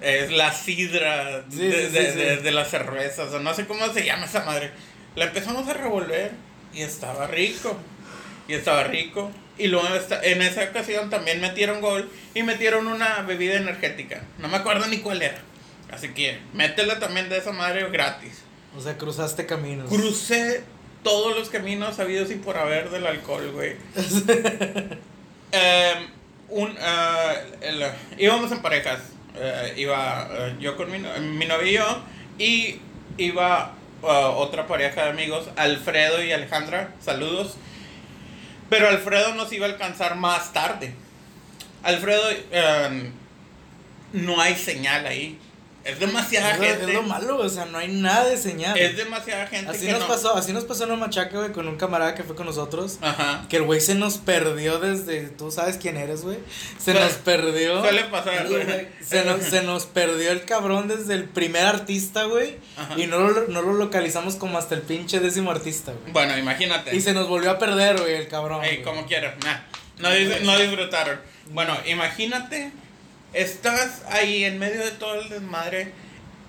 Es 0.00 0.30
la 0.30 0.52
sidra 0.52 1.44
Sí, 1.50 1.56
de, 1.58 1.86
sí, 1.86 1.92
de- 1.92 2.12
sí, 2.12 2.18
de- 2.18 2.36
de 2.38 2.50
las 2.52 2.68
cervezas, 2.70 3.32
o 3.32 3.40
no 3.40 3.52
sé 3.54 3.66
cómo 3.66 3.86
se 3.92 4.04
llama 4.04 4.26
esa 4.26 4.44
madre. 4.44 4.70
La 5.16 5.24
empezamos 5.26 5.66
a 5.68 5.74
revolver 5.74 6.32
y 6.74 6.82
estaba 6.82 7.26
rico. 7.26 7.76
Y 8.46 8.54
estaba 8.54 8.84
rico. 8.84 9.30
Y 9.56 9.66
luego 9.68 9.88
en 10.22 10.42
esa 10.42 10.62
ocasión 10.64 11.10
también 11.10 11.40
metieron 11.40 11.80
gol 11.80 12.08
y 12.34 12.42
metieron 12.44 12.86
una 12.86 13.22
bebida 13.22 13.54
energética. 13.56 14.22
No 14.38 14.48
me 14.48 14.56
acuerdo 14.58 14.86
ni 14.86 14.98
cuál 14.98 15.22
era. 15.22 15.38
Así 15.90 16.08
que 16.10 16.38
métela 16.52 16.98
también 16.98 17.28
de 17.28 17.38
esa 17.38 17.52
madre 17.52 17.88
gratis. 17.90 18.42
O 18.76 18.80
sea, 18.80 18.96
cruzaste 18.98 19.46
caminos. 19.46 19.88
Crucé 19.88 20.62
todos 21.02 21.36
los 21.36 21.48
caminos 21.48 21.98
habidos 21.98 22.30
y 22.30 22.34
por 22.34 22.56
haber 22.58 22.90
del 22.90 23.06
alcohol, 23.06 23.50
güey. 23.52 23.76
Em, 25.50 26.06
un, 26.50 26.76
ah, 26.80 27.32
el- 27.62 27.90
íbamos 28.18 28.52
en 28.52 28.60
parejas. 28.60 29.00
Eh, 29.34 29.74
iba 29.78 30.28
eh, 30.30 30.56
yo 30.60 30.76
con 30.76 30.90
mi, 30.90 30.98
mi 30.98 31.46
novio 31.46 31.66
y 31.66 31.72
yo. 31.72 32.02
Y 32.38 32.80
iba 33.16 33.72
otra 34.02 34.66
pareja 34.68 35.04
de 35.04 35.10
amigos, 35.10 35.48
Alfredo 35.56 36.22
y 36.22 36.30
Alejandra. 36.32 36.94
Saludos. 37.00 37.56
Pero 38.70 38.88
Alfredo 38.88 39.34
nos 39.34 39.52
iba 39.52 39.66
a 39.66 39.70
alcanzar 39.70 40.16
más 40.16 40.52
tarde. 40.52 40.92
Alfredo, 41.82 42.22
em, 42.52 43.10
no 44.12 44.40
hay 44.40 44.54
señal 44.54 45.06
ahí. 45.06 45.38
Es 45.88 45.98
demasiada 46.00 46.50
Es 46.52 46.58
lo, 46.58 46.64
gente. 46.64 46.84
es 46.84 46.94
lo 46.94 47.02
malo, 47.02 47.38
o 47.38 47.48
sea, 47.48 47.64
no 47.66 47.78
hay 47.78 47.88
nada 47.88 48.24
de 48.28 48.36
señal. 48.36 48.76
Es 48.78 48.96
demasiada 48.96 49.46
gente. 49.46 49.70
así 49.70 49.86
que 49.86 49.92
nos 49.92 50.00
no- 50.02 50.08
pasó, 50.08 50.36
así 50.36 50.52
nos 50.52 50.64
pasó 50.64 50.84
en 50.84 50.92
un 50.92 51.00
machaca, 51.00 51.36
güey, 51.38 51.52
con 51.52 51.66
un 51.66 51.76
camarada 51.76 52.14
que 52.14 52.22
fue 52.24 52.34
con 52.36 52.46
nosotros. 52.46 52.98
Ajá. 53.00 53.44
Que 53.48 53.56
el 53.56 53.62
güey 53.64 53.80
se 53.80 53.94
nos 53.94 54.18
perdió 54.18 54.78
desde. 54.78 55.28
Tú 55.28 55.50
sabes 55.50 55.76
quién 55.78 55.96
eres, 55.96 56.22
güey. 56.22 56.38
Se 56.78 56.94
nos 56.94 57.12
perdió. 57.14 57.80
Suele 57.80 58.04
pasar, 58.04 58.46
güey. 58.48 58.88
Se 59.02 59.24
nos, 59.24 59.42
se 59.42 59.62
nos 59.62 59.86
perdió 59.86 60.30
el 60.32 60.44
cabrón 60.44 60.88
desde 60.88 61.14
el 61.14 61.24
primer 61.24 61.64
artista, 61.66 62.24
güey. 62.24 62.56
Ajá. 62.76 62.94
Y 62.98 63.06
no 63.06 63.18
lo, 63.18 63.48
no 63.48 63.62
lo 63.62 63.72
localizamos 63.74 64.36
como 64.36 64.58
hasta 64.58 64.74
el 64.74 64.82
pinche 64.82 65.20
décimo 65.20 65.50
artista, 65.50 65.92
güey. 65.92 66.12
Bueno, 66.12 66.36
imagínate. 66.36 66.94
Y 66.94 67.00
se 67.00 67.14
nos 67.14 67.28
volvió 67.28 67.50
a 67.50 67.58
perder, 67.58 67.98
güey, 68.00 68.14
el 68.14 68.28
cabrón. 68.28 68.64
Ey, 68.64 68.82
como 68.82 69.06
quieras, 69.06 69.34
nah. 69.44 69.58
No, 69.98 70.10
no 70.44 70.58
disfrutaron. 70.58 71.20
Bueno, 71.50 71.76
imagínate, 71.86 72.70
estás 73.32 74.02
ahí 74.08 74.44
en 74.44 74.58
medio 74.58 74.84
de 74.84 74.90
todo 74.92 75.20
el 75.20 75.28
desmadre 75.28 75.92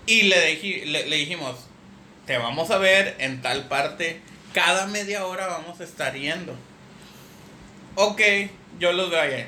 y 0.05 0.23
le, 0.23 0.35
dij- 0.61 0.85
le, 0.85 1.07
le 1.07 1.15
dijimos, 1.17 1.55
te 2.25 2.37
vamos 2.37 2.71
a 2.71 2.77
ver 2.77 3.15
en 3.19 3.41
tal 3.41 3.67
parte, 3.67 4.21
cada 4.53 4.87
media 4.87 5.25
hora 5.25 5.47
vamos 5.47 5.79
a 5.79 5.83
estar 5.83 6.13
yendo. 6.15 6.55
Ok, 7.95 8.21
yo 8.79 8.91
los 8.93 9.09
veo 9.09 9.21
ahí. 9.21 9.45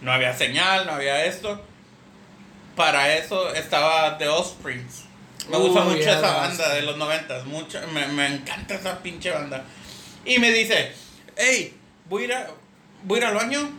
No 0.00 0.12
había 0.12 0.34
señal, 0.36 0.86
no 0.86 0.92
había 0.92 1.24
esto. 1.24 1.60
Para 2.76 3.14
eso 3.16 3.52
estaba 3.54 4.16
The 4.16 4.28
Offsprings. 4.28 5.04
Me 5.50 5.56
gusta 5.58 5.80
mucho 5.82 5.98
esa 6.10 6.34
banda 6.36 6.74
de 6.74 6.82
los 6.82 6.96
noventas. 6.96 7.44
Mucho, 7.46 7.80
me, 7.92 8.06
me 8.08 8.26
encanta 8.26 8.74
esa 8.74 9.02
pinche 9.02 9.30
banda. 9.30 9.64
Y 10.24 10.38
me 10.38 10.50
dice, 10.52 10.92
hey, 11.36 11.76
voy 12.08 12.22
a 12.22 12.26
ir, 12.26 12.32
a- 12.34 12.50
voy 13.02 13.18
a 13.18 13.22
ir 13.22 13.26
al 13.26 13.34
baño, 13.34 13.70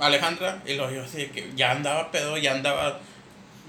Alejandra. 0.00 0.62
Y 0.66 0.74
lo 0.74 0.90
yo 0.90 1.02
así 1.04 1.26
que 1.26 1.50
ya 1.54 1.72
andaba 1.72 2.10
pedo, 2.10 2.36
ya 2.36 2.52
andaba, 2.52 3.00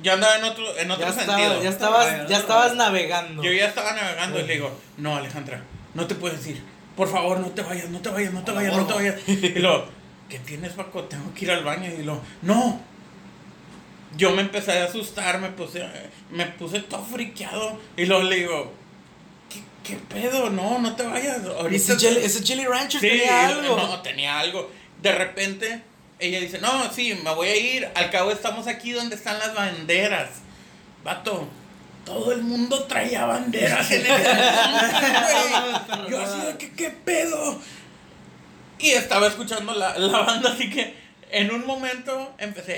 ya 0.02 0.14
andaba 0.14 0.38
en 0.38 0.44
otro, 0.46 0.78
en 0.78 0.92
otro 0.92 1.06
ya, 1.06 1.14
sentido. 1.14 1.38
estaba, 1.38 1.64
ya 1.64 1.70
estabas, 1.70 2.30
ya 2.30 2.38
estabas 2.38 2.76
navegando. 2.76 3.44
Yo 3.44 3.52
ya 3.52 3.68
estaba 3.68 3.94
navegando 3.94 4.40
y 4.40 4.44
le 4.44 4.54
digo, 4.54 4.72
no, 4.98 5.16
Alejandra, 5.16 5.64
no 5.94 6.08
te 6.08 6.16
puedes 6.16 6.46
ir. 6.48 6.62
Por 6.96 7.10
favor, 7.10 7.40
no 7.40 7.48
te 7.52 7.62
vayas, 7.62 7.90
no 7.90 8.00
te 8.00 8.10
vayas, 8.10 8.34
no 8.34 8.44
te 8.44 8.52
vayas, 8.52 8.76
no 8.76 8.86
te 8.86 8.94
vayas. 8.94 9.16
Y 9.28 9.60
luego, 9.60 9.86
¿qué 10.30 10.40
tienes, 10.40 10.74
Paco? 10.74 11.04
Tengo 11.06 11.34
que 11.34 11.46
ir 11.46 11.52
al 11.52 11.64
baño. 11.64 11.92
Y 11.92 12.04
luego, 12.04 12.22
no. 12.42 12.82
Yo 14.18 14.32
me 14.32 14.42
empecé 14.42 14.78
a 14.78 14.86
asustar, 14.86 15.40
me 15.40 15.50
puse, 15.50 15.88
me 16.30 16.46
puse 16.46 16.82
todo 16.82 17.04
friqueado. 17.04 17.80
Y 17.96 18.06
luego 18.06 18.24
le 18.24 18.36
digo, 18.36 18.74
¿qué, 19.50 19.62
qué 19.84 19.96
pedo? 19.96 20.50
No, 20.50 20.80
no 20.80 20.96
te 20.96 21.04
vayas. 21.04 21.46
Ahorita 21.46 21.94
Ese 21.94 21.98
Jelly, 21.98 22.26
ese 22.26 22.46
Jelly 22.46 22.66
Rancher 22.66 23.00
Sí, 23.00 23.08
tenía 23.08 23.48
algo. 23.48 23.78
No, 23.78 24.02
tenía 24.02 24.40
algo. 24.40 24.70
De 25.02 25.12
repente, 25.14 25.82
ella 26.22 26.40
dice, 26.40 26.60
no, 26.60 26.92
sí, 26.94 27.20
me 27.24 27.34
voy 27.34 27.48
a 27.50 27.56
ir. 27.58 27.90
Al 27.96 28.10
cabo 28.12 28.32
estamos 28.32 28.68
aquí 28.68 28.92
donde 28.92 29.16
están 29.16 29.40
las 29.40 29.54
banderas. 29.54 30.30
Vato, 31.04 31.48
todo 32.06 32.32
el 32.32 32.42
mundo 32.44 32.84
traía 32.84 33.26
banderas 33.26 33.90
en 33.92 34.06
el 34.06 34.08
güey. 34.12 36.10
Yo 36.12 36.22
así 36.22 36.40
de 36.46 36.58
que, 36.58 36.72
¿qué 36.74 36.90
pedo? 36.92 37.60
Y 38.80 38.92
estaba 38.92 39.28
escuchando 39.28 39.74
la, 39.74 39.98
la 39.98 40.20
banda, 40.20 40.52
así 40.54 40.70
que 40.70 40.96
en 41.32 41.52
un 41.52 41.66
momento 41.66 42.34
empecé, 42.38 42.74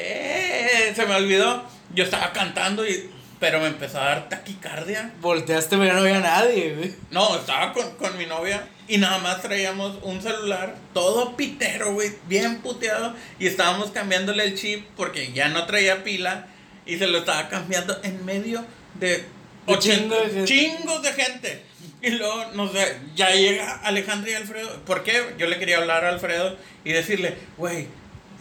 "Eh", 0.89 0.93
se 0.95 1.05
me 1.05 1.15
olvidó. 1.15 1.63
Yo 1.93 2.03
estaba 2.03 2.31
cantando, 2.33 2.85
y, 2.87 3.09
pero 3.39 3.59
me 3.59 3.67
empezó 3.67 3.99
a 3.99 4.05
dar 4.05 4.29
taquicardia. 4.29 5.11
Volteaste, 5.21 5.77
pero 5.77 5.85
ya 5.87 5.93
no 5.93 6.01
había 6.01 6.19
nadie, 6.19 6.75
güey. 6.75 6.93
No, 7.11 7.35
estaba 7.37 7.71
con, 7.73 7.95
con 7.95 8.17
mi 8.17 8.25
novia 8.25 8.67
y 8.87 8.97
nada 8.97 9.19
más 9.19 9.41
traíamos 9.41 9.97
un 10.03 10.21
celular 10.21 10.75
todo 10.93 11.35
pitero, 11.35 11.93
güey, 11.93 12.11
bien 12.27 12.61
puteado. 12.61 13.15
Y 13.39 13.47
estábamos 13.47 13.91
cambiándole 13.91 14.43
el 14.45 14.57
chip 14.57 14.85
porque 14.95 15.31
ya 15.33 15.49
no 15.49 15.65
traía 15.65 16.03
pila 16.03 16.47
y 16.85 16.97
se 16.97 17.07
lo 17.07 17.19
estaba 17.19 17.47
cambiando 17.49 17.99
en 18.03 18.25
medio 18.25 18.65
de 18.95 19.17
De 19.17 19.25
80 19.67 19.79
chingo 19.79 20.15
de 20.15 20.29
gente. 20.29 20.45
chingos 20.45 21.01
de 21.03 21.13
gente. 21.13 21.63
Y 22.01 22.09
luego, 22.11 22.51
no 22.53 22.69
sé, 22.71 22.97
ya 23.15 23.31
llega 23.31 23.79
Alejandra 23.83 24.31
y 24.31 24.33
Alfredo. 24.33 24.81
¿Por 24.85 25.03
qué? 25.03 25.35
Yo 25.37 25.47
le 25.47 25.57
quería 25.57 25.77
hablar 25.77 26.03
a 26.03 26.09
Alfredo 26.09 26.57
y 26.83 26.91
decirle, 26.91 27.37
güey, 27.57 27.87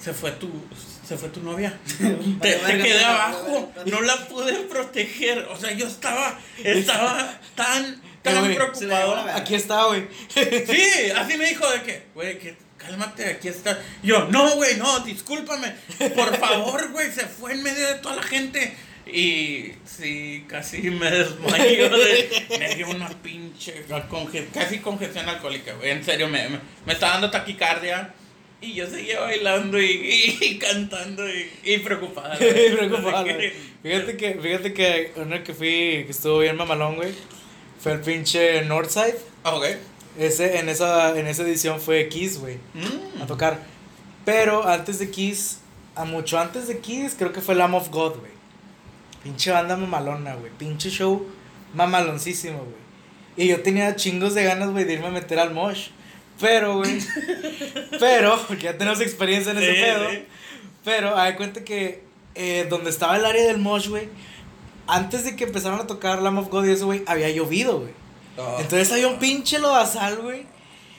se 0.01 0.13
fue 0.13 0.33
tu, 0.33 0.51
se 1.07 1.17
fue 1.17 1.29
tu 1.29 1.41
novia. 1.43 1.79
te, 2.41 2.53
te 2.55 2.79
quedé 2.79 3.05
abajo. 3.05 3.73
No 3.87 4.01
la 4.01 4.17
pude 4.27 4.53
proteger. 4.65 5.47
O 5.53 5.57
sea, 5.57 5.71
yo 5.73 5.87
estaba, 5.87 6.41
estaba 6.65 7.39
tan, 7.55 8.03
tan 8.23 8.35
la 8.49 8.55
preocupado. 8.55 9.17
Aquí 9.35 9.55
está, 9.55 9.85
güey. 9.87 10.07
Sí, 10.29 11.11
así 11.17 11.37
me 11.37 11.47
dijo 11.47 11.69
de 11.71 11.83
que, 11.83 12.03
güey, 12.15 12.39
que 12.39 12.57
cálmate, 12.79 13.27
aquí 13.27 13.49
está. 13.49 13.79
Yo, 14.03 14.27
no, 14.29 14.57
güey, 14.57 14.77
no, 14.77 15.01
discúlpame. 15.01 15.73
Por 16.15 16.37
favor, 16.39 16.91
güey, 16.93 17.11
se 17.13 17.27
fue 17.27 17.53
en 17.53 17.63
medio 17.63 17.87
de 17.89 17.95
toda 17.97 18.17
la 18.17 18.23
gente. 18.23 18.75
Y 19.07 19.73
sí, 19.85 20.45
casi 20.49 20.83
me 20.91 21.11
desmayó. 21.11 21.91
De, 21.91 22.47
me 22.59 22.75
dio 22.77 22.89
una 22.89 23.09
pinche, 23.09 23.85
conge- 24.09 24.49
casi 24.53 24.79
congestión 24.79 25.29
alcohólica, 25.29 25.75
güey. 25.75 25.91
En 25.91 26.05
serio, 26.05 26.29
me, 26.29 26.49
me, 26.49 26.61
me 26.87 26.93
está 26.93 27.09
dando 27.09 27.31
taquicardia. 27.31 28.15
Y 28.61 28.75
yo 28.75 28.87
seguía 28.89 29.19
bailando 29.19 29.77
y, 29.83 30.37
y, 30.41 30.57
cantando 30.59 31.29
y, 31.29 31.51
y 31.65 31.79
preocupada. 31.79 32.37
Fíjate 33.83 34.17
que, 34.17 34.35
fíjate 34.41 34.73
que 34.73 35.13
uno 35.17 35.43
que 35.43 35.53
fui, 35.53 36.05
que 36.05 36.07
estuvo 36.11 36.39
bien 36.39 36.55
mamalón, 36.57 36.95
güey, 36.95 37.13
fue 37.83 37.93
el 37.93 38.01
pinche 38.01 38.63
Northside. 38.65 39.17
Ah, 39.45 39.55
ok. 39.57 39.67
Ese, 40.19 40.59
en, 40.59 40.69
esa, 40.69 41.19
en 41.19 41.27
esa 41.27 41.43
edición 41.43 41.81
fue 41.81 42.09
Kiss, 42.09 42.39
güey, 42.39 42.59
Mm. 42.75 43.23
a 43.23 43.27
tocar. 43.27 43.59
Pero 44.25 44.69
antes 44.69 44.99
de 44.99 45.11
Kiss, 45.11 45.59
a 45.97 46.05
mucho 46.05 46.39
antes 46.39 46.69
de 46.69 46.79
Kiss, 46.79 47.15
creo 47.19 47.33
que 47.33 47.41
fue 47.41 47.55
Lamb 47.55 47.75
of 47.75 47.89
God, 47.91 48.19
güey. 48.19 48.33
Pinche 49.25 49.51
banda 49.51 49.77
mamalona, 49.77 50.35
güey. 50.35 50.53
Pinche 50.59 50.91
show 50.91 51.27
mamaloncísimo, 51.75 52.59
güey. 52.59 52.83
Y 53.37 53.49
yo 53.49 53.63
tenía 53.63 53.97
chingos 53.97 54.35
de 54.35 54.45
ganas, 54.45 54.71
güey, 54.71 54.85
de 54.85 54.93
irme 54.95 55.07
a 55.07 55.11
meter 55.11 55.39
al 55.39 55.53
mosh. 55.55 55.89
Pero, 56.41 56.77
güey. 56.79 56.99
pero, 58.01 58.39
porque 58.47 58.65
ya 58.65 58.77
tenemos 58.79 59.01
experiencia 59.01 59.53
en 59.53 59.59
ese 59.59 59.75
Sí, 59.75 59.81
pedo. 59.81 60.11
sí. 60.11 60.25
Pero, 60.85 61.17
hay 61.17 61.35
cuenta 61.37 61.65
que 61.65 62.03
eh, 62.35 62.67
donde 62.69 62.91
estaba 62.91 63.17
el 63.17 63.25
área 63.25 63.45
del 63.47 63.59
mosh, 63.59 63.89
güey, 63.89 64.09
antes 64.87 65.25
de 65.25 65.37
que 65.37 65.45
empezaron 65.45 65.81
a 65.81 65.87
tocar 65.87 66.23
Lamb 66.23 66.39
of 66.39 66.49
God 66.49 66.67
y 66.67 66.71
eso, 66.71 66.87
güey, 66.87 67.03
había 67.07 67.31
llovido, 67.31 67.81
güey. 67.81 67.93
Oh. 68.37 68.57
Entonces 68.61 68.91
había 68.93 69.09
un 69.09 69.19
pinche 69.19 69.59
lodazal, 69.59 70.19
güey. 70.19 70.47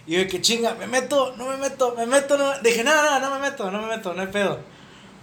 Y 0.05 0.15
de 0.15 0.27
que 0.27 0.41
chinga, 0.41 0.75
me 0.75 0.87
meto, 0.87 1.33
no 1.37 1.47
me 1.47 1.57
meto, 1.57 1.95
me 1.95 2.05
meto, 2.05 2.37
no. 2.37 2.59
Dije, 2.59 2.83
no, 2.83 2.93
no, 2.93 3.19
no 3.19 3.35
me 3.35 3.49
meto, 3.49 3.71
no 3.71 3.81
me 3.81 3.87
meto, 3.87 4.13
no 4.13 4.21
hay 4.21 4.27
pedo. 4.27 4.59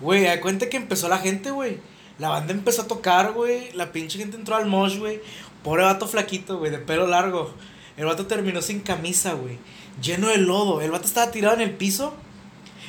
Güey, 0.00 0.24
da 0.24 0.40
cuenta 0.40 0.68
que 0.68 0.78
empezó 0.78 1.08
la 1.08 1.18
gente, 1.18 1.50
güey. 1.50 1.78
La 2.18 2.30
banda 2.30 2.52
empezó 2.52 2.82
a 2.82 2.88
tocar, 2.88 3.32
güey. 3.32 3.72
La 3.72 3.92
pinche 3.92 4.18
gente 4.18 4.36
entró 4.36 4.56
al 4.56 4.66
mosh, 4.66 4.98
güey. 4.98 5.20
Pobre 5.62 5.84
vato 5.84 6.06
flaquito, 6.06 6.58
güey, 6.58 6.70
de 6.70 6.78
pelo 6.78 7.06
largo. 7.06 7.54
El 7.96 8.06
vato 8.06 8.26
terminó 8.26 8.62
sin 8.62 8.80
camisa, 8.80 9.34
güey. 9.34 9.58
Lleno 10.02 10.28
de 10.28 10.38
lodo. 10.38 10.80
El 10.80 10.90
vato 10.90 11.06
estaba 11.06 11.30
tirado 11.30 11.54
en 11.54 11.60
el 11.60 11.72
piso. 11.72 12.14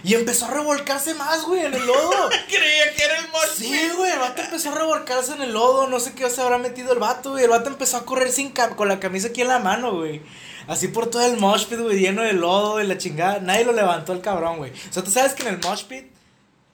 Y 0.03 0.15
empezó 0.15 0.45
a 0.45 0.51
revolcarse 0.51 1.13
más, 1.13 1.43
güey, 1.43 1.65
en 1.65 1.73
el 1.73 1.85
lodo. 1.85 2.29
Creía 2.47 2.93
que 2.95 3.03
era 3.03 3.17
el 3.19 3.27
mosh. 3.29 3.49
Sí, 3.55 3.89
güey, 3.95 4.11
el 4.11 4.19
vato 4.19 4.41
empezó 4.41 4.69
a 4.71 4.75
revolcarse 4.75 5.33
en 5.33 5.41
el 5.41 5.53
lodo, 5.53 5.87
no 5.87 5.99
sé 5.99 6.13
qué 6.13 6.29
se 6.29 6.41
habrá 6.41 6.57
metido 6.57 6.91
el 6.93 6.99
vato, 6.99 7.31
güey. 7.31 7.43
El 7.43 7.49
vato 7.51 7.69
empezó 7.69 7.97
a 7.97 8.05
correr 8.05 8.31
sin 8.31 8.53
cam- 8.53 8.75
con 8.75 8.87
la 8.87 8.99
camisa 8.99 9.27
aquí 9.27 9.41
en 9.41 9.47
la 9.49 9.59
mano, 9.59 9.93
güey. 9.95 10.21
Así 10.67 10.87
por 10.87 11.09
todo 11.09 11.25
el 11.25 11.37
mosh 11.37 11.65
pit, 11.65 11.79
güey, 11.79 11.99
lleno 11.99 12.21
de 12.23 12.33
lodo 12.33 12.81
y 12.81 12.87
la 12.87 12.97
chingada. 12.97 13.39
Nadie 13.39 13.65
lo 13.65 13.73
levantó 13.73 14.13
el 14.13 14.21
cabrón, 14.21 14.57
güey. 14.57 14.71
O 14.89 14.93
sea, 14.93 15.03
tú 15.03 15.11
sabes 15.11 15.33
que 15.33 15.43
en 15.43 15.49
el 15.55 15.59
mosh 15.59 15.83
pit, 15.83 16.05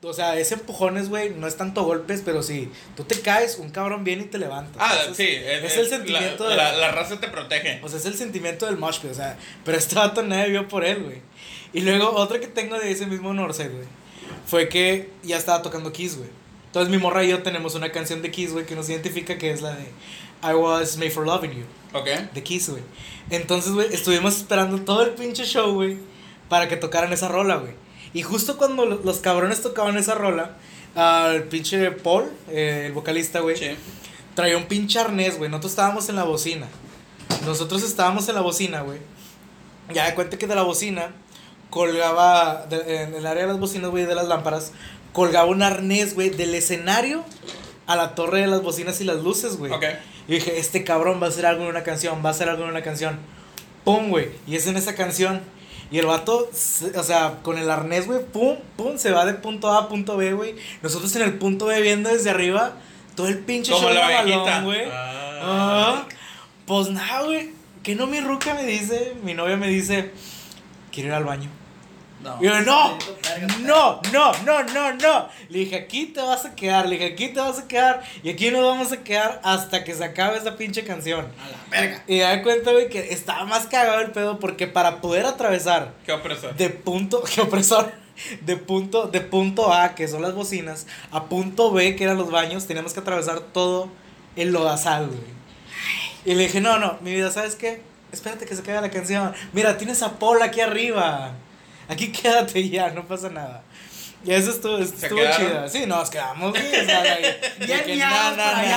o 0.03 0.13
sea, 0.13 0.35
ese 0.37 0.53
empujones, 0.53 1.09
güey, 1.09 1.31
no 1.31 1.47
es 1.47 1.57
tanto 1.57 1.83
golpes, 1.83 2.21
pero 2.23 2.43
sí, 2.43 2.71
tú 2.95 3.03
te 3.03 3.19
caes, 3.19 3.57
un 3.57 3.71
cabrón 3.71 4.03
viene 4.03 4.23
y 4.23 4.27
te 4.27 4.37
levanta. 4.37 4.77
Ah, 4.79 4.95
Entonces, 4.99 5.17
sí. 5.27 5.35
Es, 5.43 5.75
el 5.77 5.89
sentimiento 5.89 6.43
la, 6.45 6.49
de... 6.51 6.55
la, 6.57 6.71
la 6.73 6.91
raza 6.91 7.19
te 7.19 7.27
protege. 7.27 7.79
O 7.83 7.89
sea, 7.89 7.97
es 7.97 8.05
el 8.05 8.15
sentimiento 8.15 8.67
del 8.67 8.77
mosh 8.77 8.99
pit, 8.99 9.11
o 9.11 9.15
sea, 9.15 9.37
pero 9.65 9.77
este 9.77 9.95
vato 9.95 10.21
nadie 10.21 10.49
vio 10.49 10.67
por 10.67 10.85
él, 10.85 11.03
güey. 11.03 11.21
Y 11.73 11.81
luego 11.81 12.11
otra 12.11 12.39
que 12.39 12.47
tengo 12.47 12.77
de 12.79 12.91
ese 12.91 13.05
mismo 13.07 13.33
Northside, 13.33 13.69
güey, 13.71 13.85
fue 14.45 14.69
que 14.69 15.09
ya 15.23 15.37
estaba 15.37 15.61
tocando 15.61 15.91
Kiss, 15.91 16.17
güey. 16.17 16.29
Entonces 16.67 16.89
mi 16.91 16.97
morra 16.97 17.23
y 17.23 17.29
yo 17.29 17.43
tenemos 17.43 17.75
una 17.75 17.91
canción 17.91 18.21
de 18.21 18.31
Kiss, 18.31 18.51
güey, 18.53 18.65
que 18.65 18.75
nos 18.75 18.89
identifica 18.89 19.37
que 19.37 19.51
es 19.51 19.61
la 19.61 19.75
de 19.75 19.85
I 20.43 20.53
Was 20.53 20.97
Made 20.97 21.11
for 21.11 21.25
Loving 21.25 21.51
You, 21.51 21.63
Ok. 21.97 22.07
de 22.33 22.43
Kiss, 22.43 22.69
güey. 22.69 22.83
Entonces, 23.29 23.73
güey, 23.73 23.93
estuvimos 23.93 24.37
esperando 24.37 24.79
todo 24.81 25.01
el 25.03 25.11
pinche 25.11 25.43
show, 25.45 25.73
güey, 25.73 25.97
para 26.49 26.67
que 26.67 26.77
tocaran 26.77 27.11
esa 27.13 27.27
rola, 27.27 27.57
güey. 27.57 27.73
Y 28.13 28.21
justo 28.23 28.57
cuando 28.57 28.85
lo- 28.85 29.01
los 29.03 29.19
cabrones 29.19 29.61
tocaban 29.61 29.97
esa 29.97 30.15
rola, 30.15 30.57
al 30.95 31.43
pinche 31.43 31.91
Paul, 31.91 32.31
eh, 32.49 32.83
el 32.87 32.93
vocalista, 32.93 33.41
güey, 33.41 33.57
Sí. 33.57 33.67
traía 34.35 34.57
un 34.57 34.65
pinche 34.65 34.99
arnés, 34.99 35.37
güey. 35.37 35.49
Nosotros 35.49 35.71
estábamos 35.73 36.09
en 36.09 36.15
la 36.15 36.23
bocina. 36.23 36.67
Nosotros 37.45 37.83
estábamos 37.83 38.27
en 38.29 38.35
la 38.35 38.41
bocina, 38.41 38.81
güey. 38.81 38.99
Ya 39.93 40.05
de 40.05 40.15
cuenta 40.15 40.37
que 40.37 40.47
de 40.47 40.55
la 40.55 40.63
bocina 40.63 41.11
colgaba, 41.69 42.65
de- 42.69 43.03
en 43.03 43.13
el 43.15 43.25
área 43.25 43.43
de 43.43 43.49
las 43.49 43.59
bocinas, 43.59 43.89
güey, 43.91 44.05
de 44.05 44.15
las 44.15 44.27
lámparas, 44.27 44.71
colgaba 45.13 45.45
un 45.47 45.61
arnés, 45.63 46.15
güey, 46.15 46.29
del 46.29 46.53
escenario 46.55 47.23
a 47.85 47.95
la 47.95 48.15
torre 48.15 48.41
de 48.41 48.47
las 48.47 48.61
bocinas 48.61 48.99
y 49.01 49.03
las 49.03 49.17
luces, 49.17 49.57
güey. 49.57 49.71
Ok. 49.71 49.83
Y 50.27 50.33
dije, 50.35 50.59
este 50.59 50.83
cabrón 50.83 51.21
va 51.21 51.27
a 51.27 51.29
hacer 51.29 51.45
algo 51.45 51.63
en 51.63 51.69
una 51.69 51.83
canción, 51.83 52.21
va 52.23 52.29
a 52.29 52.31
hacer 52.31 52.49
algo 52.49 52.63
en 52.63 52.69
una 52.69 52.83
canción. 52.83 53.17
Pum, 53.85 54.09
güey. 54.09 54.29
Y 54.45 54.55
es 54.57 54.67
en 54.67 54.75
esa 54.77 54.95
canción. 54.95 55.41
Y 55.89 55.99
el 55.99 56.05
vato, 56.05 56.49
o 56.95 57.03
sea, 57.03 57.35
con 57.43 57.57
el 57.57 57.71
arnés, 57.71 58.07
güey, 58.07 58.19
pum, 58.25 58.57
pum, 58.75 58.97
se 58.97 59.11
va 59.11 59.25
de 59.25 59.33
punto 59.35 59.71
A 59.71 59.77
a 59.83 59.87
punto 59.87 60.17
B, 60.17 60.33
güey. 60.33 60.55
Nosotros 60.81 61.15
en 61.15 61.21
el 61.21 61.35
punto 61.35 61.67
B 61.67 61.79
viendo 61.81 62.09
desde 62.09 62.29
arriba 62.29 62.73
todo 63.15 63.27
el 63.29 63.39
pinche 63.39 63.71
Como 63.71 63.85
show 63.87 63.93
la 63.93 64.01
mamalón, 64.01 64.31
abejita. 64.33 64.61
güey. 64.63 64.81
Ah. 64.91 65.23
Ah, 65.41 66.05
pues 66.65 66.89
nada, 66.89 67.21
güey. 67.23 67.51
Que 67.83 67.95
no 67.95 68.05
mi 68.05 68.19
ruca 68.19 68.53
me 68.53 68.65
dice, 68.65 69.13
mi 69.23 69.33
novia 69.33 69.55
me 69.55 69.69
dice, 69.69 70.11
quiero 70.97 71.09
ir 71.09 71.13
al 71.13 71.25
baño. 71.25 71.47
No. 72.23 72.39
Y 72.41 72.45
yo, 72.45 72.61
no, 72.61 72.97
no, 73.61 74.01
no, 74.11 74.31
no, 74.43 74.63
no, 74.63 74.93
no. 74.93 75.29
Le 75.49 75.59
dije, 75.59 75.75
aquí 75.75 76.07
te 76.07 76.19
vas 76.19 76.43
a 76.45 76.55
quedar, 76.55 76.87
le 76.89 76.97
dije, 76.97 77.13
aquí 77.13 77.27
te 77.27 77.39
vas 77.39 77.59
a 77.59 77.67
quedar. 77.67 78.01
Y 78.23 78.31
aquí 78.31 78.49
nos 78.49 78.63
vamos 78.63 78.91
a 78.91 79.03
quedar 79.03 79.39
hasta 79.43 79.83
que 79.83 79.93
se 79.93 80.03
acabe 80.03 80.39
esa 80.39 80.57
pinche 80.57 80.83
canción. 80.83 81.27
A 81.39 81.49
la 81.49 81.57
verga. 81.69 82.03
Y 82.07 82.17
de 82.17 82.41
cuenta, 82.41 82.71
güey, 82.71 82.89
que 82.89 83.13
estaba 83.13 83.45
más 83.45 83.67
cagado 83.67 84.01
el 84.01 84.09
pedo 84.09 84.39
porque 84.39 84.65
para 84.65 85.01
poder 85.01 85.27
atravesar 85.27 85.93
Qué 86.03 86.13
opresor. 86.13 86.55
de 86.55 86.71
punto, 86.71 87.21
qué 87.35 87.41
opresor, 87.41 87.91
de 88.41 88.57
punto, 88.57 89.05
de 89.05 89.21
punto 89.21 89.71
A, 89.71 89.93
que 89.93 90.07
son 90.07 90.23
las 90.23 90.33
bocinas, 90.33 90.87
a 91.11 91.25
punto 91.25 91.71
B, 91.71 91.95
que 91.95 92.05
eran 92.05 92.17
los 92.17 92.31
baños, 92.31 92.65
teníamos 92.65 92.93
que 92.93 93.01
atravesar 93.01 93.41
todo 93.41 93.89
el 94.35 94.51
lodazal, 94.51 95.05
güey. 95.05 95.37
Y 96.25 96.33
le 96.33 96.43
dije, 96.43 96.59
no, 96.59 96.79
no, 96.79 96.97
mi 97.01 97.13
vida, 97.13 97.29
¿sabes 97.29 97.55
qué? 97.55 97.83
Espérate 98.11 98.45
que 98.45 98.55
se 98.55 98.63
caiga 98.63 98.81
la 98.81 98.89
canción. 98.89 99.33
Mira, 99.53 99.77
tienes 99.77 100.01
a 100.01 100.17
Paul 100.17 100.41
aquí 100.41 100.61
arriba. 100.61 101.31
Aquí 101.89 102.11
quédate 102.11 102.67
ya, 102.69 102.89
no 102.91 103.05
pasa 103.07 103.29
nada. 103.29 103.63
Y 104.25 104.31
eso 104.33 104.51
estuvo, 104.51 104.77
estuvo 104.77 105.19
chida. 105.37 105.69
Sí, 105.69 105.85
nos 105.85 106.09
quedamos, 106.09 106.53
de 106.53 107.55
Bien 107.65 107.83
que 107.85 107.95
na, 107.95 108.29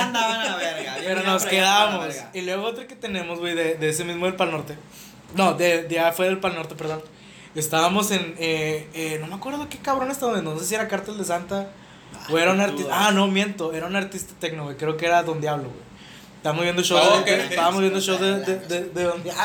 andaban 0.03 0.39
a 0.39 0.45
la 0.45 0.55
verga. 0.55 0.97
bien 0.97 1.05
Pero 1.05 1.23
nos 1.23 1.45
quedamos. 1.45 2.15
Y 2.33 2.41
luego 2.41 2.63
otro 2.67 2.87
que 2.87 2.95
tenemos, 2.95 3.39
güey, 3.39 3.55
de, 3.55 3.75
de 3.75 3.89
ese 3.89 4.03
mismo 4.05 4.25
del 4.25 4.35
Pal 4.35 4.51
Norte. 4.51 4.77
No, 5.35 5.53
de, 5.53 5.83
de 5.83 6.11
fue 6.13 6.27
del 6.27 6.39
Pal 6.39 6.55
Norte, 6.55 6.75
perdón. 6.75 7.01
Estábamos 7.55 8.11
en. 8.11 8.35
Eh, 8.37 8.87
eh, 8.93 9.17
no 9.19 9.27
me 9.27 9.35
acuerdo 9.35 9.67
qué 9.67 9.77
cabrón 9.77 10.11
estaba. 10.11 10.39
No 10.41 10.57
sé 10.57 10.65
si 10.65 10.75
era 10.75 10.87
Cártel 10.87 11.17
de 11.17 11.25
Santa. 11.25 11.69
O 12.29 12.37
era 12.37 12.51
un 12.51 12.61
artista. 12.61 13.07
Ah, 13.07 13.11
no, 13.11 13.27
miento. 13.27 13.73
Era 13.73 13.87
un 13.87 13.95
artista 13.95 14.33
tecno, 14.39 14.65
güey. 14.65 14.77
Creo 14.77 14.95
que 14.95 15.05
era 15.05 15.23
Don 15.23 15.41
Diablo, 15.41 15.69
güey. 15.69 15.90
Estábamos 16.41 16.63
viendo 16.63 16.81
show 16.83 16.97
Ah, 16.97 17.01
de, 17.17 17.19
ok. 17.19 17.25
de- 17.25 17.43
Estábamos 17.45 17.81
viendo 17.81 18.01
show 18.01 18.17
de, 18.17 18.39
de, 18.39 18.55
de, 18.59 18.83
de 18.85 19.03
Don 19.03 19.21
Diablo. 19.23 19.43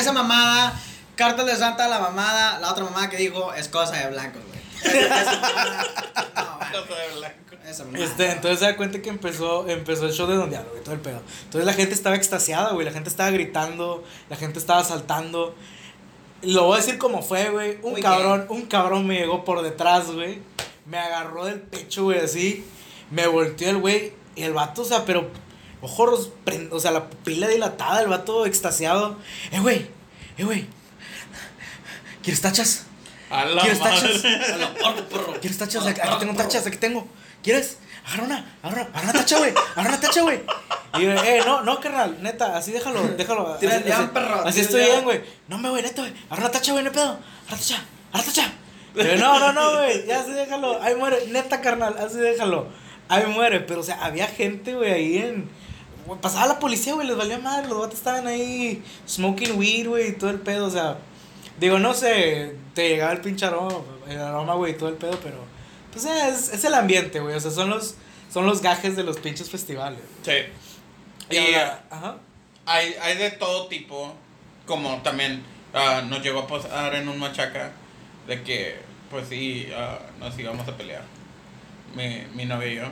Esa 0.00 0.12
mamada, 0.12 0.80
Cartel 1.16 1.44
de 1.46 1.54
Santa, 1.56 1.86
la 1.86 1.98
mamada, 1.98 2.58
la 2.60 2.70
otra 2.72 2.84
mamada 2.84 3.10
que 3.10 3.18
dijo 3.18 3.52
es 3.52 3.68
cosa 3.68 3.96
de 3.96 4.08
blancos, 4.10 4.40
güey. 4.48 4.58
Esa 4.94 5.32
mamada, 5.40 5.86
no, 6.34 6.80
Cosa 6.86 7.00
de 7.00 7.16
blanco. 7.18 7.56
esa 7.66 7.84
mamada. 7.84 8.04
Este, 8.04 8.30
entonces 8.32 8.58
se 8.60 8.64
da 8.64 8.76
cuenta 8.76 9.02
que 9.02 9.10
empezó, 9.10 9.68
empezó 9.68 10.06
el 10.06 10.12
show 10.14 10.26
de 10.26 10.36
Don 10.36 10.48
Diablo, 10.48 10.70
güey, 10.70 10.82
todo 10.82 10.94
el 10.94 11.00
pedo. 11.00 11.20
Entonces 11.44 11.66
la 11.66 11.74
gente 11.74 11.92
estaba 11.94 12.16
extasiada, 12.16 12.72
güey, 12.72 12.86
la 12.86 12.92
gente 12.92 13.10
estaba 13.10 13.30
gritando, 13.30 14.02
la 14.30 14.36
gente 14.36 14.58
estaba 14.58 14.82
saltando. 14.84 15.54
Lo 16.40 16.64
voy 16.64 16.74
a 16.74 16.80
decir 16.80 16.96
como 16.96 17.20
fue, 17.20 17.50
güey. 17.50 17.78
Un 17.82 17.92
Muy 17.92 18.00
cabrón, 18.00 18.46
un 18.48 18.62
cabrón 18.62 19.06
me 19.06 19.16
llegó 19.18 19.44
por 19.44 19.60
detrás, 19.62 20.06
güey. 20.10 20.38
Me 20.86 20.98
agarró 20.98 21.44
del 21.44 21.60
pecho, 21.60 22.04
güey, 22.04 22.20
así. 22.20 22.64
Me 23.10 23.26
volteó 23.26 23.68
el 23.68 23.76
güey. 23.76 24.14
Y 24.36 24.44
el 24.44 24.54
vato, 24.54 24.82
o 24.82 24.84
sea, 24.86 25.04
pero 25.04 25.28
ojos, 25.80 26.30
o 26.70 26.80
sea, 26.80 26.90
la 26.90 27.08
pupila 27.10 27.48
dilatada, 27.48 28.00
el 28.02 28.08
vato 28.08 28.46
extasiado. 28.46 29.16
Eh, 29.52 29.60
güey, 29.60 29.86
eh, 30.38 30.44
güey. 30.44 30.66
¿Quieres 32.22 32.40
tachas? 32.40 32.84
A 33.30 33.44
la 33.44 33.62
¿Quieres 33.62 33.78
tachas? 33.80 34.24
madre. 34.24 35.38
¿Quieres 35.40 35.58
tachas? 35.58 35.86
Aquí 35.86 36.00
aquí 36.00 36.14
tengo 36.18 36.34
tachas, 36.34 36.66
aquí 36.66 36.76
tengo. 36.76 37.06
¿Quieres? 37.42 37.78
Agarra 38.06 38.24
una, 38.24 38.56
agarra, 38.62 38.82
agarra 38.92 39.02
una 39.10 39.12
tacha, 39.12 39.38
güey. 39.38 39.50
Agarra 39.74 39.88
una 39.90 40.00
tacha, 40.00 40.22
güey. 40.22 40.40
Y 40.98 41.02
yo, 41.02 41.10
eh, 41.12 41.42
no, 41.44 41.60
no, 41.62 41.78
carnal, 41.80 42.16
neta, 42.22 42.56
así 42.56 42.72
déjalo, 42.72 43.02
déjalo. 43.08 43.54
Tira 43.56 43.72
así, 43.74 43.82
el 43.82 43.88
león, 43.88 44.02
así- 44.02 44.10
perro, 44.14 44.40
Así 44.46 44.60
el 44.60 44.64
estoy 44.66 44.80
bien, 44.84 45.04
güey. 45.04 45.20
No, 45.46 45.58
me, 45.58 45.68
güey, 45.68 45.82
neta, 45.82 46.00
güey. 46.02 46.14
Agarra 46.30 46.44
una 46.44 46.50
tacha, 46.50 46.72
güey, 46.72 46.84
no 46.84 46.90
hay 46.90 46.94
pedo. 46.94 47.18
Agarra 47.46 47.58
tacha, 47.58 47.82
agarra 48.12 48.26
tacha. 48.26 48.52
Yo, 48.94 49.16
no, 49.18 49.38
no, 49.38 49.52
no, 49.52 49.76
güey, 49.76 50.06
ya 50.06 50.20
así 50.20 50.32
déjalo. 50.32 50.82
Ahí 50.82 50.94
muere, 50.94 51.26
neta, 51.28 51.60
carnal, 51.60 51.96
así 51.98 52.16
déjalo. 52.16 52.68
Ahí 53.10 53.26
muere, 53.26 53.60
pero, 53.60 53.80
o 53.80 53.84
sea, 53.84 54.02
había 54.04 54.26
gente, 54.26 54.74
güey, 54.74 54.90
ahí 54.92 55.18
en. 55.18 55.50
Güey, 56.08 56.20
Pasaba 56.20 56.46
la 56.46 56.58
policía, 56.58 56.94
güey, 56.94 57.06
les 57.06 57.16
valía 57.16 57.38
madre. 57.38 57.68
Los 57.68 57.78
vatos 57.78 57.94
estaban 57.98 58.26
ahí 58.26 58.82
smoking 59.08 59.58
weed, 59.58 59.86
güey, 59.88 60.08
y 60.08 60.12
todo 60.12 60.30
el 60.30 60.40
pedo, 60.40 60.66
o 60.66 60.70
sea. 60.70 60.98
Digo, 61.60 61.78
no 61.78 61.92
sé, 61.94 62.56
te 62.74 62.88
llegaba 62.88 63.12
el 63.12 63.20
pinche 63.20 63.44
aroma, 63.46 63.78
el 64.08 64.18
aroma, 64.20 64.54
güey, 64.54 64.72
y 64.72 64.76
todo 64.76 64.88
el 64.88 64.96
pedo, 64.96 65.18
pero. 65.22 65.36
Pues 65.92 66.04
eh, 66.04 66.28
es, 66.28 66.52
es 66.52 66.64
el 66.64 66.74
ambiente, 66.74 67.20
güey. 67.20 67.34
O 67.34 67.40
sea, 67.40 67.50
son 67.50 67.70
los, 67.70 67.94
son 68.32 68.46
los 68.46 68.60
gajes 68.62 68.94
de 68.96 69.02
los 69.04 69.18
pinches 69.18 69.50
festivales. 69.50 70.00
Sí. 70.22 70.32
Y 71.30 71.36
Y 71.36 71.54
ahora- 71.54 71.84
ajá. 71.90 72.16
hay, 72.66 72.94
hay 73.02 73.16
de 73.18 73.30
todo 73.32 73.66
tipo, 73.68 74.14
como 74.66 74.98
también 75.02 75.42
ah, 75.74 76.02
nos 76.08 76.22
llegó 76.22 76.40
a 76.40 76.46
pasar 76.46 76.94
en 76.94 77.08
un 77.08 77.18
machaca, 77.18 77.72
de 78.26 78.42
que, 78.42 78.76
pues 79.10 79.28
sí, 79.28 79.68
ah, 79.76 79.98
nos 80.20 80.38
íbamos 80.38 80.66
a 80.68 80.76
pelear, 80.76 81.02
mi, 81.96 82.22
mi 82.34 82.44
novia 82.44 82.68
y 82.72 82.76
yo. 82.76 82.84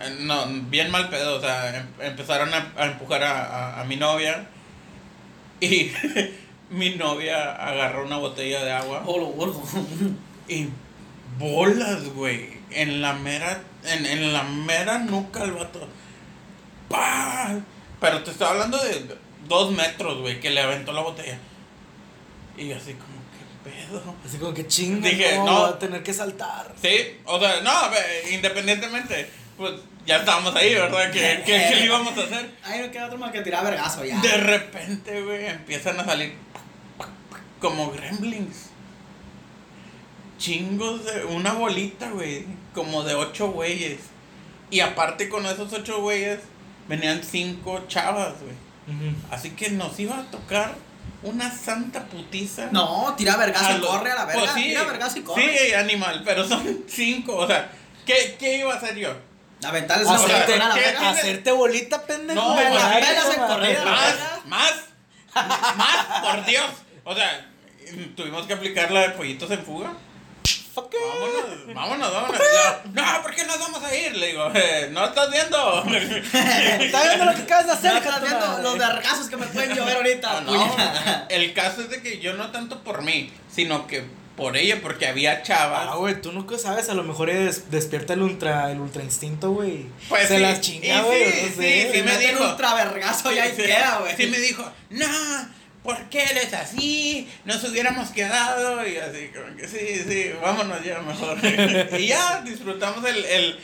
Eh, 0.00 0.16
No, 0.20 0.46
bien 0.68 0.90
mal 0.90 1.08
pedo, 1.08 1.36
o 1.36 1.40
sea, 1.40 1.76
em- 1.76 1.86
empezaron 2.00 2.52
a, 2.52 2.72
a 2.76 2.86
empujar 2.86 3.22
a, 3.22 3.44
a, 3.44 3.80
a 3.80 3.84
mi 3.84 3.96
novia 3.96 4.46
y 5.60 5.90
mi 6.70 6.90
novia 6.96 7.52
agarró 7.54 8.04
una 8.04 8.16
botella 8.18 8.64
de 8.64 8.72
agua 8.72 9.02
Oh, 9.06 9.18
lo 9.18 9.26
gordo. 9.26 9.62
y 10.48 10.68
bolas, 11.38 12.04
güey, 12.10 12.50
en 12.70 13.00
la 13.02 13.12
mera, 13.14 13.62
en, 13.84 14.04
en 14.06 14.32
la 14.32 14.42
mera 14.42 14.98
nuca 14.98 15.42
el 15.44 15.52
vato. 15.52 15.88
¡Pah! 16.88 17.58
Pero 18.00 18.22
te 18.22 18.30
estaba 18.30 18.52
hablando 18.52 18.78
de 18.82 19.16
dos 19.48 19.72
metros, 19.72 20.20
güey, 20.20 20.40
que 20.40 20.50
le 20.50 20.60
aventó 20.60 20.92
la 20.92 21.00
botella. 21.00 21.38
Y 22.56 22.70
así 22.72 22.92
como, 22.94 23.14
¿qué 23.64 23.70
pedo? 23.70 24.14
Así 24.24 24.36
como 24.38 24.52
que 24.54 24.66
chinga, 24.66 25.08
Dije, 25.08 25.38
no, 25.38 25.44
no. 25.46 25.64
a 25.66 25.78
tener 25.78 26.02
que 26.02 26.12
saltar. 26.12 26.72
Sí, 26.80 27.18
o 27.24 27.38
sea, 27.40 27.60
no, 27.62 27.72
independientemente, 28.30 29.28
pues 29.56 29.72
ya 30.06 30.16
estábamos 30.18 30.54
ahí, 30.56 30.74
¿verdad? 30.74 31.10
¿Qué, 31.12 31.42
qué, 31.46 31.64
qué 31.70 31.76
le 31.76 31.84
íbamos 31.86 32.16
a 32.16 32.22
hacer? 32.22 32.50
Ahí 32.64 32.80
no 32.80 32.90
queda 32.90 33.06
otro 33.06 33.18
más 33.18 33.32
que 33.32 33.40
tirar 33.42 33.64
vergazo 33.64 34.04
ya. 34.04 34.20
De 34.20 34.36
repente, 34.38 35.22
güey, 35.22 35.46
empiezan 35.46 35.98
a 36.00 36.04
salir 36.04 36.34
como 37.60 37.90
gremlins. 37.90 38.70
Chingos 40.38 41.04
de 41.04 41.24
una 41.24 41.52
bolita, 41.54 42.10
güey, 42.10 42.44
como 42.74 43.02
de 43.04 43.14
ocho 43.14 43.50
güeyes. 43.52 44.00
Y 44.70 44.80
aparte 44.80 45.28
con 45.28 45.46
esos 45.46 45.72
ocho 45.72 46.00
güeyes 46.02 46.40
venían 46.88 47.22
cinco 47.22 47.84
chavas, 47.88 48.34
güey. 48.42 48.54
Así 49.30 49.50
que 49.50 49.70
nos 49.70 49.98
iba 49.98 50.18
a 50.18 50.24
tocar 50.30 50.74
una 51.22 51.50
santa 51.50 52.04
putiza. 52.04 52.68
No, 52.72 53.14
tira 53.16 53.36
vergazo 53.36 53.76
y 53.76 53.80
lo- 53.80 53.86
corre 53.86 54.10
a 54.10 54.14
la 54.16 54.24
verga. 54.26 54.40
Pues 54.42 54.52
sí, 54.54 54.64
tira 54.64 54.84
vergazo 54.84 55.18
y 55.18 55.22
corre. 55.22 55.58
Sí, 55.58 55.72
animal, 55.72 56.22
pero 56.24 56.46
son 56.46 56.84
cinco, 56.86 57.36
o 57.36 57.46
sea, 57.46 57.70
¿qué, 58.04 58.36
qué 58.38 58.58
iba 58.58 58.74
a 58.74 58.76
hacer 58.76 58.96
yo? 58.96 59.14
Aventarles 59.64 60.06
una 60.08 60.16
Hacerte- 60.18 60.40
botella 60.40 60.64
a 60.64 60.68
la 60.68 60.74
¿qué- 60.74 60.80
verga. 60.80 61.00
qué- 61.00 61.06
Hacerte 61.06 61.52
bolita, 61.52 62.02
pendejo. 62.02 62.40
No, 62.40 62.54
me 62.54 62.64
la 62.70 62.94
pelas 63.00 63.34
en 63.34 63.40
corrida. 63.46 63.84
Más, 63.84 64.14
más, 64.46 64.72
más, 65.76 66.20
por 66.22 66.44
Dios. 66.46 66.64
O 67.04 67.14
sea, 67.14 67.46
tuvimos 68.16 68.46
que 68.46 68.52
aplicar 68.54 68.90
la 68.90 69.00
de 69.02 69.08
pollitos 69.10 69.50
en 69.50 69.64
fuga. 69.64 69.92
Fuck 70.74 70.92
it. 70.92 71.74
Vámonos, 71.74 72.12
vámonos, 72.12 72.12
vámonos. 72.12 72.40
No, 72.92 73.22
¿por 73.22 73.32
qué 73.34 73.44
nos 73.44 73.60
vamos 73.60 73.82
a 73.84 73.94
ir? 73.94 74.16
Le 74.16 74.26
digo, 74.28 74.50
eh, 74.54 74.88
¿no 74.90 75.04
estás 75.04 75.30
viendo? 75.30 75.84
¿Estás 75.94 77.04
viendo 77.04 77.24
lo 77.26 77.34
que 77.34 77.42
acabas 77.42 77.66
de 77.66 77.72
hacer? 77.72 77.92
No 77.92 77.98
estás 77.98 78.20
viendo 78.22 78.58
los 78.58 78.78
vergazos 78.78 79.28
que 79.28 79.36
me 79.36 79.46
pueden 79.46 79.74
llover 79.76 79.96
ahorita. 79.96 80.40
No, 80.40 80.76
el 81.28 81.52
caso 81.54 81.82
es 81.82 81.90
de 81.90 82.02
que 82.02 82.18
yo 82.18 82.34
no 82.34 82.50
tanto 82.50 82.82
por 82.82 83.02
mí, 83.02 83.32
sino 83.54 83.86
que 83.86 84.04
por 84.36 84.56
ella, 84.56 84.80
porque 84.82 85.06
había 85.06 85.42
chavas. 85.42 85.88
Ah, 85.92 85.96
güey, 85.96 86.20
tú 86.20 86.32
nunca 86.32 86.58
sabes, 86.58 86.88
a 86.88 86.94
lo 86.94 87.04
mejor 87.04 87.30
es- 87.30 87.70
despierta 87.70 88.14
el 88.14 88.22
ultra, 88.22 88.70
el 88.72 88.80
ultra 88.80 89.02
instinto, 89.02 89.50
güey. 89.52 89.86
Pues 90.08 90.26
Se 90.28 90.36
sí, 90.36 90.42
las 90.42 90.60
chinga, 90.60 90.98
sí, 91.00 91.04
güey, 91.06 91.24
no 91.24 91.32
sí, 91.48 91.54
sé. 91.54 91.90
sí, 91.92 91.98
me 91.98 92.02
meten 92.12 92.30
dijo. 92.36 92.50
ultra 92.50 92.74
vergazo 92.74 93.32
y 93.32 93.38
ahí 93.38 93.52
Sí, 93.56 93.62
güey. 94.00 94.16
Sí 94.16 94.26
me 94.26 94.38
dijo, 94.38 94.72
no, 94.90 95.06
¿por 95.84 96.02
qué 96.08 96.24
eres 96.24 96.52
así? 96.52 97.28
Nos 97.44 97.62
hubiéramos 97.64 98.10
quedado 98.10 98.86
y 98.88 98.96
así, 98.96 99.30
como 99.34 99.56
que 99.56 99.68
sí, 99.68 100.02
sí, 100.08 100.30
vámonos 100.42 100.82
ya 100.84 100.98
mejor. 101.00 101.38
y 102.00 102.06
ya 102.08 102.42
disfrutamos 102.42 103.04
el, 103.04 103.24
el... 103.24 103.58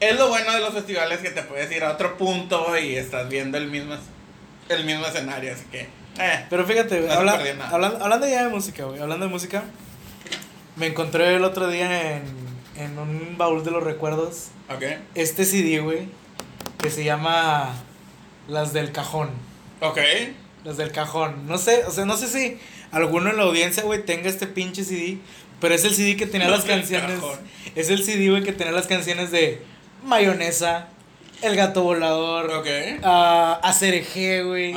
Es 0.00 0.16
lo 0.16 0.28
bueno 0.28 0.52
de 0.52 0.60
los 0.60 0.74
festivales 0.74 1.18
que 1.18 1.30
te 1.30 1.42
puedes 1.42 1.70
ir 1.72 1.82
a 1.84 1.92
otro 1.92 2.16
punto 2.16 2.76
y 2.78 2.94
estás 2.96 3.28
viendo 3.28 3.58
el 3.58 3.66
mismo, 3.68 3.96
el 4.68 4.84
mismo 4.84 5.06
escenario, 5.06 5.52
así 5.52 5.64
que... 5.72 5.88
Eh. 6.18 6.44
Pero 6.50 6.64
fíjate, 6.66 6.96
güey, 7.00 7.08
No 7.08 7.14
habla- 7.20 7.40
hablando, 7.70 8.02
hablando 8.04 8.28
ya 8.28 8.42
de 8.44 8.48
música, 8.50 8.84
güey, 8.84 9.00
hablando 9.00 9.26
de 9.26 9.32
música, 9.32 9.64
me 10.76 10.86
encontré 10.86 11.34
el 11.36 11.44
otro 11.44 11.68
día 11.68 12.16
en, 12.16 12.22
en 12.76 12.98
un 12.98 13.36
baúl 13.38 13.64
de 13.64 13.70
los 13.70 13.82
recuerdos 13.82 14.48
Ok, 14.70 14.82
este 15.14 15.44
CD, 15.44 15.80
güey, 15.80 16.08
que 16.78 16.90
se 16.90 17.02
llama 17.04 17.74
Las 18.48 18.72
del 18.72 18.92
Cajón. 18.92 19.30
ok. 19.80 19.98
Las 20.64 20.76
del 20.76 20.90
Cajón. 20.92 21.46
No 21.46 21.56
sé, 21.56 21.84
o 21.86 21.90
sea, 21.92 22.04
no 22.04 22.16
sé 22.16 22.26
si 22.28 22.58
alguno 22.90 23.30
en 23.30 23.36
la 23.36 23.44
audiencia, 23.44 23.84
güey, 23.84 24.04
tenga 24.04 24.28
este 24.28 24.46
pinche 24.46 24.82
CD, 24.84 25.18
pero 25.60 25.74
es 25.74 25.84
el 25.84 25.94
CD 25.94 26.16
que 26.16 26.26
tenía 26.26 26.48
Las 26.48 26.64
canciones. 26.64 27.14
Cajón. 27.20 27.38
Es 27.76 27.88
el 27.90 28.02
CD, 28.04 28.28
güey, 28.30 28.42
que 28.42 28.52
tenía 28.52 28.72
las 28.72 28.86
canciones 28.88 29.30
de 29.30 29.62
Mayonesa, 30.04 30.88
El 31.42 31.54
Gato 31.56 31.82
Volador, 31.82 32.50
Ok. 32.50 32.66
ah, 33.04 33.60
Acereje, 33.62 34.42
güey. 34.42 34.74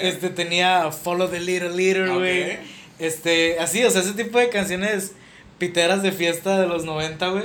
Este 0.00 0.30
tenía 0.30 0.90
Follow 0.92 1.28
the 1.28 1.40
Little 1.40 1.70
Leader, 1.70 2.10
güey. 2.12 2.52
Ok. 2.52 2.58
Este, 3.00 3.58
así, 3.58 3.82
o 3.84 3.90
sea, 3.90 4.02
ese 4.02 4.12
tipo 4.12 4.38
de 4.38 4.48
canciones 4.48 5.12
piteras 5.58 6.02
de 6.02 6.12
fiesta 6.12 6.60
de 6.60 6.66
los 6.68 6.84
90, 6.84 7.28
güey. 7.30 7.44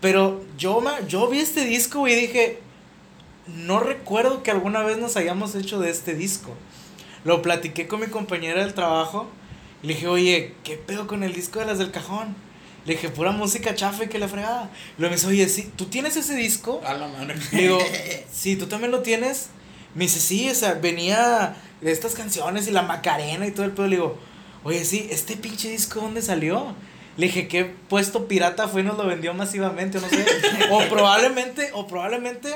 Pero 0.00 0.44
yo, 0.56 0.80
ma- 0.80 0.98
yo 1.06 1.28
vi 1.28 1.38
este 1.38 1.64
disco, 1.64 2.00
güey, 2.00 2.14
y 2.14 2.20
dije, 2.22 2.58
no 3.46 3.78
recuerdo 3.80 4.42
que 4.42 4.50
alguna 4.50 4.82
vez 4.82 4.98
nos 4.98 5.16
hayamos 5.16 5.54
hecho 5.54 5.78
de 5.78 5.90
este 5.90 6.14
disco. 6.14 6.54
Lo 7.24 7.42
platiqué 7.42 7.86
con 7.86 8.00
mi 8.00 8.06
compañera 8.06 8.60
del 8.62 8.74
trabajo 8.74 9.28
y 9.82 9.86
le 9.88 9.94
dije, 9.94 10.08
oye, 10.08 10.54
¿qué 10.64 10.76
pedo 10.76 11.06
con 11.06 11.22
el 11.22 11.32
disco 11.34 11.60
de 11.60 11.66
las 11.66 11.78
del 11.78 11.90
cajón? 11.92 12.34
Le 12.84 12.94
dije, 12.94 13.08
pura 13.10 13.32
música 13.32 13.74
chafa 13.74 14.04
y 14.04 14.08
que 14.08 14.18
la 14.18 14.28
fregada. 14.28 14.70
Luego 14.96 15.10
me 15.10 15.16
dice, 15.16 15.28
oye, 15.28 15.48
sí, 15.48 15.70
¿tú 15.76 15.86
tienes 15.86 16.16
ese 16.16 16.34
disco? 16.34 16.80
A 16.84 16.94
la 16.94 17.08
madre. 17.08 17.36
Le 17.52 17.62
digo, 17.62 17.78
sí, 18.32 18.56
tú 18.56 18.66
también 18.66 18.90
lo 18.90 19.02
tienes. 19.02 19.48
Me 19.94 20.04
dice, 20.04 20.20
sí, 20.20 20.48
o 20.48 20.54
sea, 20.54 20.74
venía 20.74 21.56
de 21.80 21.92
estas 21.92 22.14
canciones 22.14 22.68
y 22.68 22.70
la 22.70 22.82
Macarena 22.82 23.46
y 23.46 23.50
todo 23.50 23.66
el 23.66 23.72
pedo. 23.72 23.86
Le 23.88 23.96
digo, 23.96 24.18
oye, 24.64 24.84
sí, 24.84 25.08
¿este 25.10 25.36
pinche 25.36 25.70
disco 25.70 26.00
dónde 26.00 26.22
salió? 26.22 26.74
Le 27.16 27.26
dije, 27.26 27.48
¿qué 27.48 27.64
puesto 27.64 28.28
pirata 28.28 28.68
fue 28.68 28.82
y 28.82 28.84
nos 28.84 28.96
lo 28.96 29.06
vendió 29.06 29.34
masivamente? 29.34 29.98
O 29.98 30.00
no 30.00 30.08
sé. 30.08 30.24
o 30.70 30.88
probablemente, 30.88 31.70
o 31.74 31.86
probablemente 31.86 32.54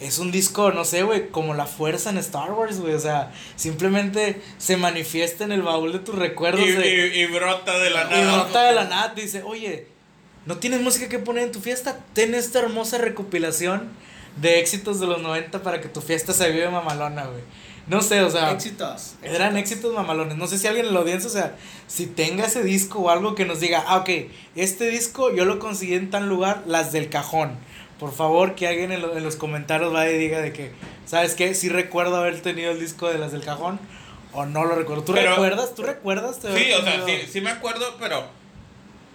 es 0.00 0.18
un 0.18 0.30
disco, 0.30 0.70
no 0.72 0.84
sé, 0.84 1.02
güey, 1.02 1.28
como 1.30 1.54
la 1.54 1.66
fuerza 1.66 2.10
en 2.10 2.18
Star 2.18 2.52
Wars, 2.52 2.80
güey. 2.80 2.94
O 2.94 3.00
sea, 3.00 3.32
simplemente 3.56 4.40
se 4.58 4.76
manifiesta 4.76 5.44
en 5.44 5.52
el 5.52 5.62
baúl 5.62 5.92
de 5.92 5.98
tus 5.98 6.14
recuerdos. 6.14 6.60
Y, 6.66 6.72
de- 6.72 7.14
y- 7.16 7.20
y 7.22 7.26
brota 7.26 7.78
de 7.78 7.90
la 7.90 8.04
y 8.04 8.10
nada. 8.24 8.36
nota 8.36 8.62
de 8.64 8.74
la 8.74 8.84
nada 8.84 9.14
te 9.14 9.22
dice, 9.22 9.42
oye, 9.42 9.86
¿no 10.46 10.56
tienes 10.58 10.80
música 10.80 11.08
que 11.08 11.18
poner 11.18 11.44
en 11.44 11.52
tu 11.52 11.60
fiesta? 11.60 11.98
Ten 12.12 12.34
esta 12.34 12.60
hermosa 12.60 12.98
recopilación 12.98 13.88
de 14.36 14.60
éxitos 14.60 15.00
de 15.00 15.06
los 15.06 15.20
90 15.20 15.62
para 15.62 15.80
que 15.80 15.88
tu 15.88 16.00
fiesta 16.00 16.32
se 16.32 16.50
vive 16.50 16.70
mamalona, 16.70 17.24
güey. 17.26 17.42
No 17.88 18.02
sé, 18.02 18.20
o 18.20 18.30
sea, 18.30 18.50
Éxitos. 18.52 19.14
eran 19.22 19.56
éxitos 19.56 19.94
mamalones. 19.94 20.36
No 20.36 20.46
sé 20.46 20.58
si 20.58 20.66
alguien 20.66 20.84
en 20.86 20.92
la 20.92 21.00
audiencia, 21.00 21.26
o 21.28 21.32
sea, 21.32 21.56
si 21.86 22.06
tenga 22.06 22.44
ese 22.44 22.62
disco 22.62 22.98
o 22.98 23.08
algo 23.10 23.34
que 23.34 23.46
nos 23.46 23.60
diga, 23.60 23.82
ah, 23.86 23.96
ok, 23.96 24.10
este 24.56 24.90
disco 24.90 25.34
yo 25.34 25.46
lo 25.46 25.58
conseguí 25.58 25.94
en 25.94 26.10
tal 26.10 26.28
lugar, 26.28 26.62
las 26.66 26.92
del 26.92 27.08
cajón. 27.08 27.52
Por 27.98 28.12
favor, 28.14 28.54
que 28.54 28.68
alguien 28.68 28.92
en, 28.92 29.02
lo- 29.02 29.16
en 29.16 29.24
los 29.24 29.36
comentarios 29.36 29.92
vaya 29.92 30.12
y 30.12 30.18
diga 30.18 30.40
de 30.40 30.52
que, 30.52 30.72
¿sabes 31.06 31.34
qué? 31.34 31.54
Sí 31.54 31.68
recuerdo 31.68 32.16
haber 32.16 32.40
tenido 32.40 32.70
el 32.70 32.78
disco 32.80 33.08
de 33.08 33.18
las 33.18 33.32
del 33.32 33.42
cajón 33.44 33.80
o 34.32 34.46
no 34.46 34.64
lo 34.64 34.74
recuerdo. 34.76 35.02
¿Tú 35.04 35.12
Pero- 35.14 35.30
recuerdas? 35.32 35.74
¿Tú 35.74 35.82
recuerdas? 35.82 36.36
Sí, 36.40 36.72
o 36.72 36.82
sea, 36.82 37.04
sí, 37.06 37.22
sí 37.30 37.40
me 37.40 37.50
acuerdo, 37.50 37.96
pero. 37.98 38.26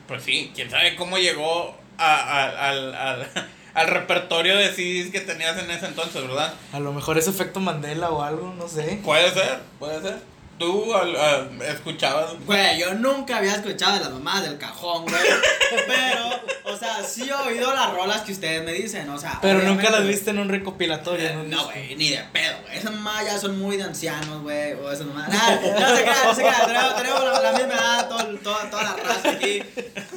Pues 0.07 0.23
sí, 0.23 0.51
quién 0.53 0.69
sabe 0.69 0.95
cómo 0.97 1.17
llegó 1.17 1.75
a, 1.97 2.15
a- 2.15 2.69
al, 2.69 2.93
al, 2.93 3.27
al 3.73 3.87
repertorio 3.87 4.57
de 4.57 4.69
CDs 4.73 5.11
que 5.11 5.21
tenías 5.21 5.57
en 5.57 5.71
ese 5.71 5.85
entonces, 5.85 6.21
¿verdad? 6.21 6.53
A 6.73 6.79
lo 6.81 6.91
mejor 6.91 7.17
es 7.17 7.27
efecto 7.29 7.61
Mandela 7.61 8.09
o 8.09 8.21
algo, 8.21 8.53
no 8.57 8.67
sé. 8.67 8.99
Puede 9.03 9.31
ser, 9.31 9.59
puede 9.79 10.01
ser. 10.01 10.17
Tú 10.59 10.93
al- 10.95 11.15
al- 11.15 11.61
escuchabas. 11.63 12.33
Güey, 12.45 12.77
yo 12.79 12.93
nunca 12.93 13.37
había 13.37 13.53
escuchado 13.55 13.93
de 13.95 13.99
las 14.01 14.11
mamás 14.11 14.43
del 14.43 14.57
cajón, 14.57 15.03
güey. 15.03 15.15
Pero, 15.87 16.29
o 16.65 16.77
sea, 16.77 17.03
sí 17.03 17.27
he 17.27 17.33
oído 17.33 17.73
las 17.73 17.91
rolas 17.91 18.21
que 18.21 18.31
ustedes 18.33 18.63
me 18.63 18.71
dicen, 18.71 19.09
o 19.09 19.17
sea. 19.17 19.39
Pero 19.41 19.61
nunca 19.63 19.89
las 19.89 20.05
viste 20.07 20.29
en 20.29 20.39
un 20.39 20.49
recopilatorio. 20.49 21.33
un 21.41 21.49
No, 21.49 21.65
güey, 21.65 21.95
ni 21.95 22.09
de 22.09 22.23
pedo, 22.31 22.55
güey. 22.63 22.77
Esas 22.77 22.91
mamás 22.93 23.25
ya 23.25 23.37
son 23.39 23.59
muy 23.59 23.77
de 23.77 23.83
ancianos, 23.83 24.41
güey. 24.43 24.73
O 24.73 24.91
esas 24.91 25.07
mamás. 25.07 25.29
No 25.29 25.39
se 25.95 26.03
crean, 26.03 26.17
no 26.25 26.35
se 26.35 26.41
crean. 26.41 26.65
Tenemos, 26.67 26.95
tenemos 26.97 27.23
la, 27.23 27.41
la 27.41 27.51
misma 27.57 27.73
edad, 27.73 28.07
todo, 28.09 28.23
toda, 28.37 28.69
toda 28.69 28.83
la 28.83 28.95
raza 28.95 29.29
aquí. 29.31 29.63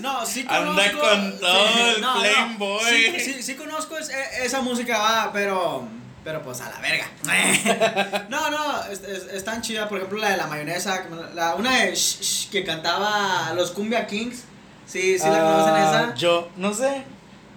No, 0.01 0.25
sí 0.27 0.45
conozco. 0.45 0.71
Anda 0.71 0.93
con 0.93 1.39
todo 1.41 1.67
el 1.89 1.95
flame 1.97 2.55
boy. 2.59 2.85
Sí, 2.85 3.21
sí, 3.21 3.43
sí 3.43 3.55
conozco 3.57 3.97
es- 3.99 4.11
e- 4.11 4.45
esa 4.45 4.61
música, 4.61 4.99
va, 4.99 5.31
pero. 5.33 5.89
Pero 6.27 6.43
pues 6.43 6.61
a 6.61 6.69
la 6.69 6.81
verga. 6.81 8.27
no, 8.29 8.51
no, 8.51 8.83
es, 8.91 9.01
es, 9.05 9.33
están 9.33 9.63
chidas. 9.63 9.87
Por 9.87 9.99
ejemplo, 9.99 10.19
la 10.19 10.31
de 10.31 10.37
la 10.37 10.49
mayonesa. 10.49 11.05
La, 11.37 11.55
una 11.55 11.85
de 11.85 11.95
Shh, 11.95 12.21
Shh, 12.21 12.51
que 12.51 12.65
cantaba 12.65 13.53
los 13.55 13.71
Cumbia 13.71 14.09
Kings. 14.09 14.43
Sí, 14.89 15.21
sí 15.21 15.25
la 15.25 15.39
conocen 15.39 15.75
Ah, 15.75 16.03
esa. 16.09 16.15
Yo 16.17 16.51
no 16.57 16.75
sé. 16.75 17.05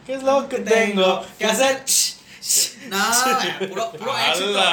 ¿Qué 0.06 0.14
es 0.14 0.22
lo 0.22 0.48
que 0.48 0.60
tengo 0.60 1.26
que 1.40 1.46
hacer? 1.46 1.84
No, 2.90 3.70
puro, 3.70 3.92
puro 3.94 4.16
éxito. 4.16 4.64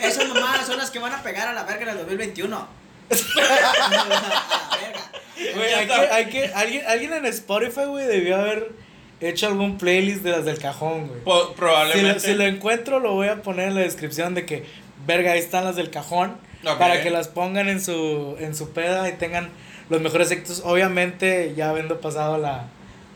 Esas 0.00 0.28
mamadas 0.30 0.66
son 0.66 0.76
las 0.76 0.90
que 0.90 0.98
van 0.98 1.12
a 1.12 1.22
pegar 1.22 1.46
a 1.46 1.52
la 1.52 1.62
verga 1.62 1.84
en 1.84 1.88
el 1.90 1.98
2021. 1.98 2.56
a 2.58 3.88
la 3.88 4.78
verga. 4.80 5.10
Güey, 5.54 5.74
hay 5.74 5.86
que, 5.86 5.92
hay 5.94 6.28
que, 6.28 6.52
alguien, 6.54 6.84
alguien 6.88 7.12
en 7.12 7.26
Spotify, 7.26 7.84
güey, 7.84 8.04
debió 8.04 8.36
haber 8.36 8.72
hecho 9.20 9.46
algún 9.46 9.78
playlist 9.78 10.22
de 10.22 10.30
las 10.30 10.44
del 10.44 10.58
cajón, 10.58 11.08
güey. 11.08 11.20
Po- 11.22 11.40
Si 11.42 11.48
lo, 11.48 11.54
probablemente. 11.54 12.20
si 12.20 12.34
lo 12.34 12.44
encuentro, 12.44 13.00
lo 13.00 13.12
voy 13.12 13.28
a 13.28 13.42
poner 13.42 13.68
en 13.68 13.74
la 13.74 13.80
descripción 13.82 14.34
de 14.34 14.44
que, 14.46 14.64
verga, 15.06 15.32
ahí 15.32 15.38
están 15.38 15.64
las 15.64 15.76
del 15.76 15.90
cajón. 15.90 16.36
Ok. 16.66 16.78
Para 16.78 17.02
que 17.02 17.10
las 17.10 17.28
pongan 17.28 17.68
en 17.68 17.80
su, 17.82 18.36
en 18.40 18.54
su 18.54 18.72
peda 18.72 19.08
y 19.08 19.12
tengan 19.12 19.50
los 19.90 20.00
mejores 20.00 20.30
éxitos. 20.30 20.62
Obviamente, 20.64 21.52
ya 21.54 21.68
habiendo 21.70 22.00
pasado 22.00 22.38
la, 22.38 22.64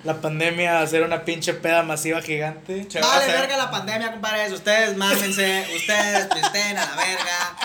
la 0.04 0.20
pandemia, 0.20 0.80
hacer 0.80 1.02
una 1.02 1.24
pinche 1.24 1.54
peda 1.54 1.82
masiva 1.82 2.20
gigante. 2.20 2.86
Vale, 3.00 3.24
hacer. 3.24 3.40
verga 3.40 3.56
la 3.56 3.70
pandemia, 3.70 4.12
compadres. 4.12 4.52
Ustedes 4.52 4.96
mámense, 4.96 5.66
ustedes 5.74 6.26
pisten 6.26 6.76
a 6.76 6.84
la 6.86 6.96
verga. 6.96 7.56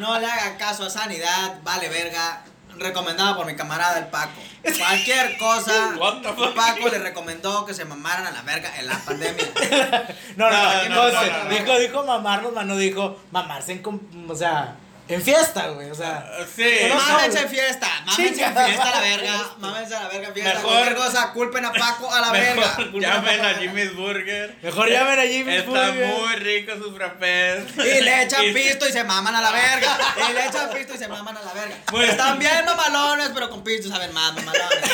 no 0.00 0.18
le 0.18 0.26
hagan 0.26 0.56
caso 0.58 0.84
a 0.84 0.90
Sanidad, 0.90 1.58
vale 1.62 1.88
verga. 1.88 2.42
Recomendado 2.78 3.36
por 3.36 3.46
mi 3.46 3.54
camarada 3.56 3.98
el 3.98 4.06
Paco. 4.06 4.40
Cualquier 4.78 5.36
cosa? 5.38 5.94
Paco 6.54 6.88
le 6.88 6.98
recomendó 6.98 7.64
que 7.66 7.74
se 7.74 7.84
mamaran 7.84 8.26
a 8.26 8.30
la 8.30 8.42
verga 8.42 8.70
en 8.78 8.86
la 8.86 8.98
pandemia. 8.98 9.46
No, 10.36 10.50
no, 10.50 10.56
No, 10.56 10.88
no, 10.88 10.88
no, 10.88 11.10
no, 11.10 11.10
no, 11.12 11.44
no, 11.44 11.50
dijo, 11.50 11.78
dijo 11.78 12.04
mamarnos, 12.04 12.52
mano, 12.52 12.76
dijo 12.76 13.18
mamarse 13.32 13.72
en, 13.72 13.82
com- 13.82 14.00
o 14.28 14.34
sea, 14.34 14.76
en 15.08 15.22
fiesta, 15.22 15.68
güey, 15.68 15.90
o 15.90 15.94
sea. 15.94 16.30
Sí. 16.54 16.64
No, 16.88 16.94
no, 16.96 17.00
Mámense 17.00 17.40
en 17.40 17.48
fiesta, 17.48 17.88
mámense 18.04 18.28
en 18.44 18.54
fiesta 18.54 18.64
a 18.88 18.90
la 18.94 19.00
verga, 19.00 19.50
mámense 19.58 19.96
a 19.96 20.02
la 20.02 20.08
verga 20.08 20.28
en 20.28 20.34
fiesta. 20.34 20.54
Mejor- 20.54 20.72
Cualquier 20.72 20.96
cosa, 20.96 21.32
culpen 21.32 21.64
a 21.64 21.72
Paco 21.72 22.12
a 22.12 22.20
la 22.20 22.32
verga. 22.32 22.74
Mejor 22.78 23.00
llamen 23.00 23.44
a 23.44 23.54
Jimmy's 23.54 23.96
Burger. 23.96 24.56
Mejor 24.62 24.88
llamen 24.90 25.18
a 25.18 25.22
Jimmy 25.22 25.54
Está 25.56 25.70
Burger. 25.70 26.06
muy 26.06 26.34
rico 26.36 26.72
sus 26.76 26.94
frappés. 26.96 27.64
Y 27.76 28.00
le 28.02 28.22
echan 28.24 28.44
pisto 28.54 28.88
y 28.88 28.92
se 28.92 29.04
maman 29.04 29.34
a 29.34 29.40
la 29.40 29.50
verga. 29.52 29.98
Y 30.28 30.32
le 30.32 30.46
echan 30.46 30.70
pisto 30.70 30.94
y 30.94 30.98
se 30.98 31.08
maman 31.08 31.36
a 31.36 31.42
la 31.42 31.52
verga. 31.52 31.76
Bueno. 31.90 32.10
Están 32.12 32.38
bien 32.38 32.64
mamalones, 32.66 33.30
pero 33.34 33.48
con 33.50 33.64
pisto 33.64 33.88
saben 33.88 34.12
más 34.12 34.34
mamalones. 34.34 34.90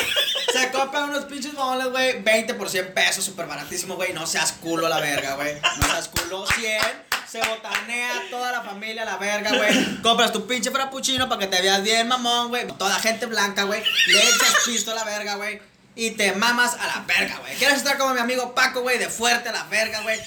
Se 0.53 0.71
compran 0.71 1.09
unos 1.09 1.25
pinches 1.25 1.53
moles, 1.53 1.87
güey. 1.87 2.21
20 2.21 2.53
por 2.53 2.69
100 2.69 2.93
pesos, 2.93 3.25
súper 3.25 3.45
baratísimo, 3.47 3.95
güey. 3.95 4.13
No 4.13 4.25
seas 4.25 4.53
culo 4.53 4.85
a 4.85 4.89
la 4.89 4.99
verga, 5.01 5.35
güey. 5.35 5.55
No 5.79 5.87
seas 5.87 6.07
culo. 6.07 6.45
100. 6.47 6.81
Se 7.29 7.39
botanea 7.39 8.11
toda 8.29 8.51
la 8.51 8.61
familia 8.61 9.01
a 9.01 9.05
la 9.05 9.17
verga, 9.17 9.51
güey. 9.55 10.01
Compras 10.01 10.31
tu 10.31 10.45
pinche 10.47 10.71
frappuccino 10.71 11.27
para 11.27 11.39
que 11.39 11.47
te 11.47 11.61
veas 11.61 11.81
bien, 11.83 12.07
mamón, 12.07 12.49
güey. 12.49 12.67
Toda 12.77 12.99
gente 12.99 13.25
blanca, 13.25 13.63
güey. 13.63 13.83
Le 14.07 14.19
echas 14.19 14.55
pisto 14.65 14.91
a 14.91 14.95
la 14.95 15.03
verga, 15.03 15.35
güey. 15.35 15.59
Y 15.97 16.11
te 16.11 16.33
mamas 16.33 16.73
a 16.73 16.87
la 16.87 17.03
verga, 17.07 17.37
güey. 17.37 17.55
¿Quieres 17.55 17.77
estar 17.77 17.97
como 17.97 18.13
mi 18.13 18.19
amigo 18.19 18.53
Paco, 18.53 18.81
güey? 18.81 18.97
De 18.97 19.09
fuerte 19.09 19.49
a 19.49 19.53
la 19.53 19.63
verga, 19.65 20.01
güey. 20.01 20.19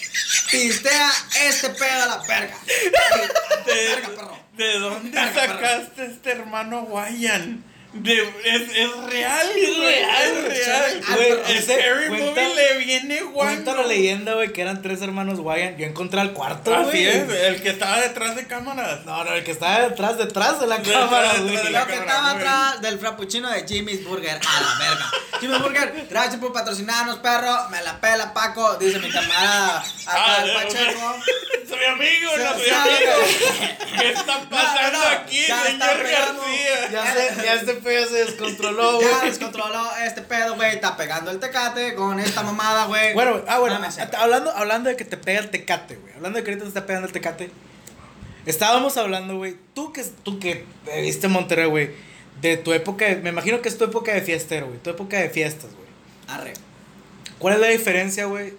Pistea 0.50 1.10
este 1.46 1.68
pedo 1.70 2.02
a 2.02 2.06
la 2.06 2.16
verga. 2.26 2.56
¿De, 3.66 3.74
Verga, 3.74 4.08
perro. 4.08 4.38
¿de 4.54 4.78
dónde 4.78 5.10
Verga, 5.10 5.32
perro. 5.34 5.52
sacaste 5.54 6.06
este 6.06 6.32
hermano 6.32 6.82
Guayan? 6.82 7.64
De, 8.00 8.22
es, 8.44 8.62
es 8.76 8.96
real, 9.10 9.48
es 9.56 9.76
real, 9.78 10.32
es 10.46 10.66
real. 10.66 11.00
Ah, 11.08 11.14
Güey, 11.16 11.56
ese- 11.56 11.74
Scary 11.74 12.08
cuenta- 12.08 12.40
Movie 12.42 12.54
le 12.54 12.78
viene 12.84 13.20
Cuenta 13.32 13.72
guapo. 13.72 13.82
la 13.82 13.88
leyenda, 13.88 14.34
güey, 14.34 14.52
que 14.52 14.60
eran 14.62 14.82
tres 14.82 15.02
hermanos 15.02 15.38
Wyan. 15.40 15.76
Yo 15.76 15.86
encontré 15.86 16.20
al 16.20 16.32
cuarto, 16.32 16.70
güey. 16.70 16.88
Así 16.88 17.06
es, 17.06 17.28
el 17.30 17.62
que 17.62 17.70
estaba 17.70 18.00
detrás 18.00 18.36
de 18.36 18.46
cámaras. 18.46 19.04
No, 19.04 19.24
no, 19.24 19.32
el 19.34 19.42
que 19.44 19.50
estaba 19.50 19.80
detrás, 19.88 20.16
detrás 20.18 20.60
de 20.60 20.66
la 20.66 20.78
Detrás, 20.78 21.04
cámara, 21.04 21.32
güey. 21.38 21.54
Lo 21.56 21.62
que 21.62 21.72
cámara, 21.72 21.94
estaba 21.94 22.32
güey. 22.32 22.36
atrás 22.46 22.80
del 22.82 22.98
frappuccino 22.98 23.50
de 23.50 23.66
Jimmy's 23.66 24.04
Burger 24.04 24.38
a 24.46 24.60
la 24.60 24.78
verga. 24.78 25.10
Jimmy's 25.40 25.60
Burger, 25.60 26.06
gracias 26.10 26.36
por 26.36 26.52
patrocinarnos, 26.52 27.18
perro. 27.18 27.68
Me 27.70 27.82
la 27.82 28.00
pela, 28.00 28.32
Paco. 28.32 28.76
Dice 28.76 28.98
mi 29.00 29.10
camarada 29.10 29.78
acá 29.78 29.84
Ah, 30.06 30.38
el 30.42 30.46
de- 30.48 30.52
Pacheco. 30.54 31.16
Soy 31.68 31.84
amigo, 31.84 32.30
Se 32.34 32.44
no 32.44 32.52
soy 32.54 32.70
amigo. 32.70 33.12
¿Qué 34.00 34.08
está 34.08 34.40
pasando 34.48 34.98
aquí, 35.08 35.36
señor. 35.44 35.78
García? 35.78 36.90
Ya, 36.90 37.12
se, 37.12 37.44
ya 37.44 37.54
este 37.54 37.74
pedo 37.88 38.06
se 38.08 38.24
descontroló, 38.24 39.00
Ya 39.00 39.18
güey. 39.18 39.30
descontroló 39.30 39.90
este 40.04 40.22
pedo, 40.22 40.54
güey. 40.56 40.74
Está 40.74 40.96
pegando 40.96 41.30
el 41.30 41.40
tecate 41.40 41.94
con 41.94 42.20
esta 42.20 42.42
mamada, 42.42 42.86
güey. 42.86 43.14
Bueno, 43.14 43.42
ah, 43.48 43.58
bueno, 43.58 43.80
hablando, 44.18 44.50
hablando 44.52 44.88
de 44.90 44.96
que 44.96 45.04
te 45.04 45.16
pega 45.16 45.40
el 45.40 45.50
tecate, 45.50 45.96
güey. 45.96 46.12
Hablando 46.14 46.38
de 46.38 46.44
que 46.44 46.50
ahorita 46.50 46.64
te 46.64 46.68
está 46.68 46.86
pegando 46.86 47.06
el 47.06 47.12
tecate. 47.12 47.50
Estábamos 48.46 48.96
hablando, 48.96 49.36
güey. 49.36 49.56
Tú 49.74 49.92
que, 49.92 50.04
tú 50.22 50.38
que 50.38 50.64
viste 51.02 51.28
Monterrey, 51.28 51.66
güey. 51.66 51.90
De 52.40 52.56
tu 52.56 52.72
época, 52.72 53.04
de- 53.06 53.16
me 53.16 53.30
imagino 53.30 53.60
que 53.60 53.68
es 53.68 53.76
tu 53.76 53.84
época 53.84 54.12
de 54.14 54.22
fiestero, 54.22 54.66
güey. 54.68 54.78
Tu 54.78 54.90
época 54.90 55.18
de 55.18 55.28
fiestas, 55.28 55.70
güey. 55.74 55.88
Arre. 56.28 56.54
¿Cuál 57.38 57.54
es 57.54 57.60
la 57.60 57.66
diferencia, 57.68 58.26
güey? 58.26 58.54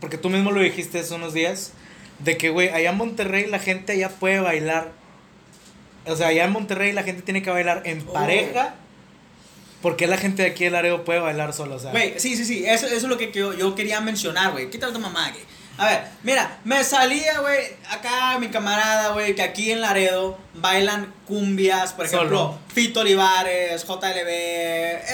Porque 0.00 0.18
tú 0.18 0.30
mismo 0.30 0.50
lo 0.52 0.60
dijiste 0.60 1.00
hace 1.00 1.14
unos 1.14 1.34
días. 1.34 1.72
De 2.20 2.36
que, 2.36 2.50
güey, 2.50 2.68
allá 2.70 2.90
en 2.90 2.96
Monterrey 2.96 3.46
la 3.46 3.58
gente 3.58 3.92
allá 3.92 4.08
puede 4.08 4.40
bailar. 4.40 4.92
O 6.08 6.16
sea, 6.16 6.28
allá 6.28 6.44
en 6.44 6.52
Monterrey 6.52 6.92
la 6.92 7.02
gente 7.02 7.22
tiene 7.22 7.42
que 7.42 7.50
bailar 7.50 7.82
en 7.84 8.04
Oh. 8.08 8.12
pareja. 8.12 8.74
Porque 9.82 10.08
la 10.08 10.16
gente 10.16 10.42
de 10.42 10.50
aquí 10.50 10.64
de 10.64 10.70
Laredo 10.70 11.04
puede 11.04 11.20
bailar 11.20 11.52
sola, 11.52 11.76
o 11.76 11.78
sea. 11.78 11.92
Güey, 11.92 12.18
sí, 12.18 12.36
sí, 12.36 12.44
sí. 12.44 12.64
Eso, 12.66 12.86
eso 12.86 12.96
es 12.96 13.02
lo 13.04 13.16
que 13.16 13.30
yo, 13.32 13.52
yo 13.54 13.74
quería 13.76 14.00
mencionar, 14.00 14.50
güey. 14.50 14.70
Quítale 14.70 14.92
tu 14.92 14.98
mamá, 14.98 15.30
güey. 15.30 15.44
A 15.76 15.86
ver, 15.86 16.04
mira, 16.24 16.58
me 16.64 16.82
salía, 16.82 17.38
güey, 17.38 17.60
acá 17.88 18.36
mi 18.40 18.48
camarada, 18.48 19.10
güey, 19.12 19.36
que 19.36 19.42
aquí 19.42 19.70
en 19.70 19.80
Laredo 19.80 20.36
bailan 20.54 21.14
cumbias, 21.28 21.92
por 21.92 22.06
ejemplo, 22.06 22.28
Solo. 22.28 22.58
Fito 22.74 23.00
Olivares, 23.00 23.86
JLB, 23.86 24.28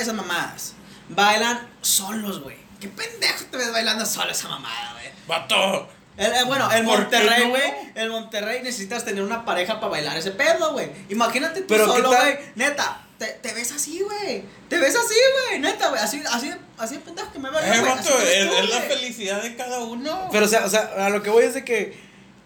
esas 0.01 0.15
mamadas. 0.15 0.75
Bailan 1.11 1.69
solos, 1.83 2.41
güey. 2.43 2.57
Qué 2.81 2.89
pendejo 2.89 3.45
te 3.51 3.59
ves 3.59 3.71
bailando 3.73 4.07
solo 4.07 4.31
esa 4.31 4.49
mamada, 4.49 4.93
güey. 4.95 5.07
Vato. 5.29 5.87
El- 6.17 6.33
el- 6.33 6.45
bueno, 6.45 6.71
el 6.71 6.85
¿Por 6.85 6.95
qué 6.97 7.01
Monterrey, 7.19 7.45
no? 7.45 7.51
güey. 7.51 7.63
El 7.95 8.11
Monterrey 8.11 8.63
necesitas 8.63 9.05
tener 9.05 9.23
una 9.23 9.45
pareja 9.45 9.81
para 9.81 9.91
bailar 9.91 10.17
ese 10.17 10.31
pedo, 10.31 10.73
güey. 10.73 10.91
Imagínate 11.09 11.61
tú 11.63 11.67
Pero, 11.69 11.87
¿qué 11.87 11.93
solo, 11.93 12.09
güey. 12.09 12.39
Neta, 12.55 13.01
te, 13.19 13.27
te 13.27 13.53
ves 13.53 13.73
así, 13.73 14.01
güey. 14.01 14.45
Te 14.69 14.79
ves 14.79 14.95
así, 14.95 15.15
güey. 15.49 15.61
Neta, 15.61 15.89
güey. 15.89 16.01
Así, 16.01 16.23
así, 16.31 16.53
así 16.79 16.95
de 16.95 17.01
pendejo 17.01 17.33
que 17.33 17.39
me 17.41 17.51
veo. 17.51 17.59
Eh, 17.61 17.65
es, 17.99 18.07
tú, 18.07 18.13
es 18.19 18.71
la 18.71 18.81
felicidad 18.83 19.43
de 19.43 19.57
cada 19.57 19.81
uno. 19.81 20.29
Pero, 20.31 20.47
o 20.47 20.49
sea, 20.49 20.65
o 20.65 20.69
sea, 20.69 20.93
a 21.05 21.11
lo 21.11 21.23
que 21.23 21.31
voy 21.31 21.45
es 21.45 21.55
de 21.55 21.65
que, 21.65 21.99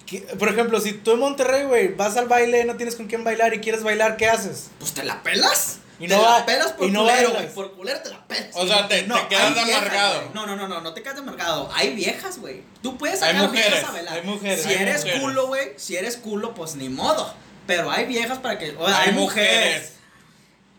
que, 0.07 0.21
por 0.39 0.49
ejemplo, 0.49 0.81
si 0.81 0.93
tú 0.93 1.12
en 1.12 1.19
Monterrey, 1.19 1.64
güey, 1.64 1.89
vas 1.89 2.16
al 2.16 2.27
baile, 2.27 2.64
no 2.64 2.77
tienes 2.77 2.97
con 2.97 3.07
quién 3.07 3.23
bailar 3.25 3.53
y 3.53 3.61
quieres 3.61 3.83
bailar, 3.83 4.16
¿qué 4.16 4.29
haces? 4.29 4.71
Pues 4.79 4.95
te 4.95 5.05
la 5.05 5.23
pelas. 5.23 5.79
Y 6.01 6.07
te 6.07 6.15
no 6.17 6.23
la 6.23 6.29
va- 6.29 6.47
pelas 6.47 6.73
por 6.73 6.87
y 6.87 6.91
no 6.93 7.01
culero, 7.03 7.31
güey. 7.33 7.53
Por 7.55 7.73
culero 7.75 8.01
te 8.01 8.11
la 8.11 8.25
pelas. 8.27 8.51
O 8.55 8.67
sea, 8.67 8.87
te- 8.87 9.03
te 9.03 9.27
quedas 9.29 9.57
hay 9.59 9.65
viejas, 9.65 9.83
amargado. 9.83 10.31
No, 10.35 10.47
no, 10.47 10.55
no, 10.57 10.69
no, 10.69 10.81
no 10.81 10.95
te 10.95 11.03
quedas 11.03 11.19
amargado. 11.19 11.71
Hay 11.75 11.95
viejas, 11.95 12.39
güey. 12.39 12.63
Tú 12.83 12.97
puedes 12.97 13.21
Hay 13.23 13.33
sacar 13.33 13.49
mujeres, 13.49 13.71
viejas 13.73 13.89
a 13.89 13.93
bailar. 13.93 14.15
hay 14.15 14.23
mujeres, 14.23 14.63
Si 14.63 14.69
hay 14.69 14.75
eres 14.77 15.01
mujeres. 15.01 15.21
culo, 15.21 15.47
güey, 15.49 15.73
si 15.77 15.97
eres 15.97 16.17
culo, 16.17 16.55
pues 16.55 16.77
ni 16.77 16.89
modo. 16.89 17.35
Pero 17.67 17.91
hay 17.91 18.07
viejas 18.07 18.39
para 18.39 18.59
que. 18.59 18.77
o 18.79 18.89
sea, 18.89 19.01
Hay 19.01 19.13
mujeres. 19.13 19.95